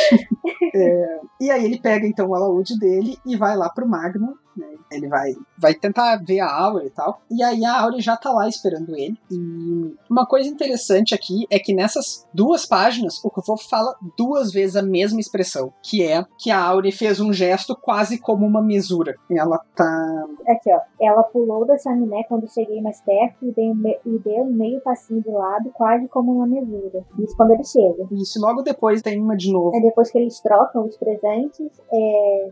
E 1.40 1.50
aí 1.50 1.64
ele 1.64 1.78
pega 1.80 2.06
então 2.06 2.28
o 2.28 2.34
alaúde 2.34 2.78
dele 2.78 3.16
e 3.26 3.36
vai 3.36 3.56
lá 3.56 3.68
pro 3.68 3.88
Magnum. 3.88 4.34
Né? 4.56 4.66
Ele 4.90 5.08
vai, 5.08 5.34
vai 5.58 5.74
tentar 5.74 6.16
ver 6.24 6.40
a 6.40 6.50
Aura 6.52 6.84
e 6.84 6.90
tal. 6.90 7.20
E 7.30 7.42
aí 7.42 7.64
a 7.64 7.80
Aura 7.80 8.00
já 8.00 8.16
tá 8.16 8.30
lá 8.30 8.48
esperando 8.48 8.94
ele. 8.96 9.16
E 9.30 9.96
uma 10.10 10.26
coisa 10.26 10.48
interessante 10.48 11.14
aqui 11.14 11.46
é 11.50 11.58
que 11.58 11.74
nessas 11.74 12.26
duas 12.32 12.66
páginas 12.66 13.22
o 13.24 13.30
Kvolf 13.30 13.68
fala 13.68 13.94
duas 14.16 14.52
vezes 14.52 14.76
a 14.76 14.82
mesma 14.82 15.18
expressão, 15.20 15.72
que 15.82 16.02
é 16.04 16.24
que 16.38 16.50
a 16.50 16.60
Aure 16.62 16.92
fez 16.92 17.20
um 17.20 17.32
gesto 17.32 17.74
quase 17.76 18.18
como 18.18 18.46
uma 18.46 18.62
mesura. 18.62 19.14
Ela 19.30 19.60
tá. 19.74 20.24
Aqui, 20.48 20.70
ó. 20.72 20.80
Ela 21.00 21.22
pulou 21.24 21.66
da 21.66 21.76
chaminé 21.78 22.22
quando 22.28 22.48
cheguei 22.52 22.80
mais 22.80 23.00
perto 23.00 23.44
e 23.46 23.52
deu, 23.52 23.74
me- 23.74 23.98
e 24.06 24.18
deu 24.18 24.42
um 24.44 24.52
meio 24.52 24.80
passinho 24.80 25.22
de 25.22 25.30
lado, 25.30 25.70
quase 25.72 26.06
como 26.08 26.32
uma 26.32 26.46
mesura. 26.46 27.04
Isso 27.18 27.36
quando 27.36 27.52
ele 27.52 27.64
chega. 27.64 28.06
Isso, 28.12 28.38
e 28.38 28.42
logo 28.42 28.62
depois 28.62 29.02
tem 29.02 29.20
uma 29.20 29.36
de 29.36 29.52
novo. 29.52 29.74
Aí 29.74 29.82
depois 29.82 30.10
que 30.10 30.18
eles 30.18 30.40
trocam 30.40 30.86
os 30.86 30.96
presentes, 30.96 31.68
é, 31.92 32.50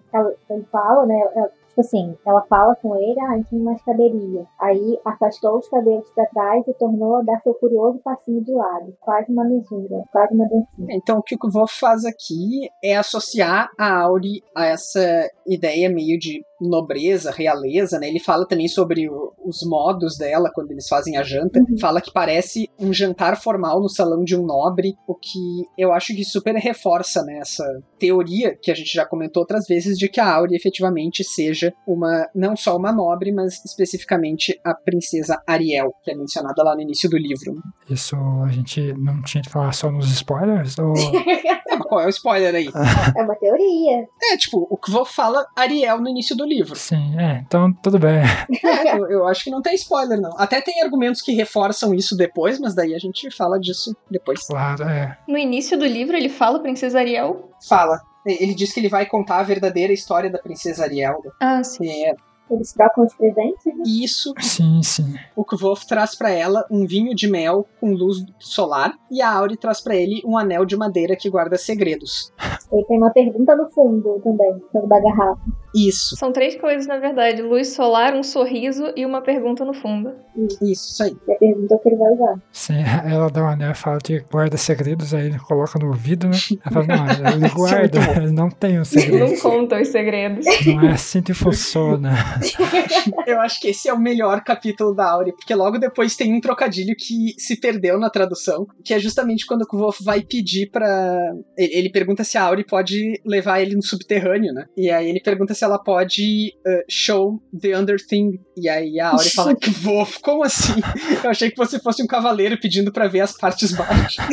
ele 0.50 0.64
fala, 0.70 1.06
né? 1.06 1.20
Ela 1.34 1.50
Tipo 1.72 1.80
assim, 1.80 2.14
ela 2.26 2.42
fala 2.42 2.76
com 2.76 2.94
ele, 2.96 3.18
ah, 3.20 3.32
a 3.32 3.36
gente 3.36 3.54
não 3.54 3.64
mais 3.64 3.82
caberia. 3.82 4.46
Aí 4.60 5.00
afastou 5.06 5.56
os 5.56 5.68
cabelos 5.68 6.06
pra 6.14 6.26
trás 6.26 6.68
e 6.68 6.74
tornou 6.74 7.16
a 7.16 7.22
dar 7.22 7.40
seu 7.40 7.54
curioso 7.54 7.98
passinho 8.04 8.44
de 8.44 8.52
lado. 8.52 8.94
Quase 9.00 9.32
uma 9.32 9.44
mesura, 9.44 10.04
quase 10.12 10.34
uma 10.34 10.44
dancinha. 10.44 10.88
Então 10.90 11.18
o 11.18 11.22
que 11.22 11.34
o 11.34 11.50
Wolf 11.50 11.72
faz 11.80 12.04
aqui 12.04 12.68
é 12.84 12.94
associar 12.94 13.70
a 13.78 14.02
Auri 14.02 14.42
a 14.54 14.66
essa 14.66 15.30
ideia 15.46 15.88
meio 15.88 16.18
de 16.18 16.44
nobreza, 16.68 17.30
realeza, 17.30 17.98
né? 17.98 18.08
Ele 18.08 18.20
fala 18.20 18.46
também 18.46 18.68
sobre 18.68 19.08
o, 19.08 19.32
os 19.44 19.58
modos 19.64 20.16
dela 20.16 20.50
quando 20.54 20.70
eles 20.70 20.88
fazem 20.88 21.16
a 21.16 21.22
janta. 21.22 21.60
Uhum. 21.60 21.78
Fala 21.78 22.00
que 22.00 22.12
parece 22.12 22.68
um 22.78 22.92
jantar 22.92 23.40
formal 23.40 23.80
no 23.80 23.88
salão 23.88 24.24
de 24.24 24.36
um 24.36 24.44
nobre, 24.44 24.94
o 25.06 25.14
que 25.14 25.64
eu 25.76 25.92
acho 25.92 26.14
que 26.14 26.24
super 26.24 26.54
reforça 26.54 27.22
né, 27.22 27.38
essa 27.38 27.64
teoria 27.98 28.56
que 28.60 28.70
a 28.70 28.74
gente 28.74 28.92
já 28.92 29.06
comentou 29.06 29.42
outras 29.42 29.66
vezes 29.66 29.98
de 29.98 30.08
que 30.08 30.20
a 30.20 30.34
Auri 30.34 30.54
efetivamente 30.54 31.24
seja 31.24 31.72
uma 31.86 32.28
não 32.34 32.56
só 32.56 32.76
uma 32.76 32.92
nobre, 32.92 33.32
mas 33.32 33.64
especificamente 33.64 34.58
a 34.64 34.74
princesa 34.74 35.40
Ariel, 35.46 35.92
que 36.02 36.10
é 36.10 36.14
mencionada 36.14 36.62
lá 36.62 36.74
no 36.74 36.82
início 36.82 37.08
do 37.08 37.16
livro. 37.16 37.60
Isso 37.88 38.16
a 38.44 38.50
gente 38.50 38.92
não 38.94 39.22
tinha 39.22 39.42
que 39.42 39.50
falar 39.50 39.72
só 39.72 39.90
nos 39.90 40.10
spoilers? 40.10 40.76
Ou... 40.78 40.92
É, 41.72 41.76
mas 41.76 41.86
qual 41.86 42.00
é 42.00 42.06
o 42.06 42.10
spoiler 42.10 42.54
aí? 42.54 42.68
É 43.16 43.22
uma 43.22 43.34
teoria. 43.34 44.06
É, 44.22 44.36
tipo, 44.36 44.66
o 44.70 44.76
Kvo 44.76 45.04
fala 45.04 45.46
Ariel 45.56 46.00
no 46.00 46.08
início 46.08 46.36
do 46.36 46.44
livro. 46.52 46.76
Sim, 46.76 47.18
é, 47.18 47.42
então 47.46 47.72
tudo 47.82 47.98
bem. 47.98 48.22
É, 48.64 48.96
eu, 48.96 49.10
eu 49.10 49.26
acho 49.26 49.44
que 49.44 49.50
não 49.50 49.62
tem 49.62 49.74
spoiler, 49.74 50.20
não. 50.20 50.36
Até 50.38 50.60
tem 50.60 50.82
argumentos 50.82 51.20
que 51.22 51.32
reforçam 51.32 51.94
isso 51.94 52.16
depois, 52.16 52.58
mas 52.58 52.74
daí 52.74 52.94
a 52.94 52.98
gente 52.98 53.30
fala 53.30 53.58
disso 53.58 53.96
depois. 54.10 54.46
Claro, 54.46 54.84
é. 54.84 55.16
No 55.26 55.38
início 55.38 55.78
do 55.78 55.86
livro 55.86 56.16
ele 56.16 56.28
fala 56.28 56.60
Princesa 56.60 56.98
Ariel. 56.98 57.50
Fala. 57.68 58.00
Ele 58.24 58.54
diz 58.54 58.72
que 58.72 58.80
ele 58.80 58.88
vai 58.88 59.04
contar 59.06 59.38
a 59.38 59.42
verdadeira 59.42 59.92
história 59.92 60.30
da 60.30 60.38
princesa 60.38 60.84
Ariel. 60.84 61.20
Ah, 61.40 61.62
sim. 61.64 61.88
É, 61.88 62.14
Eles 62.52 62.72
trocam 62.72 63.04
os 63.04 63.14
presentes, 63.14 63.64
né? 63.66 63.82
isso, 63.86 64.32
Sim, 64.40 64.80
sim. 64.82 65.14
o 65.34 65.44
Kvolf 65.44 65.84
traz 65.86 66.14
pra 66.14 66.30
ela 66.30 66.64
um 66.70 66.86
vinho 66.86 67.14
de 67.14 67.28
mel 67.28 67.66
com 67.80 67.92
luz 67.92 68.18
solar 68.38 68.92
e 69.10 69.20
a 69.22 69.30
Auri 69.32 69.56
traz 69.56 69.80
pra 69.80 69.94
ele 69.96 70.20
um 70.24 70.36
anel 70.36 70.64
de 70.64 70.76
madeira 70.76 71.16
que 71.16 71.28
guarda 71.30 71.56
segredos. 71.56 72.32
Ele 72.72 72.84
tem 72.86 72.98
uma 72.98 73.10
pergunta 73.10 73.54
no 73.56 73.68
fundo 73.70 74.20
também, 74.22 74.54
sobre 74.72 74.88
da 74.88 75.00
garrafa. 75.00 75.40
Isso, 75.74 76.16
São 76.16 76.30
três 76.32 76.54
coisas, 76.60 76.86
na 76.86 76.98
verdade: 76.98 77.40
luz 77.40 77.68
solar, 77.74 78.14
um 78.14 78.22
sorriso 78.22 78.92
e 78.94 79.06
uma 79.06 79.22
pergunta 79.22 79.64
no 79.64 79.72
fundo. 79.72 80.12
isso, 80.60 80.90
isso 80.92 81.02
aí. 81.02 81.16
E 81.26 81.32
a 81.32 81.36
pergunta 81.38 81.74
é 81.74 81.78
que 81.78 81.88
ele 81.88 81.96
vai 81.96 82.12
usar. 82.12 82.42
Sim, 82.52 82.74
ela 83.06 83.30
dá 83.30 83.42
um 83.42 83.48
anel 83.48 83.70
e 83.70 83.74
fala 83.74 83.98
que 83.98 84.20
guarda 84.30 84.58
segredos, 84.58 85.14
aí 85.14 85.26
ele 85.28 85.38
coloca 85.38 85.78
no 85.78 85.86
ouvido, 85.86 86.28
né? 86.28 86.36
Ela 86.62 86.72
fala, 86.84 86.86
não, 86.86 87.06
ele 87.32 87.48
guarda, 87.48 87.98
muito 88.00 88.14
bom. 88.14 88.20
ele 88.22 88.32
não 88.32 88.50
tem 88.50 88.74
um 88.74 88.76
Não 88.78 88.84
segredo. 88.84 89.40
conta 89.40 89.80
os 89.80 89.88
segredos. 89.88 90.44
Não 90.66 90.82
é 90.82 90.92
assim 90.92 91.22
que 91.22 91.32
funciona. 91.32 92.10
Eu 93.26 93.40
acho 93.40 93.60
que 93.60 93.68
esse 93.68 93.88
é 93.88 93.92
o 93.92 93.98
melhor 93.98 94.42
capítulo 94.42 94.94
da 94.94 95.10
Auri, 95.10 95.32
porque 95.32 95.54
logo 95.54 95.78
depois 95.78 96.16
tem 96.16 96.34
um 96.34 96.40
trocadilho 96.40 96.94
que 96.96 97.34
se 97.38 97.58
perdeu 97.58 97.98
na 97.98 98.10
tradução, 98.10 98.66
que 98.84 98.94
é 98.94 98.98
justamente 98.98 99.46
quando 99.46 99.62
o 99.62 99.66
Kvolf 99.66 100.00
vai 100.02 100.22
pedir 100.22 100.70
pra. 100.70 101.32
Ele, 101.56 101.90
pergunta 101.90 102.24
se 102.24 102.38
a 102.38 102.44
Auri 102.44 102.64
pode 102.64 103.20
levar 103.24 103.60
ele 103.60 103.74
no 103.74 103.82
subterrâneo, 103.82 104.52
né? 104.52 104.66
E 104.76 104.90
aí 104.90 105.08
ele 105.08 105.20
pergunta 105.20 105.54
se 105.54 105.64
ela 105.64 105.78
pode 105.78 106.52
uh, 106.66 106.84
show 106.88 107.40
the 107.58 107.76
under 107.76 107.98
thing. 108.04 108.38
E 108.56 108.68
aí 108.68 109.00
a 109.00 109.10
Auri 109.10 109.30
fala: 109.30 109.54
Kvolf, 109.54 110.18
como 110.20 110.44
assim? 110.44 110.80
Eu 111.22 111.30
achei 111.30 111.50
que 111.50 111.56
você 111.56 111.78
fosse 111.78 112.02
um 112.02 112.06
cavaleiro 112.06 112.58
pedindo 112.60 112.92
pra 112.92 113.08
ver 113.08 113.20
as 113.20 113.36
partes 113.36 113.72
baixas. 113.72 114.26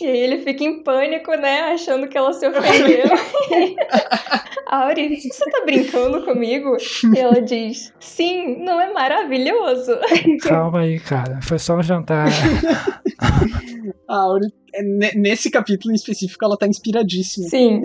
E 0.00 0.06
aí 0.06 0.18
ele 0.18 0.38
fica 0.38 0.64
em 0.64 0.82
pânico, 0.82 1.34
né? 1.34 1.72
Achando 1.72 2.08
que 2.08 2.16
ela 2.16 2.32
se 2.32 2.46
ofendeu. 2.46 3.06
Auri, 4.66 5.20
você 5.20 5.50
tá 5.50 5.64
brincando 5.64 6.24
comigo? 6.24 6.76
E 7.14 7.18
ela 7.18 7.40
diz: 7.40 7.92
Sim, 7.98 8.64
não 8.64 8.80
é 8.80 8.92
maravilhoso? 8.92 9.92
calma 10.42 10.80
aí, 10.80 10.98
cara. 11.00 11.40
Foi 11.42 11.58
só 11.58 11.76
um 11.76 11.82
jantar. 11.82 12.28
Auri, 14.08 14.46
nesse 15.14 15.50
capítulo 15.50 15.92
em 15.92 15.96
específico, 15.96 16.44
ela 16.44 16.56
tá 16.56 16.66
inspiradíssima. 16.66 17.48
Sim. 17.48 17.80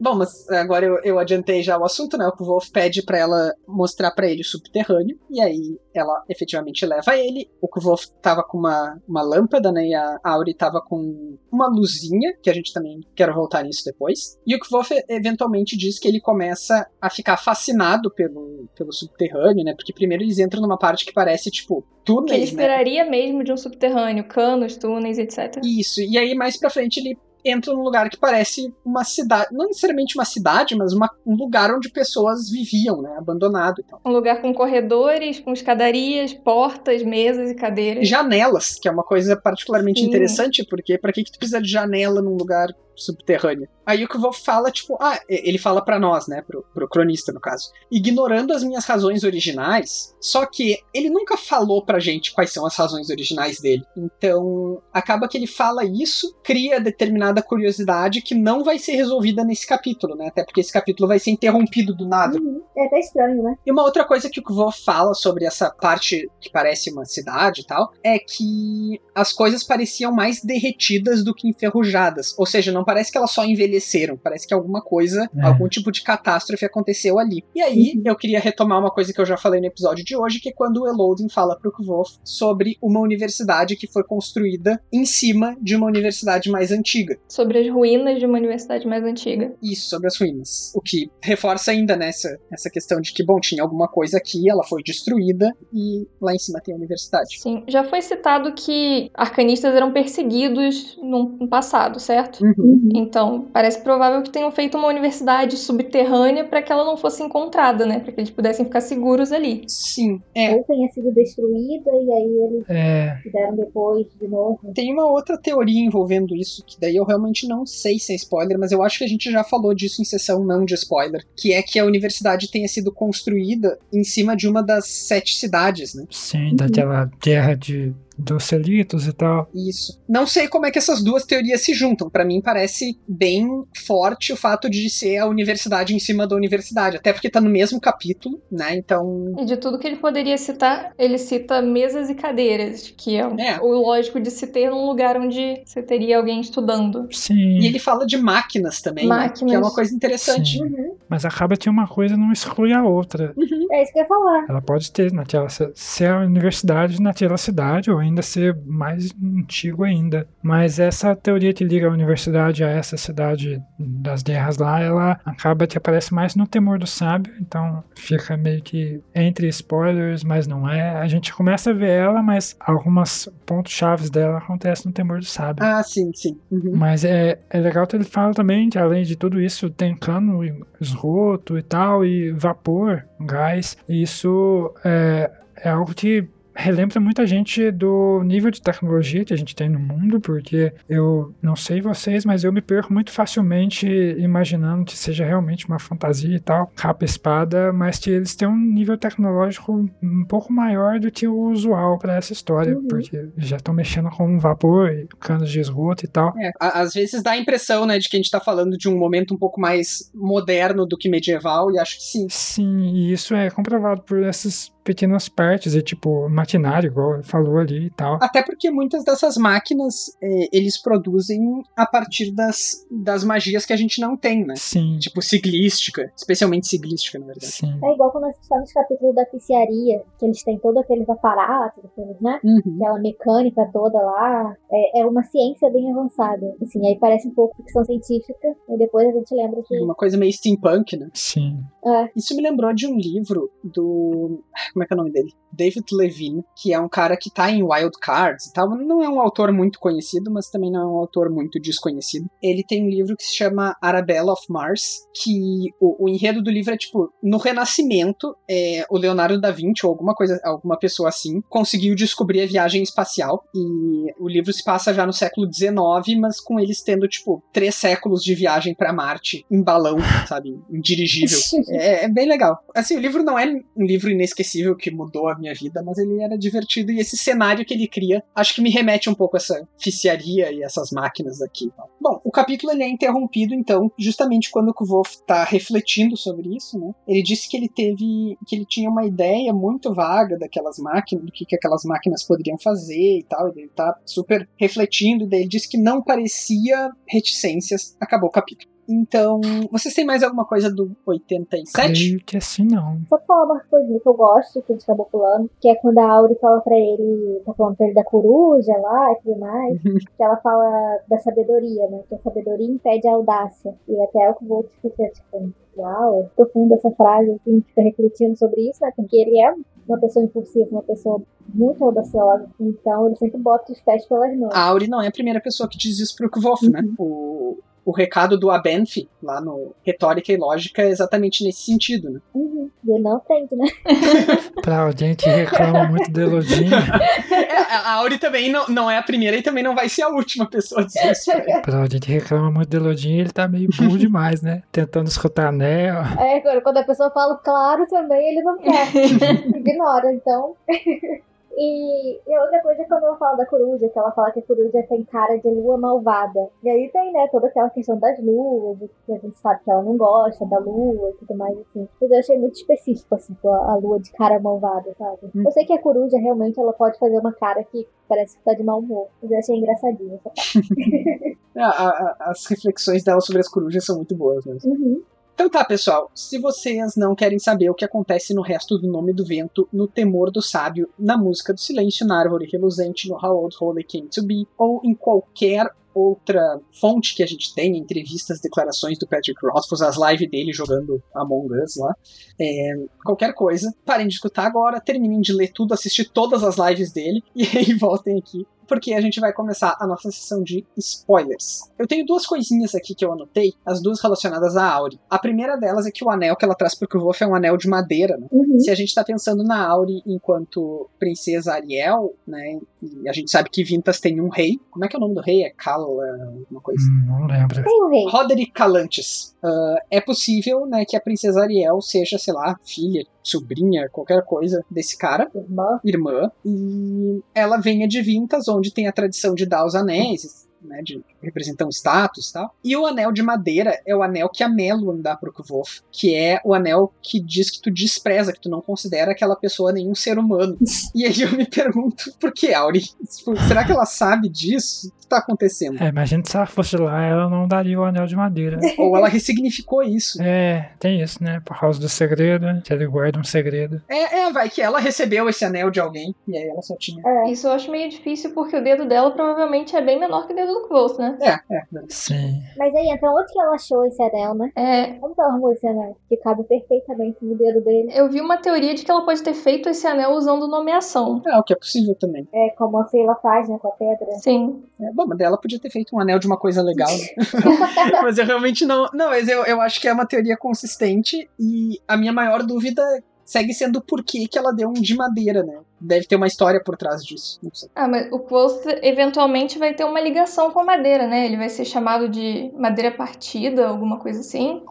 Bom, 0.00 0.16
mas 0.16 0.48
agora 0.50 0.86
eu, 0.86 0.98
eu 1.04 1.18
adiantei 1.18 1.62
já 1.62 1.78
o 1.78 1.84
assunto, 1.84 2.16
né? 2.16 2.28
O 2.28 2.44
Wolf 2.44 2.70
pede 2.70 3.02
pra 3.02 3.18
ela 3.18 3.52
mostrar 3.66 4.10
pra 4.10 4.26
ele 4.28 4.42
o 4.42 4.44
subterrâneo, 4.44 5.18
e 5.30 5.40
aí 5.40 5.78
ela 5.94 6.22
efetivamente 6.28 6.84
leva 6.84 7.16
ele. 7.16 7.48
O 7.60 7.68
Wolf 7.80 8.06
tava 8.20 8.42
com 8.42 8.58
uma, 8.58 9.00
uma 9.08 9.22
lâmpada, 9.22 9.72
né? 9.72 9.86
E 9.86 9.94
a 9.94 10.18
Auri 10.24 10.54
tava 10.54 10.80
com 10.80 11.36
uma 11.50 11.68
luzinha, 11.68 12.34
que 12.42 12.50
a 12.50 12.54
gente 12.54 12.72
também 12.72 13.00
quer 13.14 13.32
voltar 13.32 13.62
nisso 13.64 13.82
depois. 13.84 14.38
E 14.46 14.54
o 14.54 14.58
Wolf 14.70 14.90
eventualmente 15.08 15.76
diz 15.76 15.98
que 15.98 16.06
ele 16.08 16.20
começa 16.20 16.86
a 17.00 17.08
ficar 17.08 17.36
fascinado 17.36 18.10
pelo, 18.10 18.68
pelo 18.76 18.92
subterrâneo, 18.92 19.64
né? 19.64 19.74
Porque 19.74 19.92
primeiro 19.92 20.22
eles 20.22 20.38
entram 20.38 20.60
numa 20.60 20.78
parte 20.78 21.04
que 21.06 21.12
parece, 21.12 21.50
tipo, 21.50 21.82
Que 21.82 21.86
ele 21.86 22.04
túneis, 22.04 22.38
né? 22.38 22.44
esperaria 22.44 23.04
mesmo 23.08 23.42
de 23.42 23.52
um 23.52 23.56
subterrâneo, 23.56 24.24
canos, 24.24 24.76
túneis, 24.76 25.18
etc. 25.18 25.60
Isso, 25.64 26.00
e 26.00 26.18
aí 26.18 26.25
mais 26.34 26.56
pra 26.58 26.70
frente 26.70 26.98
ele 27.00 27.18
entra 27.44 27.72
num 27.72 27.82
lugar 27.82 28.10
que 28.10 28.16
parece 28.16 28.74
uma 28.84 29.04
cidade, 29.04 29.48
não 29.52 29.66
necessariamente 29.66 30.16
uma 30.18 30.24
cidade, 30.24 30.74
mas 30.74 30.92
uma- 30.92 31.08
um 31.24 31.36
lugar 31.36 31.72
onde 31.72 31.88
pessoas 31.88 32.50
viviam, 32.50 33.00
né, 33.00 33.14
abandonado 33.16 33.80
e 33.80 33.84
tal. 33.84 34.00
Um 34.04 34.10
lugar 34.10 34.42
com 34.42 34.52
corredores, 34.52 35.38
com 35.38 35.52
escadarias, 35.52 36.34
portas, 36.34 37.04
mesas 37.04 37.48
e 37.50 37.54
cadeiras. 37.54 38.08
Janelas, 38.08 38.74
que 38.74 38.88
é 38.88 38.90
uma 38.90 39.04
coisa 39.04 39.36
particularmente 39.36 40.00
Sim. 40.00 40.06
interessante, 40.08 40.66
porque 40.68 40.98
pra 40.98 41.12
que 41.12 41.22
que 41.22 41.30
tu 41.30 41.38
precisa 41.38 41.62
de 41.62 41.68
janela 41.70 42.20
num 42.20 42.36
lugar 42.36 42.68
subterrâneo? 42.96 43.68
Aí 43.84 44.04
o 44.04 44.08
que 44.08 44.16
o 44.16 44.20
Wolf 44.20 44.40
fala, 44.44 44.70
tipo, 44.70 44.98
ah, 45.00 45.20
ele 45.28 45.58
fala 45.58 45.80
pra 45.80 45.98
nós, 45.98 46.26
né, 46.26 46.42
pro, 46.42 46.64
pro 46.74 46.88
cronista 46.88 47.32
no 47.32 47.40
caso, 47.40 47.70
ignorando 47.90 48.52
as 48.52 48.64
minhas 48.64 48.84
razões 48.84 49.22
originais, 49.22 50.12
só 50.20 50.44
que 50.44 50.78
ele 50.92 51.08
nunca 51.08 51.36
falou 51.36 51.84
pra 51.84 52.00
gente 52.00 52.34
quais 52.34 52.52
são 52.52 52.66
as 52.66 52.74
razões 52.74 53.10
originais 53.10 53.60
dele. 53.60 53.84
Então, 53.96 54.82
acaba 54.92 55.28
que 55.28 55.38
ele 55.38 55.46
fala 55.46 55.84
isso, 55.84 56.34
cria 56.42 56.80
determinada 56.80 57.42
curiosidade 57.42 58.22
que 58.22 58.34
não 58.34 58.64
vai 58.64 58.78
ser 58.78 58.96
resolvida 58.96 59.44
nesse 59.44 59.66
capítulo, 59.66 60.16
né, 60.16 60.28
até 60.28 60.44
porque 60.44 60.60
esse 60.60 60.72
capítulo 60.72 61.08
vai 61.08 61.20
ser 61.20 61.30
interrompido 61.30 61.94
do 61.94 62.08
nada. 62.08 62.38
Uhum. 62.38 62.62
É 62.76 62.86
até 62.86 62.98
estranho, 62.98 63.42
né? 63.42 63.56
E 63.64 63.70
uma 63.70 63.84
outra 63.84 64.04
coisa 64.04 64.28
que 64.28 64.40
o 64.40 64.42
Kvo 64.42 64.70
fala 64.72 65.14
sobre 65.14 65.44
essa 65.44 65.70
parte 65.70 66.28
que 66.40 66.50
parece 66.50 66.90
uma 66.90 67.04
cidade 67.04 67.60
e 67.60 67.64
tal, 67.64 67.92
é 68.02 68.18
que 68.18 69.00
as 69.14 69.32
coisas 69.32 69.62
pareciam 69.62 70.12
mais 70.12 70.42
derretidas 70.42 71.24
do 71.24 71.34
que 71.34 71.48
enferrujadas. 71.48 72.34
Ou 72.38 72.46
seja, 72.46 72.72
não 72.72 72.84
parece 72.86 73.10
que 73.12 73.18
elas 73.18 73.32
só 73.32 73.44
envelheceram, 73.44 74.16
parece 74.16 74.46
que 74.46 74.54
alguma 74.54 74.80
coisa, 74.80 75.28
É. 75.36 75.42
algum 75.44 75.68
tipo 75.68 75.90
de 75.92 76.02
catástrofe 76.02 76.64
aconteceu 76.64 77.18
ali. 77.18 77.42
E 77.54 77.60
aí, 77.60 77.92
Uhum. 77.96 78.02
eu 78.06 78.16
queria 78.16 78.38
retomar 78.40 78.78
uma 78.78 78.90
coisa 78.90 79.12
que 79.12 79.20
eu 79.20 79.26
já 79.26 79.36
falei 79.36 79.60
no 79.60 79.66
episódio 79.66 80.04
de 80.04 80.16
hoje, 80.16 80.40
que 80.40 80.48
é 80.50 80.52
quando 80.52 80.82
o 80.82 80.88
Elodin 80.88 81.28
fala 81.28 81.58
pro 81.58 81.72
Kvof 81.72 82.12
sobre 82.24 82.76
uma 82.80 83.00
universidade 83.00 83.76
que 83.76 83.86
foi 83.86 84.04
construída 84.04 84.80
em 84.92 85.04
cima 85.04 85.56
de 85.60 85.74
uma 85.74 85.86
universidade 85.86 86.48
mais 86.50 86.70
antiga. 86.70 87.18
Sobre 87.28 87.58
as 87.58 87.68
ruínas 87.72 88.18
de 88.18 88.26
uma 88.26 88.38
universidade 88.38 88.86
mais 88.86 89.02
antiga. 89.04 89.52
Isso, 89.62 89.88
sobre 89.90 90.06
as 90.06 90.16
ruínas. 90.18 90.72
O 90.74 90.80
que 90.80 91.10
reforça 91.20 91.72
ainda 91.72 91.96
nessa 91.96 92.38
essa 92.52 92.70
questão 92.70 93.00
de 93.00 93.12
que, 93.12 93.24
bom, 93.24 93.40
tinha 93.40 93.62
alguma 93.62 93.88
coisa 93.88 94.16
aqui, 94.18 94.48
ela 94.48 94.62
foi 94.64 94.82
destruída 94.82 95.50
e 95.72 96.06
lá 96.20 96.32
em 96.34 96.38
cima 96.38 96.60
tem 96.62 96.72
a 96.74 96.76
universidade. 96.78 97.40
Sim. 97.40 97.64
Já 97.66 97.82
foi 97.84 98.00
citado 98.00 98.52
que 98.54 99.10
arcanistas 99.14 99.74
eram 99.74 99.92
perseguidos 99.92 100.96
no 101.02 101.36
no 101.40 101.48
passado, 101.48 101.98
certo? 101.98 102.40
Uhum. 102.44 102.75
Uhum. 102.76 102.90
Então, 102.94 103.46
parece 103.52 103.80
provável 103.80 104.22
que 104.22 104.30
tenham 104.30 104.50
feito 104.50 104.76
uma 104.76 104.88
universidade 104.88 105.56
subterrânea 105.56 106.44
para 106.44 106.60
que 106.60 106.70
ela 106.70 106.84
não 106.84 106.96
fosse 106.96 107.22
encontrada, 107.22 107.86
né? 107.86 108.00
Para 108.00 108.12
que 108.12 108.20
eles 108.20 108.30
pudessem 108.30 108.64
ficar 108.66 108.80
seguros 108.80 109.32
ali. 109.32 109.64
Sim, 109.66 110.20
é. 110.34 110.54
Ou 110.54 110.64
tenha 110.64 110.88
sido 110.90 111.12
destruída 111.12 111.90
e 111.90 112.12
aí 112.12 112.38
eles 112.44 112.64
É, 112.68 113.18
fizeram 113.22 113.56
depois 113.56 114.06
de 114.20 114.28
novo. 114.28 114.58
Tem 114.74 114.92
uma 114.92 115.10
outra 115.10 115.38
teoria 115.38 115.84
envolvendo 115.84 116.34
isso, 116.34 116.62
que 116.66 116.78
daí 116.78 116.96
eu 116.96 117.04
realmente 117.04 117.48
não 117.48 117.64
sei 117.64 117.98
se 117.98 118.12
é 118.12 118.16
spoiler, 118.16 118.58
mas 118.58 118.72
eu 118.72 118.82
acho 118.82 118.98
que 118.98 119.04
a 119.04 119.08
gente 119.08 119.30
já 119.30 119.42
falou 119.42 119.74
disso 119.74 120.02
em 120.02 120.04
sessão 120.04 120.44
não 120.44 120.64
de 120.64 120.74
spoiler, 120.74 121.24
que 121.36 121.52
é 121.52 121.62
que 121.62 121.78
a 121.78 121.84
universidade 121.84 122.50
tenha 122.50 122.68
sido 122.68 122.92
construída 122.92 123.78
em 123.92 124.04
cima 124.04 124.36
de 124.36 124.48
uma 124.48 124.62
das 124.62 124.88
sete 124.88 125.36
cidades, 125.36 125.94
né? 125.94 126.04
sim, 126.10 126.54
daquela 126.54 127.10
guerra 127.22 127.54
de 127.54 127.94
dos 128.18 128.44
selitos 128.44 129.06
e 129.06 129.12
tal. 129.12 129.48
Isso. 129.54 130.00
Não 130.08 130.26
sei 130.26 130.48
como 130.48 130.66
é 130.66 130.70
que 130.70 130.78
essas 130.78 131.02
duas 131.02 131.24
teorias 131.24 131.60
se 131.62 131.74
juntam. 131.74 132.08
Pra 132.08 132.24
mim 132.24 132.40
parece 132.40 132.98
bem 133.06 133.64
forte 133.86 134.32
o 134.32 134.36
fato 134.36 134.68
de 134.70 134.88
ser 134.90 135.18
a 135.18 135.26
universidade 135.26 135.94
em 135.94 135.98
cima 135.98 136.26
da 136.26 136.34
universidade, 136.36 136.96
até 136.96 137.12
porque 137.12 137.28
tá 137.30 137.40
no 137.40 137.50
mesmo 137.50 137.80
capítulo, 137.80 138.40
né? 138.50 138.76
Então, 138.76 139.34
E 139.38 139.44
de 139.44 139.56
tudo 139.56 139.78
que 139.78 139.86
ele 139.86 139.96
poderia 139.96 140.36
citar, 140.38 140.92
ele 140.98 141.18
cita 141.18 141.60
mesas 141.62 142.08
e 142.08 142.14
cadeiras, 142.14 142.92
que 142.96 143.16
é, 143.16 143.20
É. 143.38 143.60
o 143.60 143.68
lógico 143.80 144.20
de 144.20 144.30
se 144.30 144.46
ter 144.46 144.70
num 144.70 144.86
lugar 144.86 145.16
onde 145.18 145.60
você 145.64 145.82
teria 145.82 146.18
alguém 146.18 146.40
estudando. 146.40 147.08
Sim. 147.12 147.34
e 147.58 147.66
ele 147.66 147.78
fala 147.78 148.06
de 148.06 148.16
máquinas 148.16 148.80
também, 148.80 149.06
né? 149.08 149.14
Máquinas. 149.16 149.50
que 149.50 149.56
é 149.56 149.58
uma 149.58 149.74
coisa 149.74 149.94
interessante. 149.94 150.58
Sim. 150.58 150.62
Uhum. 150.64 150.96
Mas 151.08 151.24
acaba 151.24 151.56
que 151.56 151.68
uma 151.68 151.86
coisa 151.86 152.16
não 152.16 152.32
exclui 152.32 152.72
a 152.72 152.82
outra. 152.84 153.34
É 153.70 153.82
isso 153.82 153.92
que 153.92 153.98
eu 153.98 154.02
ia 154.02 154.08
falar. 154.08 154.46
Ela 154.48 154.60
pode 154.62 154.90
ter 154.90 155.12
naquela 155.12 155.48
ser 155.48 156.06
a 156.06 156.18
universidade 156.20 157.00
naquela 157.00 157.36
cidade 157.36 157.90
ou 157.90 158.02
ainda 158.06 158.22
ser 158.22 158.56
mais 158.64 159.12
antigo 159.22 159.84
ainda. 159.84 160.26
Mas 160.42 160.78
essa 160.78 161.14
teoria 161.14 161.52
que 161.52 161.64
liga 161.64 161.86
a 161.86 161.92
universidade 161.92 162.64
a 162.64 162.68
essa 162.68 162.96
cidade 162.96 163.60
das 163.78 164.22
guerras 164.22 164.56
lá, 164.58 164.80
ela 164.80 165.20
acaba 165.24 165.66
que 165.66 165.76
aparece 165.76 166.14
mais 166.14 166.34
no 166.34 166.46
Temor 166.46 166.78
do 166.78 166.86
Sábio, 166.86 167.32
então 167.40 167.82
fica 167.94 168.36
meio 168.36 168.62
que 168.62 169.00
entre 169.14 169.48
spoilers, 169.48 170.24
mas 170.24 170.46
não 170.46 170.68
é. 170.68 170.96
A 170.98 171.06
gente 171.06 171.32
começa 171.32 171.70
a 171.70 171.74
ver 171.74 171.90
ela, 171.90 172.22
mas 172.22 172.56
algumas 172.60 173.28
pontos 173.44 173.72
chaves 173.72 174.10
dela 174.10 174.38
acontecem 174.38 174.86
no 174.86 174.92
Temor 174.92 175.18
do 175.18 175.24
Sábio. 175.24 175.64
Ah, 175.64 175.82
sim, 175.82 176.10
sim. 176.14 176.38
Uhum. 176.50 176.72
Mas 176.74 177.04
é, 177.04 177.38
é 177.50 177.60
legal 177.60 177.86
que 177.86 177.96
ele 177.96 178.04
fala 178.04 178.32
também 178.32 178.68
que 178.70 178.78
além 178.78 179.04
de 179.04 179.16
tudo 179.16 179.40
isso 179.40 179.70
tem 179.70 179.96
cano, 179.96 180.40
esgoto 180.80 181.58
e 181.58 181.62
tal, 181.62 182.04
e 182.04 182.30
vapor, 182.32 183.04
gás. 183.20 183.76
E 183.88 184.02
isso 184.02 184.72
é, 184.84 185.30
é 185.56 185.70
algo 185.70 185.94
que 185.94 186.28
relembra 186.56 186.98
muita 186.98 187.26
gente 187.26 187.70
do 187.70 188.22
nível 188.24 188.50
de 188.50 188.60
tecnologia 188.62 189.24
que 189.24 189.34
a 189.34 189.36
gente 189.36 189.54
tem 189.54 189.68
no 189.68 189.78
mundo, 189.78 190.20
porque 190.20 190.72
eu 190.88 191.34
não 191.42 191.54
sei 191.54 191.80
vocês, 191.80 192.24
mas 192.24 192.42
eu 192.44 192.52
me 192.52 192.62
perco 192.62 192.92
muito 192.92 193.10
facilmente 193.12 193.86
imaginando 194.18 194.84
que 194.84 194.96
seja 194.96 195.24
realmente 195.24 195.66
uma 195.68 195.78
fantasia 195.78 196.34
e 196.34 196.40
tal, 196.40 196.70
capa 196.74 197.04
espada, 197.04 197.72
mas 197.72 197.98
que 197.98 198.10
eles 198.10 198.34
têm 198.34 198.48
um 198.48 198.56
nível 198.56 198.96
tecnológico 198.96 199.88
um 200.02 200.24
pouco 200.24 200.52
maior 200.52 200.98
do 200.98 201.10
que 201.10 201.26
o 201.28 201.50
usual 201.50 201.98
para 201.98 202.16
essa 202.16 202.32
história, 202.32 202.76
Uhum. 202.76 202.88
porque 202.88 203.28
já 203.36 203.56
estão 203.56 203.74
mexendo 203.74 204.08
com 204.10 204.38
vapor 204.38 204.90
e 204.90 205.06
canos 205.20 205.50
de 205.50 205.60
esgoto 205.60 206.04
e 206.04 206.08
tal. 206.08 206.32
É, 206.38 206.50
às 206.58 206.92
vezes 206.94 207.22
dá 207.22 207.32
a 207.32 207.38
impressão, 207.38 207.84
né, 207.86 207.98
de 207.98 208.08
que 208.08 208.16
a 208.16 208.18
gente 208.18 208.30
tá 208.30 208.40
falando 208.40 208.76
de 208.76 208.88
um 208.88 208.96
momento 208.98 209.34
um 209.34 209.38
pouco 209.38 209.60
mais 209.60 210.10
moderno 210.14 210.86
do 210.86 210.96
que 210.96 211.08
medieval, 211.08 211.70
e 211.72 211.78
acho 211.78 211.96
que 211.96 212.02
sim. 212.02 212.26
Sim, 212.30 212.78
e 212.94 213.12
isso 213.12 213.34
é 213.34 213.50
comprovado 213.50 214.02
por 214.02 214.22
essas 214.22 214.72
pequenas 214.86 215.28
partes, 215.28 215.74
e 215.74 215.82
tipo 215.82 216.28
maquinário, 216.28 216.86
igual 216.86 217.14
ele 217.14 217.24
falou 217.24 217.58
ali 217.58 217.86
e 217.86 217.90
tal. 217.90 218.18
Até 218.22 218.42
porque 218.42 218.70
muitas 218.70 219.04
dessas 219.04 219.36
máquinas 219.36 220.16
é, 220.22 220.48
eles 220.52 220.80
produzem 220.80 221.62
a 221.76 221.84
partir 221.84 222.30
das, 222.32 222.86
das 222.90 223.24
magias 223.24 223.66
que 223.66 223.72
a 223.72 223.76
gente 223.76 224.00
não 224.00 224.16
tem, 224.16 224.46
né? 224.46 224.54
Sim, 224.56 224.98
Tipo 225.00 225.20
siglística, 225.20 226.10
especialmente 226.16 226.68
siglística, 226.68 227.18
na 227.18 227.26
verdade. 227.26 227.46
sim. 227.52 227.78
É 227.82 227.92
igual 227.92 228.12
quando 228.12 228.24
a 228.24 228.30
gente 228.30 228.42
está 228.42 228.58
nos 228.58 228.72
capítulos 228.72 229.14
da 229.14 229.22
oficiaria, 229.22 230.02
que 230.18 230.24
eles 230.24 230.42
têm 230.44 230.58
todos 230.58 230.80
aqueles 230.82 231.08
aparatos, 231.08 231.84
aqueles, 231.84 232.20
né? 232.20 232.38
Uhum. 232.44 232.76
Aquela 232.76 232.98
mecânica 233.00 233.68
toda 233.72 233.98
lá. 233.98 234.56
É, 234.70 235.00
é 235.00 235.06
uma 235.06 235.24
ciência 235.24 235.68
bem 235.70 235.90
avançada. 235.90 236.54
Assim, 236.62 236.86
aí 236.86 236.96
parece 236.98 237.26
um 237.26 237.34
pouco 237.34 237.56
ficção 237.56 237.84
científica. 237.84 238.48
E 238.68 238.78
depois 238.78 239.08
a 239.08 239.12
gente 239.18 239.34
lembra 239.34 239.60
que. 239.66 239.78
Uma 239.80 239.94
coisa 239.94 240.16
meio 240.16 240.32
steampunk, 240.32 240.96
né? 240.96 241.08
Sim. 241.12 241.58
É, 241.84 242.10
Isso 242.14 242.34
me 242.36 242.42
lembrou 242.42 242.72
de 242.72 242.86
um 242.86 242.96
livro 242.96 243.50
do. 243.64 244.42
Como 244.76 244.84
é 244.84 244.86
que 244.86 244.92
é 244.92 244.96
o 244.96 244.98
nome 244.98 245.10
dele? 245.10 245.32
David 245.50 245.86
Levine, 245.90 246.44
que 246.54 246.74
é 246.74 246.78
um 246.78 246.86
cara 246.86 247.16
que 247.16 247.30
tá 247.30 247.50
em 247.50 247.62
Wild 247.62 247.92
Cards 247.98 248.44
e 248.44 248.52
tal. 248.52 248.68
Não 248.76 249.02
é 249.02 249.08
um 249.08 249.18
autor 249.18 249.50
muito 249.50 249.78
conhecido, 249.78 250.30
mas 250.30 250.50
também 250.50 250.70
não 250.70 250.82
é 250.82 250.86
um 250.86 250.98
autor 250.98 251.30
muito 251.30 251.58
desconhecido. 251.58 252.26
Ele 252.42 252.62
tem 252.62 252.84
um 252.84 252.90
livro 252.90 253.16
que 253.16 253.24
se 253.24 253.34
chama 253.34 253.74
Arabella 253.80 254.34
of 254.34 254.42
Mars, 254.50 254.82
que 255.22 255.70
o, 255.80 256.04
o 256.04 256.08
enredo 256.10 256.42
do 256.42 256.50
livro 256.50 256.74
é 256.74 256.76
tipo: 256.76 257.10
no 257.22 257.38
Renascimento, 257.38 258.36
é, 258.48 258.84
o 258.90 258.98
Leonardo 258.98 259.40
da 259.40 259.50
Vinci, 259.50 259.86
ou 259.86 259.92
alguma 259.92 260.14
coisa, 260.14 260.38
alguma 260.44 260.78
pessoa 260.78 261.08
assim, 261.08 261.40
conseguiu 261.48 261.94
descobrir 261.94 262.42
a 262.42 262.46
viagem 262.46 262.82
espacial. 262.82 263.42
E 263.54 264.12
o 264.20 264.28
livro 264.28 264.52
se 264.52 264.62
passa 264.62 264.92
já 264.92 265.06
no 265.06 265.12
século 265.12 265.50
XIX, 265.50 266.20
mas 266.20 266.38
com 266.38 266.60
eles 266.60 266.82
tendo, 266.82 267.08
tipo, 267.08 267.42
três 267.50 267.74
séculos 267.74 268.22
de 268.22 268.34
viagem 268.34 268.74
pra 268.74 268.92
Marte 268.92 269.42
em 269.50 269.62
balão, 269.62 269.96
sabe? 270.28 270.50
Em 270.70 270.80
dirigível. 270.80 271.38
É, 271.68 272.04
é 272.04 272.08
bem 272.08 272.28
legal. 272.28 272.58
Assim, 272.74 272.96
o 272.96 273.00
livro 273.00 273.22
não 273.22 273.38
é 273.38 273.46
um 273.76 273.84
livro 273.84 274.10
inesquecível 274.10 274.65
que 274.74 274.90
mudou 274.90 275.28
a 275.28 275.38
minha 275.38 275.52
vida, 275.52 275.82
mas 275.84 275.98
ele 275.98 276.22
era 276.22 276.38
divertido 276.38 276.90
e 276.90 276.98
esse 276.98 277.16
cenário 277.16 277.64
que 277.64 277.74
ele 277.74 277.86
cria, 277.86 278.24
acho 278.34 278.54
que 278.54 278.62
me 278.62 278.70
remete 278.70 279.10
um 279.10 279.14
pouco 279.14 279.36
a 279.36 279.38
essa 279.38 279.68
ficiaria 279.78 280.50
e 280.50 280.62
essas 280.62 280.90
máquinas 280.90 281.42
aqui. 281.42 281.70
Bom, 282.00 282.20
o 282.24 282.30
capítulo 282.30 282.72
ele 282.72 282.82
é 282.82 282.88
interrompido 282.88 283.54
então, 283.54 283.90
justamente 283.98 284.50
quando 284.50 284.70
o 284.70 284.74
Kvolf 284.74 285.16
tá 285.26 285.44
refletindo 285.44 286.16
sobre 286.16 286.56
isso, 286.56 286.78
né? 286.78 286.92
Ele 287.06 287.22
disse 287.22 287.48
que 287.48 287.56
ele 287.56 287.68
teve, 287.68 288.38
que 288.46 288.56
ele 288.56 288.64
tinha 288.66 288.88
uma 288.88 289.04
ideia 289.04 289.52
muito 289.52 289.92
vaga 289.92 290.38
daquelas 290.38 290.78
máquinas, 290.78 291.24
do 291.24 291.32
que, 291.32 291.44
que 291.44 291.56
aquelas 291.56 291.84
máquinas 291.84 292.24
poderiam 292.24 292.58
fazer 292.58 293.18
e 293.18 293.24
tal, 293.28 293.48
ele 293.48 293.68
tá 293.68 293.96
super 294.04 294.48
refletindo, 294.58 295.26
daí 295.26 295.40
ele 295.40 295.48
disse 295.48 295.68
que 295.68 295.78
não 295.78 296.02
parecia 296.02 296.90
reticências, 297.08 297.96
acabou 298.00 298.28
o 298.28 298.32
capítulo. 298.32 298.75
Então, 298.88 299.40
vocês 299.70 299.94
têm 299.94 300.04
mais 300.04 300.22
alguma 300.22 300.44
coisa 300.44 300.72
do 300.72 300.90
87? 301.04 301.72
Creio 301.72 302.20
que 302.24 302.36
assim 302.36 302.64
não. 302.64 303.00
Só 303.08 303.16
pra 303.16 303.26
falar 303.26 303.44
uma 303.44 303.60
coisinha 303.60 304.00
que 304.00 304.08
eu 304.08 304.14
gosto, 304.14 304.62
que 304.62 304.72
a 304.72 304.74
gente 304.74 304.84
acabou 304.84 305.06
pulando, 305.06 305.50
que 305.60 305.68
é 305.68 305.74
quando 305.76 305.98
a 305.98 306.10
Auri 306.10 306.36
fala 306.40 306.60
pra 306.60 306.76
ele, 306.76 307.40
tá 307.44 307.52
falando 307.54 307.76
pra 307.76 307.86
ele 307.86 307.94
da 307.94 308.04
coruja 308.04 308.76
lá 308.78 309.12
e 309.12 309.16
tudo 309.22 309.38
mais, 309.38 309.82
que 309.82 310.22
ela 310.22 310.36
fala 310.36 310.98
da 311.08 311.18
sabedoria, 311.18 311.88
né? 311.88 312.00
Que 312.08 312.14
a 312.14 312.18
sabedoria 312.18 312.66
impede 312.66 313.08
a 313.08 313.14
audácia. 313.14 313.74
E 313.88 314.00
até 314.00 314.30
o 314.30 314.34
que 314.34 314.44
o 314.44 314.48
Volt 314.48 314.68
fica, 314.82 315.08
tipo, 315.10 315.52
uau, 315.76 316.20
é 316.20 316.22
profundo 316.34 316.74
essa 316.74 316.90
frase, 316.92 317.30
assim, 317.32 317.60
fica 317.62 317.82
refletindo 317.82 318.36
sobre 318.36 318.68
isso, 318.68 318.78
né? 318.82 318.92
Porque 318.94 319.16
ele 319.16 319.40
é 319.40 319.54
uma 319.88 319.98
pessoa 319.98 320.24
impulsiva, 320.24 320.70
uma 320.70 320.82
pessoa 320.82 321.22
muito 321.54 321.82
audaciosa. 321.84 322.48
Então 322.60 323.06
ele 323.06 323.16
sempre 323.16 323.38
bota 323.38 323.72
os 323.72 323.80
pés 323.80 324.06
pelas 324.06 324.36
mãos. 324.36 324.54
A 324.54 324.68
Auri 324.68 324.88
não 324.88 325.00
é 325.00 325.08
a 325.08 325.12
primeira 325.12 325.40
pessoa 325.40 325.68
que 325.68 325.78
diz 325.78 325.98
isso 325.98 326.16
pro 326.16 326.30
Kvolf, 326.30 326.62
né? 326.68 326.82
O, 326.98 327.58
o 327.86 327.92
recado 327.92 328.36
do 328.36 328.50
Abenf, 328.50 328.96
lá 329.22 329.40
no 329.40 329.72
Retórica 329.84 330.32
e 330.32 330.36
Lógica, 330.36 330.82
é 330.82 330.88
exatamente 330.90 331.44
nesse 331.44 331.62
sentido, 331.62 332.10
né? 332.10 332.20
Uhum. 332.34 332.68
E 332.84 332.90
ele 332.90 333.02
não 333.02 333.16
aprende, 333.16 333.54
né? 333.56 333.66
Pra 334.62 334.80
alguém 334.80 335.14
que 335.14 335.28
reclama 335.30 335.84
muito 335.86 336.10
de 336.10 336.20
Elodinho, 336.20 336.74
É, 336.74 337.62
a 337.62 337.92
Auri 337.94 338.18
também 338.18 338.50
não, 338.50 338.66
não 338.68 338.90
é 338.90 338.98
a 338.98 339.02
primeira 339.02 339.36
e 339.36 339.42
também 339.42 339.62
não 339.62 339.74
vai 339.74 339.88
ser 339.88 340.02
a 340.02 340.08
última 340.08 340.44
pessoa 340.50 340.80
a 340.82 340.84
dizer 340.84 341.12
isso. 341.12 341.30
pra 341.62 341.82
alguém 341.82 342.00
que 342.00 342.10
reclama 342.10 342.50
muito 342.50 342.68
de 342.68 342.76
Elodinho, 342.76 343.20
ele 343.20 343.30
tá 343.30 343.46
meio 343.46 343.68
burro 343.78 343.96
demais, 343.96 344.42
né? 344.42 344.62
Tentando 344.72 345.06
escutar 345.08 345.48
anel. 345.48 345.96
É, 346.18 346.40
quando- 346.40 346.62
quando 346.62 346.76
a 346.78 346.84
pessoa 346.84 347.10
fala 347.12 347.36
claro 347.36 347.86
também, 347.88 348.30
ele 348.32 348.42
não 348.42 348.58
quer. 348.58 348.88
Ignora, 349.56 350.12
então. 350.12 350.54
E, 351.58 352.20
e 352.28 352.34
a 352.34 352.42
outra 352.42 352.60
coisa 352.62 352.82
é 352.82 352.84
quando 352.84 353.04
ela 353.04 353.16
fala 353.16 353.36
da 353.38 353.46
coruja, 353.46 353.88
que 353.88 353.98
ela 353.98 354.12
fala 354.12 354.30
que 354.30 354.40
a 354.40 354.42
coruja 354.42 354.82
tem 354.88 355.02
cara 355.04 355.36
de 355.38 355.48
lua 355.48 355.78
malvada. 355.78 356.48
E 356.62 356.68
aí 356.68 356.90
tem, 356.92 357.12
né, 357.14 357.26
toda 357.32 357.46
aquela 357.46 357.70
questão 357.70 357.98
das 357.98 358.18
luas, 358.22 358.78
que 359.06 359.12
a 359.12 359.18
gente 359.18 359.36
sabe 359.38 359.64
que 359.64 359.70
ela 359.70 359.82
não 359.82 359.96
gosta 359.96 360.44
da 360.44 360.58
lua 360.58 361.10
e 361.10 361.14
tudo 361.14 361.34
mais 361.38 361.58
assim. 361.60 361.88
Mas 362.00 362.10
eu 362.10 362.18
achei 362.18 362.38
muito 362.38 362.56
específico, 362.56 363.14
assim, 363.14 363.34
a, 363.46 363.72
a 363.72 363.76
lua 363.76 363.98
de 363.98 364.12
cara 364.12 364.38
malvada, 364.38 364.94
sabe? 364.98 365.30
Eu 365.34 365.50
sei 365.50 365.64
que 365.64 365.72
a 365.72 365.80
coruja 365.80 366.18
realmente 366.18 366.60
ela 366.60 366.74
pode 366.74 366.98
fazer 366.98 367.18
uma 367.18 367.32
cara 367.32 367.64
que 367.64 367.88
parece 368.06 368.36
que 368.36 368.44
tá 368.44 368.52
de 368.52 368.62
mau 368.62 368.78
humor. 368.80 369.06
Mas 369.22 369.30
eu 369.30 369.38
achei 369.38 369.56
engraçadinho 369.56 370.14
essa 370.14 370.28
parte. 370.28 371.38
É, 371.56 371.62
a- 371.62 371.70
a- 371.70 372.16
as 372.30 372.44
reflexões 372.46 373.02
dela 373.02 373.20
sobre 373.22 373.40
as 373.40 373.48
corujas 373.48 373.82
são 373.84 373.96
muito 373.96 374.14
boas 374.14 374.44
mesmo. 374.44 374.70
Uhum. 374.70 375.02
Então 375.36 375.50
tá, 375.50 375.62
pessoal. 375.62 376.10
Se 376.14 376.38
vocês 376.38 376.96
não 376.96 377.14
querem 377.14 377.38
saber 377.38 377.68
o 377.68 377.74
que 377.74 377.84
acontece 377.84 378.32
no 378.32 378.40
resto 378.40 378.78
do 378.78 378.90
Nome 378.90 379.12
do 379.12 379.22
Vento, 379.22 379.68
no 379.70 379.86
Temor 379.86 380.30
do 380.30 380.40
Sábio, 380.40 380.88
na 380.98 381.18
Música 381.18 381.52
do 381.52 381.60
Silêncio, 381.60 382.06
na 382.06 382.18
Árvore 382.18 382.48
Reluzente, 382.50 383.06
no 383.06 383.16
How 383.16 383.42
Old 383.42 383.54
Holy 383.60 383.84
Came 383.84 384.08
to 384.08 384.24
Be, 384.24 384.48
ou 384.56 384.80
em 384.82 384.94
qualquer 384.94 385.70
outra 385.94 386.58
fonte 386.72 387.14
que 387.14 387.22
a 387.22 387.26
gente 387.26 387.54
tem, 387.54 387.76
entrevistas, 387.76 388.40
declarações 388.40 388.98
do 388.98 389.06
Patrick 389.06 389.38
Rothfuss, 389.46 389.82
as 389.82 389.96
lives 389.98 390.30
dele 390.30 390.54
jogando 390.54 391.02
Among 391.14 391.48
Us 391.62 391.76
lá, 391.76 391.94
é, 392.40 392.86
qualquer 393.04 393.34
coisa, 393.34 393.70
parem 393.84 394.08
de 394.08 394.14
escutar 394.14 394.46
agora, 394.46 394.80
terminem 394.80 395.20
de 395.20 395.34
ler 395.34 395.52
tudo, 395.52 395.74
assistir 395.74 396.08
todas 396.08 396.42
as 396.42 396.56
lives 396.56 396.92
dele, 396.92 397.22
e 397.36 397.44
aí 397.44 397.74
voltem 397.74 398.18
aqui 398.18 398.46
porque 398.66 398.94
a 398.94 399.00
gente 399.00 399.20
vai 399.20 399.32
começar 399.32 399.76
a 399.80 399.86
nossa 399.86 400.10
sessão 400.10 400.42
de 400.42 400.64
spoilers. 400.76 401.70
Eu 401.78 401.86
tenho 401.86 402.04
duas 402.04 402.26
coisinhas 402.26 402.74
aqui 402.74 402.94
que 402.94 403.04
eu 403.04 403.12
anotei, 403.12 403.54
as 403.64 403.82
duas 403.82 404.00
relacionadas 404.00 404.56
a 404.56 404.70
Auri. 404.70 405.00
A 405.08 405.18
primeira 405.18 405.56
delas 405.56 405.86
é 405.86 405.90
que 405.90 406.04
o 406.04 406.10
anel 406.10 406.36
que 406.36 406.44
ela 406.44 406.54
traz 406.54 406.74
pro 406.74 406.88
Kvolf 406.88 407.22
é 407.22 407.26
um 407.26 407.34
anel 407.34 407.56
de 407.56 407.68
madeira, 407.68 408.16
né? 408.16 408.26
Uhum. 408.30 408.58
Se 408.60 408.70
a 408.70 408.74
gente 408.74 408.94
tá 408.94 409.04
pensando 409.04 409.42
na 409.42 409.66
Auri 409.66 410.02
enquanto 410.06 410.88
princesa 410.98 411.54
Ariel, 411.54 412.14
né? 412.26 412.58
E 412.82 413.08
a 413.08 413.12
gente 413.12 413.30
sabe 413.30 413.50
que 413.50 413.64
Vintas 413.64 414.00
tem 414.00 414.20
um 414.20 414.28
rei. 414.28 414.58
Como 414.70 414.84
é 414.84 414.88
que 414.88 414.96
é 414.96 414.98
o 414.98 415.00
nome 415.00 415.14
do 415.14 415.20
rei? 415.20 415.44
É 415.44 415.50
Cal, 415.50 416.00
alguma 416.00 416.60
coisa. 416.60 416.82
Hum, 416.82 417.04
não 417.06 417.26
lembro. 417.26 417.62
Tem 417.62 417.82
o 417.82 417.88
rei. 417.88 418.06
Roderick 418.08 418.52
Calantes. 418.52 419.34
Ah, 419.42 419.76
é 419.90 420.00
possível, 420.00 420.66
né, 420.66 420.84
que 420.84 420.96
a 420.96 421.00
princesa 421.00 421.40
Ariel 421.40 421.80
seja, 421.80 422.18
sei 422.18 422.34
lá, 422.34 422.58
filha, 422.64 423.04
sobrinha, 423.28 423.88
qualquer 423.90 424.24
coisa 424.24 424.64
desse 424.70 424.96
cara 424.96 425.30
Irmã. 425.34 425.80
irmã, 425.84 426.30
e 426.44 427.20
ela 427.34 427.56
venha 427.58 427.88
de 427.88 428.00
Vintas, 428.00 428.48
onde 428.48 428.72
tem 428.72 428.86
a 428.86 428.92
tradição 428.92 429.34
de 429.34 429.46
dar 429.46 429.66
os 429.66 429.74
anéis, 429.74 430.46
né, 430.62 430.82
de 430.82 431.02
representam 431.26 431.68
status 431.68 432.30
e 432.30 432.32
tal. 432.32 432.54
E 432.64 432.76
o 432.76 432.86
anel 432.86 433.12
de 433.12 433.22
madeira 433.22 433.80
é 433.86 433.94
o 433.94 434.02
anel 434.02 434.28
que 434.28 434.42
a 434.42 434.48
Melon 434.48 435.00
dá 435.00 435.16
pro 435.16 435.32
Kvof, 435.32 435.82
que 435.92 436.14
é 436.14 436.40
o 436.44 436.54
anel 436.54 436.92
que 437.02 437.20
diz 437.20 437.50
que 437.50 437.60
tu 437.60 437.70
despreza, 437.70 438.32
que 438.32 438.40
tu 438.40 438.48
não 438.48 438.60
considera 438.60 439.12
aquela 439.12 439.36
pessoa 439.36 439.72
nenhum 439.72 439.94
ser 439.94 440.18
humano. 440.18 440.56
e 440.94 441.04
aí 441.04 441.20
eu 441.20 441.32
me 441.32 441.46
pergunto, 441.46 442.12
por 442.18 442.32
que, 442.32 442.54
Auri? 442.54 442.80
Tipo, 442.80 443.36
será 443.46 443.64
que 443.64 443.72
ela 443.72 443.86
sabe 443.86 444.28
disso? 444.28 444.88
O 444.88 445.00
que 445.00 445.06
tá 445.06 445.18
acontecendo? 445.18 445.82
É, 445.82 445.88
imagina 445.88 446.22
se 446.24 446.36
ela 446.36 446.46
fosse 446.46 446.76
lá, 446.76 447.02
ela 447.04 447.28
não 447.28 447.46
daria 447.46 447.78
o 447.78 447.84
anel 447.84 448.06
de 448.06 448.16
madeira. 448.16 448.58
Ou 448.78 448.96
ela 448.96 449.08
ressignificou 449.08 449.82
isso. 449.82 450.20
É, 450.22 450.72
tem 450.78 451.00
isso, 451.02 451.22
né? 451.22 451.40
Por 451.44 451.58
causa 451.58 451.78
do 451.78 451.88
segredo, 451.88 452.46
que 452.62 452.72
ele 452.72 452.86
guarda 452.86 453.18
um 453.18 453.24
segredo. 453.24 453.82
É, 453.88 454.20
é, 454.20 454.32
vai 454.32 454.48
que 454.48 454.62
ela 454.62 454.78
recebeu 454.78 455.28
esse 455.28 455.44
anel 455.44 455.70
de 455.70 455.80
alguém 455.80 456.14
e 456.26 456.36
aí 456.36 456.48
ela 456.48 456.62
só 456.62 456.76
tinha. 456.76 457.02
É. 457.04 457.30
Isso 457.30 457.46
eu 457.46 457.52
acho 457.52 457.70
meio 457.70 457.88
difícil 457.88 458.32
porque 458.32 458.56
o 458.56 458.62
dedo 458.62 458.86
dela 458.86 459.10
provavelmente 459.10 459.74
é 459.74 459.80
bem 459.80 459.98
menor 459.98 460.26
que 460.26 460.32
o 460.32 460.36
dedo 460.36 460.52
do 460.52 460.68
Kvolt, 460.68 460.98
né? 460.98 461.15
É, 461.20 461.54
é. 461.54 461.62
Sim. 461.88 462.42
Mas 462.56 462.74
aí, 462.74 462.88
então, 462.88 463.14
onde 463.14 463.32
que 463.32 463.38
ela 463.40 463.54
achou 463.54 463.84
esse 463.86 464.02
anel, 464.02 464.34
né? 464.34 464.50
É, 464.56 464.92
Como 464.94 465.14
que 465.14 465.20
ela 465.20 465.30
arrumou 465.30 465.52
esse 465.52 465.66
anel? 465.66 465.96
Que 466.08 466.16
cabe 466.16 466.44
perfeitamente 466.44 467.18
no 467.22 467.36
dedo 467.36 467.60
dele. 467.62 467.90
eu 467.94 468.08
vi 468.10 468.20
uma 468.20 468.36
teoria 468.38 468.74
de 468.74 468.84
que 468.84 468.90
ela 468.90 469.04
pode 469.04 469.22
ter 469.22 469.34
feito 469.34 469.68
esse 469.68 469.86
anel 469.86 470.12
usando 470.12 470.48
nomeação. 470.48 471.22
É, 471.26 471.38
o 471.38 471.42
que 471.42 471.52
é 471.52 471.56
possível 471.56 471.94
também. 471.94 472.26
É 472.32 472.50
como 472.50 472.78
a 472.78 472.86
Feila 472.86 473.14
faz, 473.16 473.48
né, 473.48 473.58
com 473.60 473.68
a 473.68 473.72
pedra. 473.72 474.10
Sim. 474.18 474.62
É, 474.80 474.92
bom, 474.92 475.06
mas 475.06 475.20
ela 475.20 475.38
podia 475.38 475.58
ter 475.60 475.70
feito 475.70 475.94
um 475.94 476.00
anel 476.00 476.18
de 476.18 476.26
uma 476.26 476.36
coisa 476.38 476.62
legal, 476.62 476.90
né? 476.90 477.06
mas 478.02 478.18
eu 478.18 478.24
realmente 478.24 478.64
não. 478.64 478.88
Não, 478.92 479.08
mas 479.10 479.28
eu, 479.28 479.44
eu 479.44 479.60
acho 479.60 479.80
que 479.80 479.88
é 479.88 479.92
uma 479.92 480.06
teoria 480.06 480.36
consistente 480.36 481.28
e 481.38 481.80
a 481.86 481.96
minha 481.96 482.12
maior 482.12 482.42
dúvida 482.42 482.82
segue 483.26 483.52
sendo 483.52 483.80
o 483.80 483.82
porquê 483.82 484.26
que 484.26 484.38
ela 484.38 484.52
deu 484.54 484.68
um 484.70 484.72
de 484.72 484.94
madeira, 484.96 485.42
né? 485.42 485.58
Deve 485.78 486.06
ter 486.06 486.16
uma 486.16 486.26
história 486.26 486.58
por 486.64 486.74
trás 486.76 487.04
disso. 487.04 487.38
Não 487.42 487.50
sei. 487.52 487.68
Ah, 487.74 487.86
mas 487.86 488.10
o 488.10 488.18
Kvolt 488.20 488.64
eventualmente 488.82 489.58
vai 489.58 489.74
ter 489.74 489.84
uma 489.84 490.00
ligação 490.00 490.50
com 490.50 490.60
a 490.60 490.64
madeira, 490.64 491.06
né? 491.06 491.26
Ele 491.26 491.36
vai 491.36 491.50
ser 491.50 491.66
chamado 491.66 492.08
de 492.08 492.50
madeira 492.56 492.90
partida, 492.90 493.66
alguma 493.68 493.98
coisa 493.98 494.20
assim. 494.20 494.62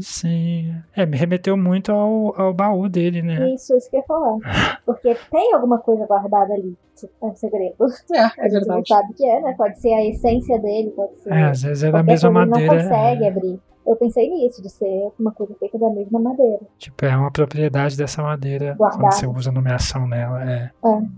Sim. 0.00 0.72
É, 0.94 1.04
me 1.06 1.16
remeteu 1.16 1.56
muito 1.56 1.90
ao, 1.90 2.40
ao 2.40 2.54
baú 2.54 2.88
dele, 2.88 3.22
né? 3.22 3.52
Isso, 3.54 3.76
isso 3.76 3.90
que 3.90 3.96
eu 3.96 4.00
ia 4.00 4.06
falar. 4.06 4.80
Porque 4.86 5.16
tem 5.30 5.54
alguma 5.54 5.78
coisa 5.78 6.06
guardada 6.06 6.54
ali. 6.54 6.76
tipo, 6.94 7.12
É 7.22 7.26
um 7.26 7.34
segredo. 7.34 7.74
É, 8.12 8.18
A 8.20 8.32
é 8.38 8.50
gente 8.50 8.66
não 8.66 8.76
verdade. 8.76 8.88
sabe 8.88 9.12
o 9.12 9.14
que 9.14 9.26
é, 9.26 9.40
né? 9.40 9.54
Pode 9.56 9.80
ser 9.80 9.92
a 9.92 10.04
essência 10.04 10.58
dele, 10.60 10.90
pode 10.90 11.16
ser. 11.18 11.32
É, 11.32 11.44
às 11.44 11.62
vezes 11.62 11.82
é 11.82 11.90
da 11.90 12.02
mesma 12.02 12.30
coisa 12.30 12.44
ele 12.44 12.50
madeira. 12.68 12.74
não 12.74 12.82
consegue 12.90 13.24
é, 13.24 13.28
abrir. 13.28 13.60
Eu 13.86 13.96
pensei 13.96 14.28
nisso, 14.30 14.62
de 14.62 14.70
ser 14.70 15.10
uma 15.18 15.30
coisa 15.32 15.54
feita 15.58 15.78
da 15.78 15.90
mesma 15.90 16.18
madeira. 16.18 16.60
tipo, 16.78 17.04
é 17.04 17.16
uma 17.16 17.30
propriedade 17.30 17.96
dessa 17.96 18.22
madeira 18.22 18.74
Guardada. 18.78 19.02
quando 19.02 19.12
você 19.12 19.26
usa 19.26 19.50
a 19.50 19.52
nomeação 19.52 20.06
nela. 20.06 20.42
É. 20.42 20.70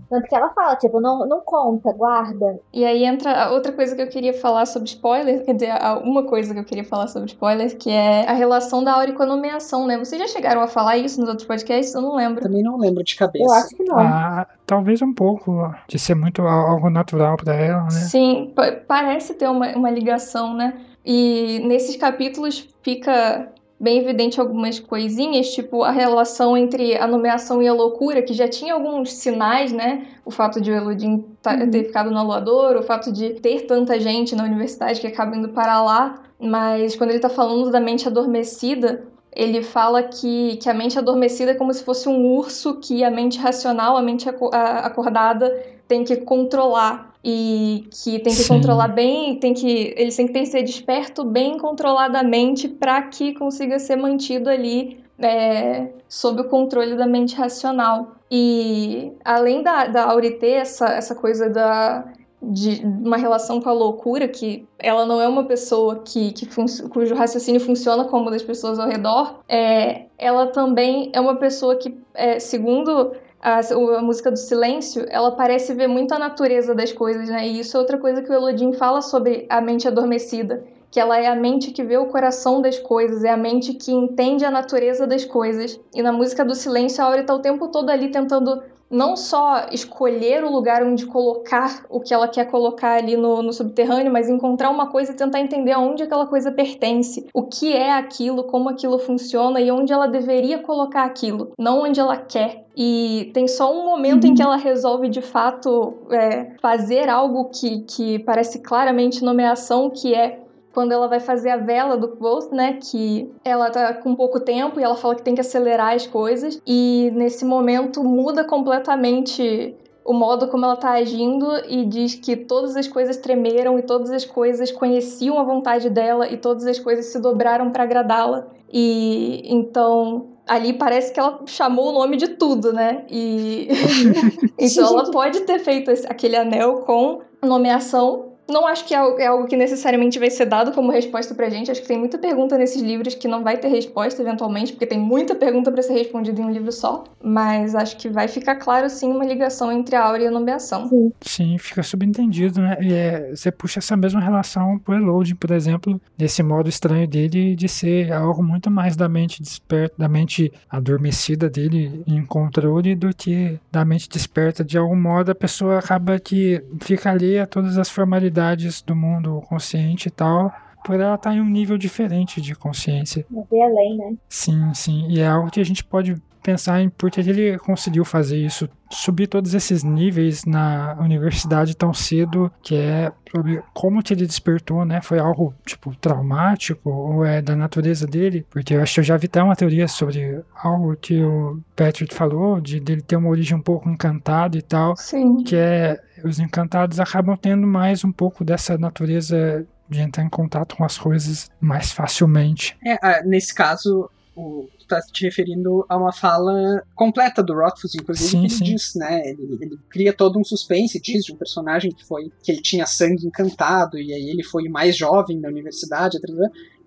Tanto 0.09 0.27
que 0.27 0.35
ela 0.35 0.49
fala, 0.49 0.75
tipo, 0.75 0.99
não, 0.99 1.25
não 1.27 1.41
conta, 1.41 1.91
guarda. 1.93 2.59
E 2.73 2.83
aí 2.85 3.03
entra 3.05 3.31
a 3.45 3.51
outra 3.51 3.71
coisa 3.71 3.95
que 3.95 4.01
eu 4.01 4.09
queria 4.09 4.33
falar 4.33 4.65
sobre 4.65 4.87
spoiler, 4.89 5.43
quer 5.45 5.53
dizer, 5.53 5.71
uma 6.03 6.23
coisa 6.25 6.53
que 6.53 6.59
eu 6.59 6.65
queria 6.65 6.83
falar 6.83 7.07
sobre 7.07 7.27
spoiler, 7.29 7.77
que 7.77 7.89
é 7.89 8.27
a 8.29 8.33
relação 8.33 8.83
da 8.83 8.93
Auri 8.93 9.13
com 9.13 9.23
a 9.23 9.27
nomeação, 9.27 9.85
né? 9.87 9.97
Vocês 9.97 10.21
já 10.21 10.27
chegaram 10.27 10.61
a 10.61 10.67
falar 10.67 10.97
isso 10.97 11.19
nos 11.19 11.29
outros 11.29 11.47
podcasts? 11.47 11.93
Eu 11.95 12.01
não 12.01 12.15
lembro. 12.15 12.41
Também 12.43 12.63
não 12.63 12.77
lembro 12.77 13.03
de 13.03 13.15
cabeça. 13.15 13.45
Eu 13.45 13.51
acho 13.53 13.69
que 13.75 13.83
não. 13.83 13.97
Ah, 13.99 14.45
talvez 14.65 15.01
um 15.01 15.13
pouco 15.13 15.73
de 15.87 15.97
ser 15.97 16.15
muito 16.15 16.41
al- 16.41 16.67
algo 16.71 16.89
natural 16.89 17.37
pra 17.37 17.53
ela, 17.55 17.83
né? 17.83 17.89
Sim, 17.91 18.51
pa- 18.55 18.73
parece 18.87 19.33
ter 19.33 19.47
uma, 19.47 19.67
uma 19.75 19.89
ligação, 19.89 20.53
né? 20.53 20.73
E 21.09 21.61
nesses 21.65 21.95
capítulos 21.95 22.67
fica 22.83 23.49
bem 23.79 23.99
evidente 23.99 24.41
algumas 24.41 24.77
coisinhas, 24.79 25.53
tipo 25.53 25.83
a 25.83 25.91
relação 25.91 26.57
entre 26.57 26.97
a 26.97 27.07
nomeação 27.07 27.61
e 27.61 27.67
a 27.67 27.73
loucura, 27.73 28.21
que 28.23 28.33
já 28.33 28.47
tinha 28.49 28.73
alguns 28.73 29.13
sinais, 29.13 29.71
né? 29.71 30.07
O 30.25 30.31
fato 30.31 30.59
de 30.59 30.69
o 30.69 30.75
Elodin 30.75 31.23
tá- 31.41 31.55
Uhum. 31.55 31.71
ter 31.71 31.85
ficado 31.85 32.11
no 32.11 32.17
aluador, 32.17 32.75
o 32.75 32.83
fato 32.83 33.09
de 33.13 33.35
ter 33.35 33.61
tanta 33.67 33.97
gente 33.99 34.35
na 34.35 34.43
universidade 34.43 34.99
que 34.99 35.07
acaba 35.07 35.33
indo 35.37 35.49
para 35.49 35.81
lá, 35.81 36.23
mas 36.39 36.95
quando 36.97 37.11
ele 37.11 37.19
tá 37.19 37.29
falando 37.29 37.71
da 37.71 37.79
mente 37.79 38.05
adormecida, 38.07 39.05
ele 39.33 39.61
fala 39.63 40.03
que, 40.03 40.57
que 40.57 40.69
a 40.69 40.73
mente 40.73 40.97
adormecida 40.99 41.51
é 41.51 41.55
como 41.55 41.73
se 41.73 41.83
fosse 41.85 42.09
um 42.09 42.25
urso 42.35 42.79
que 42.81 43.03
a 43.03 43.11
mente 43.11 43.37
racional, 43.39 43.95
a 43.95 44.01
mente 44.01 44.27
acordada, 44.27 45.55
tem 45.87 46.03
que 46.03 46.17
controlar. 46.17 47.06
E 47.23 47.87
que 47.91 48.19
tem 48.19 48.33
que 48.33 48.43
Sim. 48.43 48.47
controlar 48.47 48.89
bem, 48.89 49.37
tem 49.39 49.53
que. 49.53 49.93
Eles 49.97 50.15
têm 50.15 50.27
que 50.27 50.33
ter, 50.33 50.45
ser 50.45 50.63
desperto 50.63 51.25
bem 51.25 51.57
controladamente 51.57 52.67
para 52.67 53.01
que 53.03 53.33
consiga 53.33 53.79
ser 53.79 53.95
mantido 53.95 54.49
ali 54.49 55.03
é, 55.19 55.87
sob 56.07 56.41
o 56.41 56.45
controle 56.45 56.95
da 56.95 57.07
mente 57.07 57.35
racional. 57.35 58.15
E 58.29 59.11
além 59.23 59.63
da, 59.63 59.87
da 59.87 60.03
Auri 60.05 60.37
essa, 60.41 60.87
essa 60.89 61.15
coisa 61.15 61.49
da, 61.49 62.05
de 62.41 62.81
uma 62.85 63.17
relação 63.17 63.59
com 63.59 63.69
a 63.69 63.73
loucura, 63.73 64.27
que 64.27 64.67
ela 64.77 65.05
não 65.05 65.21
é 65.21 65.27
uma 65.27 65.45
pessoa 65.45 66.01
que, 66.03 66.31
que 66.31 66.47
cujo 66.89 67.15
raciocínio 67.15 67.59
funciona 67.59 68.05
como 68.05 68.27
o 68.27 68.31
das 68.31 68.43
pessoas 68.43 68.79
ao 68.79 68.87
redor, 68.87 69.39
é, 69.47 70.05
ela 70.17 70.47
também 70.47 71.09
é 71.13 71.19
uma 71.19 71.35
pessoa 71.35 71.75
que, 71.75 71.97
é, 72.13 72.39
segundo 72.39 73.13
a, 73.47 73.61
a 73.97 74.01
música 74.01 74.29
do 74.29 74.37
silêncio, 74.37 75.05
ela 75.07 75.31
parece 75.31 75.73
ver 75.73 75.87
muito 75.87 76.13
a 76.13 76.19
natureza 76.19 76.75
das 76.75 76.91
coisas, 76.91 77.29
né? 77.29 77.47
E 77.47 77.61
isso 77.61 77.77
é 77.77 77.79
outra 77.79 77.97
coisa 77.97 78.21
que 78.21 78.29
o 78.29 78.33
Elodin 78.33 78.73
fala 78.73 79.01
sobre 79.01 79.45
a 79.49 79.61
mente 79.61 79.87
adormecida. 79.87 80.65
Que 80.91 80.99
ela 80.99 81.17
é 81.17 81.27
a 81.27 81.35
mente 81.35 81.71
que 81.71 81.83
vê 81.83 81.97
o 81.97 82.07
coração 82.07 82.61
das 82.61 82.77
coisas, 82.77 83.23
é 83.23 83.29
a 83.29 83.37
mente 83.37 83.73
que 83.73 83.91
entende 83.91 84.43
a 84.43 84.51
natureza 84.51 85.07
das 85.07 85.23
coisas. 85.23 85.79
E 85.95 86.01
na 86.01 86.11
música 86.11 86.43
do 86.43 86.55
silêncio, 86.55 87.01
a 87.01 87.07
Auri 87.07 87.23
tá 87.23 87.33
o 87.33 87.39
tempo 87.39 87.69
todo 87.69 87.89
ali 87.89 88.09
tentando 88.09 88.61
não 88.89 89.15
só 89.15 89.67
escolher 89.71 90.43
o 90.43 90.51
lugar 90.51 90.83
onde 90.83 91.05
colocar 91.05 91.85
o 91.89 91.99
que 91.99 92.13
ela 92.13 92.27
quer 92.27 92.45
colocar 92.45 92.93
ali 92.93 93.17
no, 93.17 93.41
no 93.41 93.51
subterrâneo, 93.51 94.11
mas 94.11 94.29
encontrar 94.29 94.69
uma 94.69 94.87
coisa 94.87 95.11
e 95.11 95.15
tentar 95.15 95.39
entender 95.39 95.73
aonde 95.73 96.03
aquela 96.03 96.25
coisa 96.25 96.51
pertence, 96.51 97.27
o 97.33 97.43
que 97.43 97.73
é 97.73 97.91
aquilo, 97.91 98.45
como 98.45 98.69
aquilo 98.69 98.97
funciona 98.99 99.59
e 99.59 99.69
onde 99.69 99.91
ela 99.91 100.07
deveria 100.07 100.59
colocar 100.59 101.03
aquilo, 101.03 101.51
não 101.57 101.83
onde 101.83 101.99
ela 101.99 102.17
quer. 102.17 102.65
E 102.75 103.31
tem 103.33 103.47
só 103.47 103.73
um 103.73 103.83
momento 103.83 104.27
em 104.27 104.35
que 104.35 104.41
ela 104.41 104.55
resolve 104.55 105.09
de 105.09 105.21
fato 105.21 105.95
é, 106.11 106.55
fazer 106.61 107.09
algo 107.09 107.45
que, 107.45 107.79
que 107.81 108.19
parece 108.19 108.59
claramente 108.59 109.23
nomeação, 109.23 109.89
que 109.89 110.13
é 110.13 110.46
quando 110.77 110.91
ela 110.91 111.07
vai 111.07 111.19
fazer 111.19 111.49
a 111.49 111.57
vela 111.57 111.97
do 111.97 112.15
Ghost, 112.15 112.53
né? 112.53 112.73
Que 112.79 113.33
ela 113.43 113.71
tá 113.71 113.95
com 113.95 114.13
pouco 114.13 114.39
tempo 114.39 114.79
e 114.79 114.83
ela 114.83 114.95
fala 114.95 115.15
que 115.15 115.23
tem 115.23 115.33
que 115.33 115.41
acelerar 115.41 115.95
as 115.95 116.05
coisas. 116.05 116.61
E 116.67 117.11
nesse 117.15 117.43
momento 117.43 118.03
muda 118.03 118.43
completamente 118.43 119.75
o 120.05 120.13
modo 120.13 120.47
como 120.49 120.65
ela 120.65 120.75
tá 120.75 120.91
agindo 120.91 121.47
e 121.67 121.83
diz 121.83 122.13
que 122.13 122.35
todas 122.35 122.75
as 122.75 122.87
coisas 122.87 123.17
tremeram 123.17 123.79
e 123.79 123.81
todas 123.81 124.11
as 124.11 124.23
coisas 124.23 124.71
conheciam 124.71 125.39
a 125.39 125.43
vontade 125.43 125.89
dela 125.89 126.31
e 126.31 126.37
todas 126.37 126.67
as 126.67 126.77
coisas 126.77 127.07
se 127.07 127.19
dobraram 127.19 127.71
para 127.71 127.81
agradá-la. 127.81 128.45
E 128.71 129.51
então 129.51 130.27
ali 130.45 130.73
parece 130.73 131.11
que 131.11 131.19
ela 131.19 131.39
chamou 131.47 131.89
o 131.89 131.91
nome 131.91 132.17
de 132.17 132.27
tudo, 132.27 132.71
né? 132.71 133.03
E 133.09 133.67
então 134.59 134.85
ela 134.89 135.09
pode 135.09 135.39
ter 135.39 135.57
feito 135.57 135.89
aquele 136.07 136.35
anel 136.35 136.81
com 136.81 137.21
nomeação. 137.41 138.26
Não 138.47 138.65
acho 138.67 138.85
que 138.85 138.93
é 138.93 138.97
é 138.97 139.27
algo 139.27 139.47
que 139.47 139.55
necessariamente 139.55 140.19
vai 140.19 140.29
ser 140.29 140.45
dado 140.45 140.71
como 140.71 140.91
resposta 140.91 141.33
pra 141.33 141.49
gente. 141.49 141.71
Acho 141.71 141.81
que 141.81 141.87
tem 141.87 141.97
muita 141.97 142.17
pergunta 142.17 142.57
nesses 142.57 142.81
livros 142.81 143.15
que 143.15 143.27
não 143.27 143.43
vai 143.43 143.57
ter 143.57 143.67
resposta 143.67 144.21
eventualmente, 144.21 144.73
porque 144.73 144.85
tem 144.85 144.99
muita 144.99 145.35
pergunta 145.35 145.71
pra 145.71 145.81
ser 145.81 145.93
respondida 145.93 146.41
em 146.41 146.45
um 146.45 146.51
livro 146.51 146.71
só. 146.71 147.03
Mas 147.21 147.75
acho 147.75 147.97
que 147.97 148.09
vai 148.09 148.27
ficar 148.27 148.55
claro 148.55 148.89
sim 148.89 149.11
uma 149.11 149.25
ligação 149.25 149.71
entre 149.71 149.95
a 149.95 150.03
aura 150.03 150.23
e 150.23 150.27
a 150.27 150.31
nomeação. 150.31 150.89
Sim, 151.21 151.57
fica 151.57 151.83
subentendido, 151.83 152.61
né? 152.61 152.77
E 152.81 152.93
é, 152.93 153.35
você 153.35 153.51
puxa 153.51 153.79
essa 153.79 153.95
mesma 153.95 154.19
relação 154.19 154.79
pro 154.79 154.95
Elodin, 154.95 155.35
por 155.35 155.51
exemplo, 155.51 155.99
desse 156.17 156.41
modo 156.41 156.69
estranho 156.69 157.07
dele 157.07 157.55
de 157.55 157.67
ser 157.67 158.11
algo 158.11 158.43
muito 158.43 158.69
mais 158.71 158.95
da 158.95 159.07
mente 159.07 159.41
desperta, 159.41 159.95
da 159.97 160.07
mente 160.07 160.51
adormecida 160.69 161.49
dele 161.49 162.03
em 162.07 162.25
controle 162.25 162.95
do 162.95 163.13
que 163.15 163.59
da 163.71 163.83
mente 163.85 164.09
desperta. 164.09 164.63
De 164.63 164.77
algum 164.77 164.95
modo, 164.95 165.31
a 165.31 165.35
pessoa 165.35 165.79
acaba 165.79 166.19
que 166.19 166.61
fica 166.81 167.11
ali 167.11 167.37
a 167.37 167.45
todas 167.45 167.77
as 167.77 167.89
formalidades 167.89 168.36
do 168.85 168.95
mundo 168.95 169.41
consciente 169.47 170.07
e 170.07 170.11
tal, 170.11 170.51
por 170.85 170.99
ela 170.99 171.15
estar 171.15 171.33
em 171.33 171.41
um 171.41 171.49
nível 171.49 171.77
diferente 171.77 172.39
de 172.41 172.55
consciência. 172.55 173.25
Mas 173.29 173.45
ver 173.49 173.61
além, 173.61 173.97
né? 173.97 174.15
Sim, 174.29 174.73
sim. 174.73 175.07
E 175.09 175.19
é 175.19 175.27
algo 175.27 175.51
que 175.51 175.59
a 175.59 175.65
gente 175.65 175.83
pode 175.83 176.15
pensar 176.47 176.81
em 176.81 176.87
por 176.87 177.11
que 177.11 177.19
ele 177.19 177.57
conseguiu 177.57 178.05
fazer 178.05 178.37
isso, 178.37 178.69
subir 178.89 179.27
todos 179.27 179.53
esses 179.53 179.83
níveis 179.83 180.45
na 180.45 180.95
universidade 180.97 181.75
tão 181.75 181.93
cedo, 181.93 182.49
que 182.63 182.73
é 182.73 183.11
sobre 183.29 183.61
como 183.73 184.01
que 184.01 184.13
ele 184.13 184.25
despertou, 184.25 184.85
né? 184.85 185.01
Foi 185.01 185.19
algo, 185.19 185.53
tipo, 185.65 185.93
traumático 185.97 186.89
ou 186.89 187.25
é 187.25 187.41
da 187.41 187.53
natureza 187.53 188.07
dele? 188.07 188.45
Porque 188.49 188.75
eu 188.75 188.81
acho 188.81 188.93
que 188.93 188.99
eu 189.01 189.03
já 189.03 189.17
vi 189.17 189.25
até 189.25 189.43
uma 189.43 189.57
teoria 189.57 189.89
sobre 189.89 190.41
algo 190.63 190.95
que 190.95 191.21
o 191.21 191.59
Patrick 191.75 192.15
falou, 192.15 192.61
de 192.61 192.79
dele 192.79 193.01
ter 193.01 193.17
uma 193.17 193.27
origem 193.27 193.57
um 193.57 193.61
pouco 193.61 193.89
encantada 193.89 194.57
e 194.57 194.61
tal, 194.61 194.95
Sim. 194.95 195.43
que 195.43 195.57
é 195.57 195.99
os 196.23 196.39
encantados 196.39 196.97
acabam 196.97 197.35
tendo 197.35 197.67
mais 197.67 198.05
um 198.05 198.11
pouco 198.11 198.45
dessa 198.45 198.77
natureza 198.77 199.67
de 199.89 200.01
entrar 200.01 200.23
em 200.23 200.29
contato 200.29 200.77
com 200.77 200.85
as 200.85 200.97
coisas 200.97 201.49
mais 201.59 201.91
facilmente. 201.91 202.77
É, 202.85 203.21
nesse 203.23 203.53
caso, 203.53 204.09
o, 204.37 204.69
tu 204.77 204.85
tá 204.87 205.01
te 205.01 205.25
referindo 205.25 205.83
a 205.89 205.97
uma 205.97 206.13
fala 206.13 206.83
completa 206.93 207.41
do 207.41 207.55
Rothfuss, 207.55 207.95
inclusive, 207.95 208.29
Sim, 208.29 208.39
que 208.39 208.45
ele 208.45 208.53
sim. 208.53 208.63
diz, 208.63 208.93
né? 208.95 209.21
Ele, 209.25 209.57
ele 209.59 209.79
cria 209.89 210.13
todo 210.13 210.39
um 210.39 210.43
suspense, 210.43 211.01
diz 211.01 211.25
de 211.25 211.33
um 211.33 211.37
personagem 211.37 211.91
que 211.91 212.05
foi 212.05 212.31
que 212.43 212.51
ele 212.51 212.61
tinha 212.61 212.85
sangue 212.85 213.25
encantado, 213.25 213.97
e 213.97 214.13
aí 214.13 214.29
ele 214.29 214.43
foi 214.43 214.67
o 214.67 214.71
mais 214.71 214.95
jovem 214.95 215.41
da 215.41 215.49
universidade, 215.49 216.17
etc. 216.17 216.29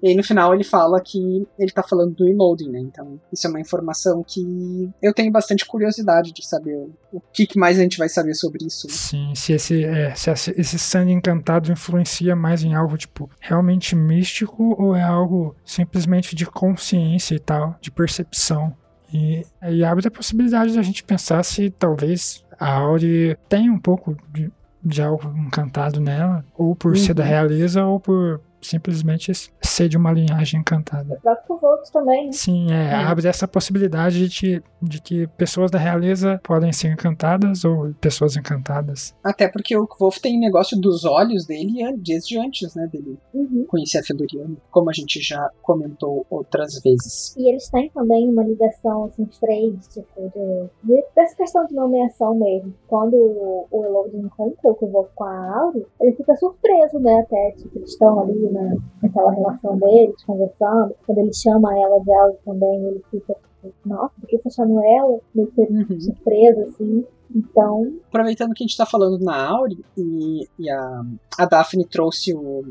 E 0.02 0.08
aí 0.08 0.14
no 0.14 0.22
final 0.22 0.54
ele 0.54 0.64
fala 0.64 1.00
que 1.00 1.46
ele 1.58 1.70
tá 1.70 1.82
falando 1.82 2.14
do 2.14 2.24
Reloading, 2.24 2.70
né? 2.70 2.80
Então, 2.80 3.20
isso 3.32 3.46
é 3.46 3.50
uma 3.50 3.60
informação 3.60 4.24
que 4.26 4.90
eu 5.02 5.12
tenho 5.12 5.30
bastante 5.30 5.66
curiosidade 5.66 6.32
de 6.32 6.46
saber 6.46 6.76
o 7.12 7.20
que, 7.32 7.46
que 7.46 7.58
mais 7.58 7.78
a 7.78 7.82
gente 7.82 7.98
vai 7.98 8.08
saber 8.08 8.34
sobre 8.34 8.64
isso. 8.64 8.86
né? 8.86 8.92
Sim, 8.94 9.34
se 9.34 9.52
esse, 9.52 9.84
é, 9.84 10.14
se 10.14 10.30
esse 10.56 10.78
sangue 10.78 11.12
encantado 11.12 11.70
influencia 11.70 12.34
mais 12.34 12.62
em 12.64 12.74
algo, 12.74 12.96
tipo, 12.96 13.28
realmente 13.40 13.94
místico 13.94 14.74
ou 14.82 14.94
é 14.96 15.02
algo 15.02 15.54
simplesmente 15.64 16.34
de 16.34 16.46
consciência 16.46 17.34
e 17.34 17.38
tal, 17.38 17.76
de 17.80 17.90
percepção. 17.90 18.74
E 19.12 19.44
aí 19.60 19.82
abre 19.84 20.06
a 20.06 20.10
possibilidade 20.10 20.74
da 20.74 20.82
gente 20.82 21.02
pensar 21.02 21.42
se 21.42 21.68
talvez 21.70 22.44
a 22.58 22.72
Auri 22.74 23.36
tenha 23.48 23.72
um 23.72 23.78
pouco 23.78 24.16
de, 24.32 24.50
de 24.84 25.02
algo 25.02 25.28
encantado 25.36 26.00
nela, 26.00 26.44
ou 26.56 26.76
por 26.76 26.96
ser 26.96 27.12
da 27.14 27.22
Uhum. 27.24 27.28
realeza, 27.28 27.84
ou 27.84 27.98
por 27.98 28.40
simplesmente 28.62 29.32
ser 29.62 29.88
de 29.88 29.96
uma 29.96 30.12
linhagem 30.12 30.60
encantada. 30.60 31.14
O 31.14 31.20
próprio 31.20 31.56
Volks 31.58 31.90
também, 31.90 32.26
né? 32.26 32.32
Sim, 32.32 32.70
é, 32.72 32.96
Hum. 32.96 33.08
abre 33.08 33.28
essa 33.28 33.46
possibilidade 33.48 34.28
de, 34.28 34.62
de 34.82 35.00
que 35.02 35.26
pessoas 35.36 35.70
da 35.70 35.78
realeza 35.78 36.40
podem 36.44 36.72
ser 36.72 36.88
encantadas 36.92 37.64
ou 37.64 37.92
pessoas 38.00 38.36
encantadas. 38.36 39.14
Até 39.22 39.48
porque 39.48 39.76
o 39.76 39.86
Wolf 39.98 40.18
tem 40.18 40.38
negócio 40.38 40.78
dos 40.80 41.04
olhos 41.04 41.46
dele 41.46 41.72
desde 41.98 42.38
antes, 42.38 42.74
né? 42.74 42.86
Dele 42.86 43.18
Uhum. 43.32 43.64
conhecer 43.68 43.98
a 43.98 44.02
Fedoriana, 44.02 44.56
como 44.70 44.90
a 44.90 44.92
gente 44.92 45.20
já 45.20 45.50
comentou 45.62 46.26
outras 46.30 46.80
vezes. 46.82 47.34
E 47.36 47.48
eles 47.48 47.68
têm 47.70 47.88
também 47.90 48.28
uma 48.28 48.42
ligação, 48.44 49.04
assim, 49.04 49.22
os 49.22 49.38
três, 49.38 49.88
tipo, 49.88 50.06
de, 50.34 50.68
de- 50.94 51.04
dessa 51.14 51.36
questão 51.36 51.64
de 51.66 51.74
nomeação 51.74 52.34
mesmo. 52.34 52.74
Quando 52.88 53.14
o, 53.14 53.66
o 53.70 53.84
Elodie 53.84 54.18
encontra 54.18 54.70
o 54.70 54.74
Kuvok 54.74 55.10
com 55.14 55.24
a 55.24 55.58
Auri, 55.60 55.86
ele 56.00 56.12
fica 56.16 56.34
surpreso, 56.36 56.98
né, 56.98 57.20
até, 57.20 57.52
tipo, 57.52 57.78
eles 57.78 57.90
estão 57.90 58.20
ali 58.20 58.49
na, 58.52 58.74
naquela 59.02 59.32
relação 59.32 59.76
deles, 59.78 60.22
conversando. 60.24 60.94
Quando 61.06 61.18
ele 61.18 61.32
chama 61.32 61.72
ela 61.78 61.98
de 62.00 62.12
Auri 62.12 62.36
também, 62.44 62.86
ele 62.86 63.02
fica, 63.10 63.34
tipo, 63.62 63.74
nossa, 63.88 64.12
por 64.20 64.28
que 64.28 64.38
você 64.38 64.50
chamou 64.50 64.82
ela? 64.82 65.18
Meio 65.34 65.50
que 65.52 65.60
Uhum. 65.62 66.00
surpreso, 66.00 66.60
assim. 66.62 67.04
Então, 67.34 67.92
Aproveitando 68.08 68.52
que 68.54 68.64
a 68.64 68.66
gente 68.66 68.76
tá 68.76 68.84
falando 68.84 69.18
na 69.24 69.48
Auri 69.50 69.78
e, 69.96 70.48
e 70.58 70.68
a, 70.70 71.02
a 71.38 71.46
Daphne 71.46 71.86
trouxe 71.86 72.34
o 72.34 72.64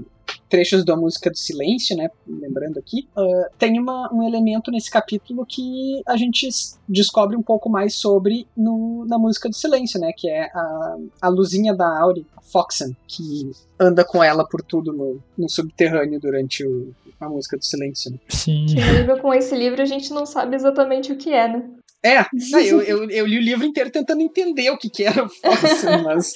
trechos 0.49 0.83
da 0.83 0.95
música 0.95 1.29
do 1.29 1.37
silêncio, 1.37 1.95
né? 1.95 2.09
Lembrando 2.27 2.77
aqui, 2.79 3.07
ah, 3.15 3.49
tem 3.57 3.79
uma, 3.79 4.11
um 4.13 4.23
elemento 4.23 4.71
nesse 4.71 4.89
capítulo 4.89 5.45
que 5.45 6.01
a 6.07 6.17
gente 6.17 6.47
descobre 6.87 7.35
um 7.35 7.43
pouco 7.43 7.69
mais 7.69 7.95
sobre 7.95 8.47
no, 8.55 9.05
na 9.05 9.17
música 9.17 9.49
do 9.49 9.55
silêncio, 9.55 9.99
né? 9.99 10.11
Que 10.15 10.29
é 10.29 10.45
a, 10.53 10.97
a 11.21 11.27
luzinha 11.29 11.73
da 11.73 11.99
Auri, 11.99 12.25
a 12.35 12.41
Foxen, 12.41 12.95
que 13.07 13.51
anda 13.79 14.03
com 14.03 14.23
ela 14.23 14.47
por 14.47 14.61
tudo 14.61 14.91
no, 14.91 15.19
no 15.37 15.49
subterrâneo 15.49 16.19
durante 16.19 16.65
o, 16.65 16.93
a 17.19 17.29
música 17.29 17.57
do 17.57 17.65
silêncio. 17.65 18.11
né? 18.11 18.17
Sim, 18.29 18.65
Que 18.67 18.75
mesmo 18.75 19.19
com 19.19 19.33
esse 19.33 19.55
livro 19.55 19.81
a 19.81 19.85
gente 19.85 20.11
não 20.11 20.25
sabe 20.25 20.55
exatamente 20.55 21.11
o 21.11 21.17
que 21.17 21.31
é, 21.31 21.47
né? 21.47 21.69
É, 22.03 22.25
não, 22.51 22.59
eu, 22.61 22.81
eu, 22.81 23.09
eu 23.09 23.25
li 23.25 23.37
o 23.37 23.41
livro 23.41 23.65
inteiro 23.65 23.91
tentando 23.91 24.21
entender 24.21 24.69
o 24.69 24.77
que, 24.77 24.89
que 24.89 25.03
era 25.03 25.23
o 25.23 25.29
Foxen, 25.29 26.01
mas 26.03 26.33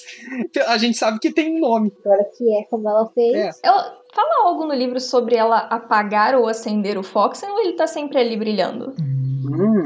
a 0.66 0.76
gente 0.76 0.96
sabe 0.96 1.18
que 1.18 1.32
tem 1.32 1.56
um 1.56 1.60
nome. 1.60 1.92
agora 2.04 2.24
que 2.36 2.56
é 2.56 2.64
como 2.64 2.88
ela 2.88 3.08
fez, 3.10 3.34
É. 3.34 3.50
Ela 3.62 3.96
fala 4.14 4.48
algo 4.48 4.66
no 4.66 4.74
livro 4.74 5.00
sobre 5.00 5.36
ela 5.36 5.58
apagar 5.58 6.34
ou 6.34 6.46
acender 6.46 6.98
o 6.98 7.02
Foxen 7.02 7.50
ou 7.50 7.60
ele 7.60 7.72
tá 7.72 7.86
sempre 7.86 8.18
ali 8.18 8.36
brilhando? 8.36 8.94
Hum, 9.00 9.13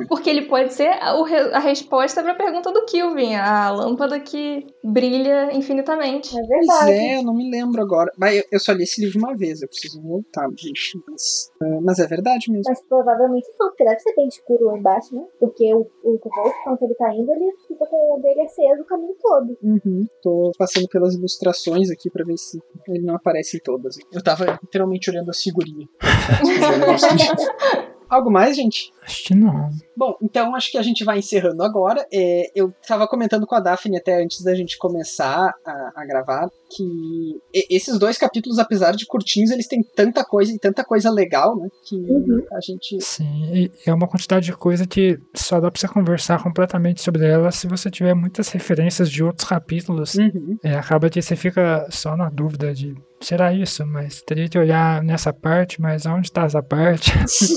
Porque 0.09 0.29
ele 0.31 0.43
pode 0.43 0.73
ser 0.75 0.89
a, 1.01 1.17
o 1.19 1.23
re- 1.23 1.53
a 1.53 1.59
resposta 1.59 2.23
pra 2.23 2.35
pergunta 2.35 2.73
do 2.73 2.85
Kilvin, 2.85 3.35
a 3.35 3.71
lâmpada 3.71 4.19
que 4.21 4.67
brilha 4.85 5.53
infinitamente. 5.55 6.31
é 6.37 6.41
Pois 6.41 6.49
verdade. 6.49 6.91
é, 6.93 7.19
eu 7.19 7.23
não 7.23 7.35
me 7.35 7.51
lembro 7.51 7.81
agora. 7.83 8.11
Mas 8.17 8.43
eu, 8.51 8.59
só 8.61 8.73
li 8.73 8.85
esse 8.85 9.01
livro 9.01 9.19
uma 9.19 9.37
vez, 9.37 9.63
eu 9.63 9.69
preciso 9.69 10.01
voltar, 10.03 10.49
gente. 10.57 10.99
Mas, 11.09 11.51
ah, 11.63 11.81
mas 11.83 11.99
é 11.99 12.07
verdade 12.07 12.51
mesmo. 12.51 12.65
Mas 12.69 12.83
provavelmente 12.89 13.47
não, 13.59 13.69
porque 13.69 13.85
deve 13.85 13.99
ser 14.01 14.15
bem 14.15 14.29
escuro 14.29 14.65
lá 14.67 14.79
embaixo, 14.79 15.15
né? 15.15 15.23
Porque 15.39 15.73
o, 15.75 15.81
o 16.05 16.19
Kuvok, 16.19 16.55
quando 16.65 16.83
ele 16.83 16.95
tá 16.95 17.15
indo, 17.15 17.31
ele 17.33 17.53
fica 17.67 17.87
com 17.87 18.17
o 18.17 18.21
dele 18.21 18.43
aceso 18.43 18.83
o 18.83 18.87
caminho 18.87 19.15
todo. 19.21 19.57
Uhum. 19.63 20.07
Tô 20.23 20.53
passando 20.59 20.89
pelas 20.89 21.15
ilustrações 21.15 21.91
aqui 21.91 22.11
pra 22.11 22.25
ver 22.25 22.37
se 22.37 22.59
ele 22.89 23.05
não 23.05 23.15
aparece 23.17 23.57
em 23.57 23.61
todas. 23.61 23.97
Eu 24.13 24.23
tava 24.23 24.59
literalmente 24.63 25.11
olhando 25.11 25.31
as 25.31 25.41
figurinhas. 25.43 25.89
Algo 28.09 28.31
mais, 28.31 28.57
gente? 28.57 28.93
acho 29.09 29.25
que 29.25 29.35
não. 29.35 29.71
Bom, 29.97 30.15
então 30.23 30.55
acho 30.55 30.71
que 30.71 30.77
a 30.77 30.83
gente 30.83 31.03
vai 31.03 31.19
encerrando 31.19 31.63
agora. 31.63 32.07
É, 32.13 32.51
eu 32.55 32.73
tava 32.87 33.09
comentando 33.09 33.47
com 33.47 33.55
a 33.55 33.61
Daphne 33.61 33.97
até 33.97 34.23
antes 34.23 34.43
da 34.43 34.55
gente 34.55 34.77
começar 34.77 35.51
a, 35.65 35.93
a 35.97 36.05
gravar 36.07 36.49
que 36.71 37.41
esses 37.71 37.99
dois 37.99 38.19
capítulos, 38.19 38.59
apesar 38.59 38.93
de 38.95 39.07
curtinhos, 39.07 39.51
eles 39.51 39.67
têm 39.67 39.83
tanta 39.83 40.23
coisa 40.25 40.53
e 40.53 40.59
tanta 40.59 40.85
coisa 40.85 41.11
legal, 41.11 41.57
né? 41.57 41.69
Que 41.85 41.97
Uhum. 41.97 42.45
a 42.53 42.61
gente. 42.61 43.01
Sim, 43.03 43.51
e 43.55 43.71
é 43.87 43.93
uma 43.95 44.07
quantidade 44.07 44.45
de 44.47 44.53
coisa 44.53 44.87
que 44.87 45.19
só 45.35 45.59
dá 45.59 45.71
pra 45.71 45.81
você 45.81 45.89
conversar 45.89 46.43
completamente 46.43 47.01
sobre 47.01 47.27
ela 47.27 47.51
se 47.51 47.67
você 47.67 47.91
tiver 47.91 48.15
muitas 48.15 48.51
referências 48.51 49.11
de 49.11 49.25
outros 49.25 49.49
capítulos. 49.49 50.15
Uhum. 50.17 50.59
É, 50.63 50.75
acaba 50.75 51.09
que 51.09 51.23
você 51.23 51.35
fica 51.35 51.87
só 51.91 52.15
na 52.17 52.29
dúvida 52.29 52.75
de 52.75 52.95
será 53.21 53.53
isso, 53.53 53.85
mas 53.87 54.23
teria 54.23 54.49
que 54.49 54.59
olhar 54.59 55.03
nessa 55.03 55.33
parte, 55.33 55.81
mas 55.81 56.07
aonde 56.07 56.31
tá 56.31 56.45
essa 56.45 56.63
parte? 56.63 57.13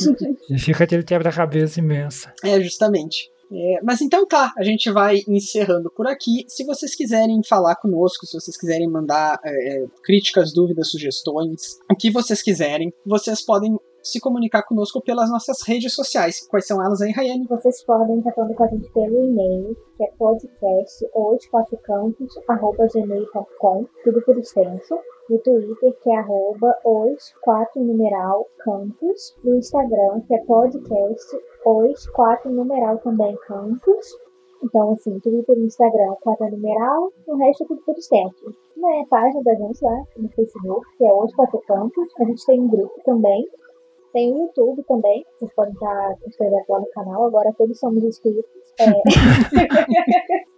e 0.49 0.59
fica 0.59 0.83
aquele 0.83 1.03
quebra-cabeça 1.03 1.79
imenso. 1.79 2.29
É, 2.43 2.59
justamente. 2.61 3.29
É, 3.53 3.81
mas 3.83 3.99
então 3.99 4.25
tá, 4.25 4.53
a 4.57 4.63
gente 4.63 4.89
vai 4.89 5.19
encerrando 5.27 5.91
por 5.91 6.07
aqui. 6.07 6.45
Se 6.47 6.63
vocês 6.63 6.95
quiserem 6.95 7.41
falar 7.43 7.75
conosco, 7.75 8.25
se 8.25 8.39
vocês 8.39 8.57
quiserem 8.57 8.89
mandar 8.89 9.37
é, 9.43 9.83
é, 9.83 9.85
críticas, 10.03 10.53
dúvidas, 10.53 10.89
sugestões, 10.89 11.77
o 11.91 11.95
que 11.95 12.09
vocês 12.09 12.41
quiserem, 12.41 12.93
vocês 13.05 13.43
podem 13.43 13.77
se 14.03 14.19
comunicar 14.19 14.63
conosco 14.63 15.01
pelas 15.01 15.29
nossas 15.29 15.61
redes 15.67 15.93
sociais. 15.93 16.47
Quais 16.47 16.65
são 16.65 16.83
elas 16.83 17.01
aí, 17.01 17.11
Rayane? 17.11 17.47
Vocês 17.47 17.83
podem 17.83 18.19
estar 18.19 18.33
falando 18.33 18.55
com 18.55 18.63
a 18.63 18.67
gente 18.67 18.91
pelo 18.91 19.25
e-mail, 19.25 19.75
que 19.97 20.03
é 20.03 20.11
podcast 20.17 21.05
gmail.com, 22.93 23.85
tudo 24.03 24.21
por 24.23 24.37
extenso. 24.37 24.97
No 25.29 25.39
Twitter, 25.39 25.97
que 26.01 26.11
é 26.11 26.17
arroba 26.17 26.75
os 26.83 27.33
quatro 27.41 27.81
numeral 27.81 28.45
campos. 28.59 29.35
No 29.43 29.55
Instagram, 29.55 30.21
que 30.27 30.35
é 30.35 30.39
podcast 30.45 31.37
os 31.65 32.09
quatro 32.09 32.51
numeral 32.51 32.97
também 32.99 33.35
campos. 33.47 34.17
Então, 34.63 34.91
assim, 34.91 35.19
Twitter 35.19 35.57
e 35.57 35.65
Instagram, 35.65 36.15
quatro 36.21 36.49
numeral, 36.51 37.11
o 37.27 37.35
resto 37.35 37.63
é 37.63 37.67
tudo 37.67 37.81
por 37.81 37.97
extenso. 37.97 38.53
Na 38.77 39.05
página 39.09 39.41
da 39.43 39.55
gente 39.55 39.83
lá, 39.83 40.03
no 40.17 40.29
Facebook, 40.29 40.85
que 40.97 41.05
é 41.05 41.11
campos. 41.65 42.07
A 42.19 42.25
gente 42.25 42.45
tem 42.45 42.61
um 42.61 42.67
grupo 42.67 42.93
também, 43.03 43.47
tem 44.13 44.33
o 44.33 44.43
YouTube 44.43 44.83
também, 44.83 45.25
vocês 45.37 45.53
podem 45.53 45.73
estar 45.73 46.17
inscrevendo 46.27 46.65
lá 46.69 46.79
no 46.79 46.89
canal, 46.91 47.25
agora 47.25 47.53
todos 47.57 47.79
somos 47.79 48.03
inscritos. 48.03 48.45
É. 48.79 48.91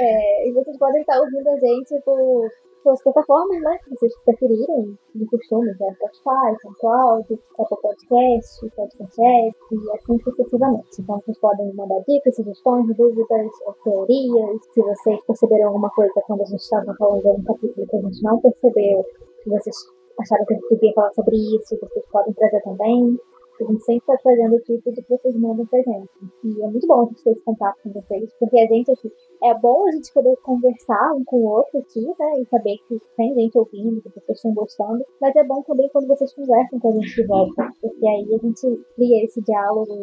É, 0.00 0.48
e 0.48 0.52
vocês 0.52 0.76
podem 0.76 1.00
estar 1.00 1.20
ouvindo 1.20 1.48
a 1.48 1.56
gente 1.56 2.00
por, 2.04 2.50
pelas 2.82 3.02
plataformas, 3.02 3.62
né? 3.62 3.78
Que 3.84 3.90
vocês 3.90 4.12
preferirem, 4.24 4.98
de 5.14 5.26
costume, 5.26 5.74
que 5.76 5.84
é 5.84 5.92
Spotify, 5.94 6.60
SoundCloud, 6.62 7.40
Apple 7.58 7.78
Podcast, 7.80 8.70
Podcast 8.76 9.56
e 9.72 9.96
assim 9.96 10.18
sucessivamente. 10.18 11.00
Então 11.00 11.20
vocês 11.20 11.38
podem 11.38 11.72
mandar 11.74 12.00
dicas, 12.08 12.36
sugestões, 12.36 12.86
dúvidas, 12.96 13.50
ou 13.66 13.74
teorias. 13.84 14.60
Se 14.72 14.82
vocês 14.82 15.24
perceberam 15.26 15.68
alguma 15.68 15.90
coisa 15.90 16.20
quando 16.26 16.42
a 16.42 16.46
gente 16.46 16.60
estava 16.60 16.94
falando 16.94 17.22
de 17.22 17.28
um 17.28 17.44
capítulo 17.44 17.86
que 17.86 17.96
a 17.96 18.00
gente 18.00 18.22
não 18.22 18.40
percebeu, 18.40 19.04
se 19.42 19.50
vocês 19.50 19.76
acharam 20.18 20.44
que 20.46 20.54
a 20.54 20.56
gente 20.56 20.68
devia 20.74 20.92
falar 20.94 21.12
sobre 21.12 21.36
isso, 21.36 21.78
vocês 21.80 22.04
podem 22.10 22.32
trazer 22.34 22.60
também. 22.62 23.18
A 23.60 23.64
gente 23.64 23.84
sempre 23.84 23.98
está 23.98 24.16
trazendo 24.16 24.56
aqui 24.56 24.80
tudo 24.82 25.02
que 25.02 25.08
vocês 25.08 25.36
mandam 25.36 25.64
pra 25.66 25.78
gente. 25.78 26.10
E 26.44 26.62
é 26.62 26.68
muito 26.68 26.86
bom 26.86 27.02
a 27.02 27.04
gente 27.06 27.22
ter 27.22 27.30
esse 27.30 27.44
contato 27.44 27.76
com 27.82 27.92
vocês, 27.92 28.30
porque 28.38 28.58
a 28.58 28.66
gente 28.66 28.90
aqui. 28.90 29.12
É 29.44 29.54
bom 29.54 29.86
a 29.86 29.92
gente 29.92 30.12
poder 30.12 30.36
conversar 30.38 31.12
um 31.14 31.24
com 31.24 31.36
o 31.36 31.48
outro 31.50 31.78
aqui, 31.78 32.00
né? 32.00 32.40
E 32.40 32.46
saber 32.46 32.76
que 32.88 32.98
tem 33.16 33.34
gente 33.34 33.56
ouvindo, 33.58 34.02
que 34.02 34.08
vocês 34.08 34.38
estão 34.38 34.54
gostando. 34.54 35.04
Mas 35.20 35.36
é 35.36 35.44
bom 35.44 35.62
também 35.62 35.88
quando 35.90 36.08
vocês 36.08 36.34
conversam 36.34 36.80
com 36.80 36.88
a 36.88 36.92
gente 36.92 37.14
de 37.14 37.26
volta. 37.26 37.70
Porque 37.80 38.06
aí 38.06 38.34
a 38.34 38.38
gente 38.38 38.84
cria 38.96 39.24
esse 39.24 39.40
diálogo. 39.42 39.94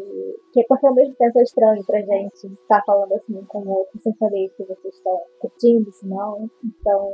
Que 0.54 0.64
porque 0.66 0.88
ao 0.88 0.96
mesmo 0.96 1.16
tempo 1.16 1.40
é 1.40 1.44
estranho 1.44 1.86
pra 1.86 2.02
gente 2.02 2.48
estar 2.48 2.84
falando 2.86 3.14
assim 3.14 3.36
um 3.36 3.46
com 3.46 3.60
o 3.60 3.70
outro, 3.70 4.00
sem 4.02 4.14
saber 4.16 4.50
se 4.56 4.64
vocês 4.64 4.96
estão 4.96 5.20
curtindo, 5.40 5.92
se 5.92 6.08
não. 6.08 6.50
Então, 6.64 7.12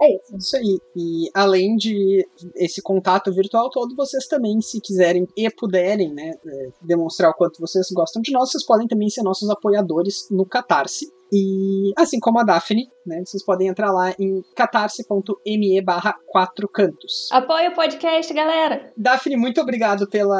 é 0.00 0.14
isso. 0.14 0.36
Isso 0.36 0.56
aí. 0.56 0.78
E 0.96 1.30
além 1.34 1.76
de 1.76 2.26
esse 2.56 2.82
contato 2.82 3.32
virtual 3.32 3.70
todo, 3.70 3.96
vocês 3.96 4.26
também, 4.26 4.60
se 4.60 4.80
quiserem 4.80 5.26
e 5.36 5.50
puderem, 5.50 5.73
né, 6.12 6.32
é, 6.46 6.68
demonstrar 6.82 7.30
o 7.30 7.34
quanto 7.34 7.60
vocês 7.60 7.86
gostam 7.92 8.22
de 8.22 8.32
nós, 8.32 8.50
vocês 8.50 8.64
podem 8.64 8.86
também 8.86 9.08
ser 9.08 9.22
nossos 9.22 9.48
apoiadores 9.50 10.28
no 10.30 10.46
Catarse. 10.46 11.06
E 11.32 11.92
assim 11.96 12.20
como 12.20 12.38
a 12.38 12.44
Daphne, 12.44 12.88
né? 13.04 13.22
Vocês 13.24 13.44
podem 13.44 13.66
entrar 13.66 13.90
lá 13.90 14.14
em 14.18 14.40
catarse.me 14.54 15.82
barra 15.82 16.14
quatro 16.26 16.68
cantos. 16.68 17.28
Apoia 17.32 17.70
o 17.70 17.74
podcast, 17.74 18.32
galera! 18.32 18.92
Daphne, 18.96 19.36
muito 19.36 19.60
obrigado 19.60 20.08
pela, 20.08 20.38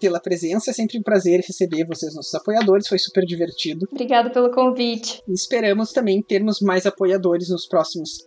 pela 0.00 0.18
presença. 0.18 0.70
É 0.70 0.74
sempre 0.74 0.98
um 0.98 1.02
prazer 1.02 1.40
receber 1.40 1.84
vocês, 1.86 2.14
nossos 2.14 2.34
apoiadores. 2.34 2.88
Foi 2.88 2.98
super 2.98 3.24
divertido. 3.26 3.86
Obrigada 3.92 4.30
pelo 4.30 4.50
convite. 4.50 5.20
E 5.28 5.32
esperamos 5.32 5.92
também 5.92 6.22
termos 6.22 6.60
mais 6.60 6.86
apoiadores 6.86 7.50
nos 7.50 7.66
próximos. 7.66 8.24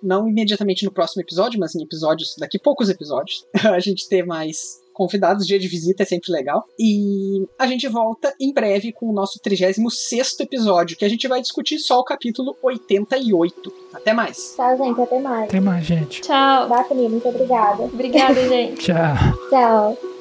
Não 0.00 0.28
imediatamente 0.28 0.84
no 0.84 0.92
próximo 0.92 1.22
episódio, 1.22 1.58
mas 1.58 1.74
em 1.74 1.82
episódios, 1.82 2.36
daqui 2.38 2.58
poucos 2.58 2.88
episódios. 2.88 3.44
a 3.66 3.80
gente 3.80 4.08
ter 4.08 4.24
mais 4.24 4.78
convidados, 4.98 5.46
dia 5.46 5.60
de 5.60 5.68
visita 5.68 6.02
é 6.02 6.06
sempre 6.06 6.32
legal. 6.32 6.64
E 6.76 7.46
a 7.56 7.68
gente 7.68 7.86
volta 7.86 8.34
em 8.40 8.52
breve 8.52 8.92
com 8.92 9.06
o 9.06 9.12
nosso 9.12 9.38
36 9.40 10.40
episódio, 10.40 10.96
que 10.96 11.04
a 11.04 11.08
gente 11.08 11.28
vai 11.28 11.40
discutir 11.40 11.78
só 11.78 12.00
o 12.00 12.04
capítulo 12.04 12.56
88. 12.60 13.72
Até 13.94 14.12
mais. 14.12 14.54
Tchau, 14.56 14.76
gente. 14.76 15.00
Até 15.00 15.20
mais. 15.20 15.48
Até 15.48 15.60
mais, 15.60 15.84
gente. 15.84 16.20
Tchau. 16.20 16.68
Daphne, 16.68 17.08
muito 17.08 17.28
obrigada. 17.28 17.84
Obrigada, 17.84 18.48
gente. 18.48 18.84
Tchau. 18.84 19.14
Tchau. 19.48 20.17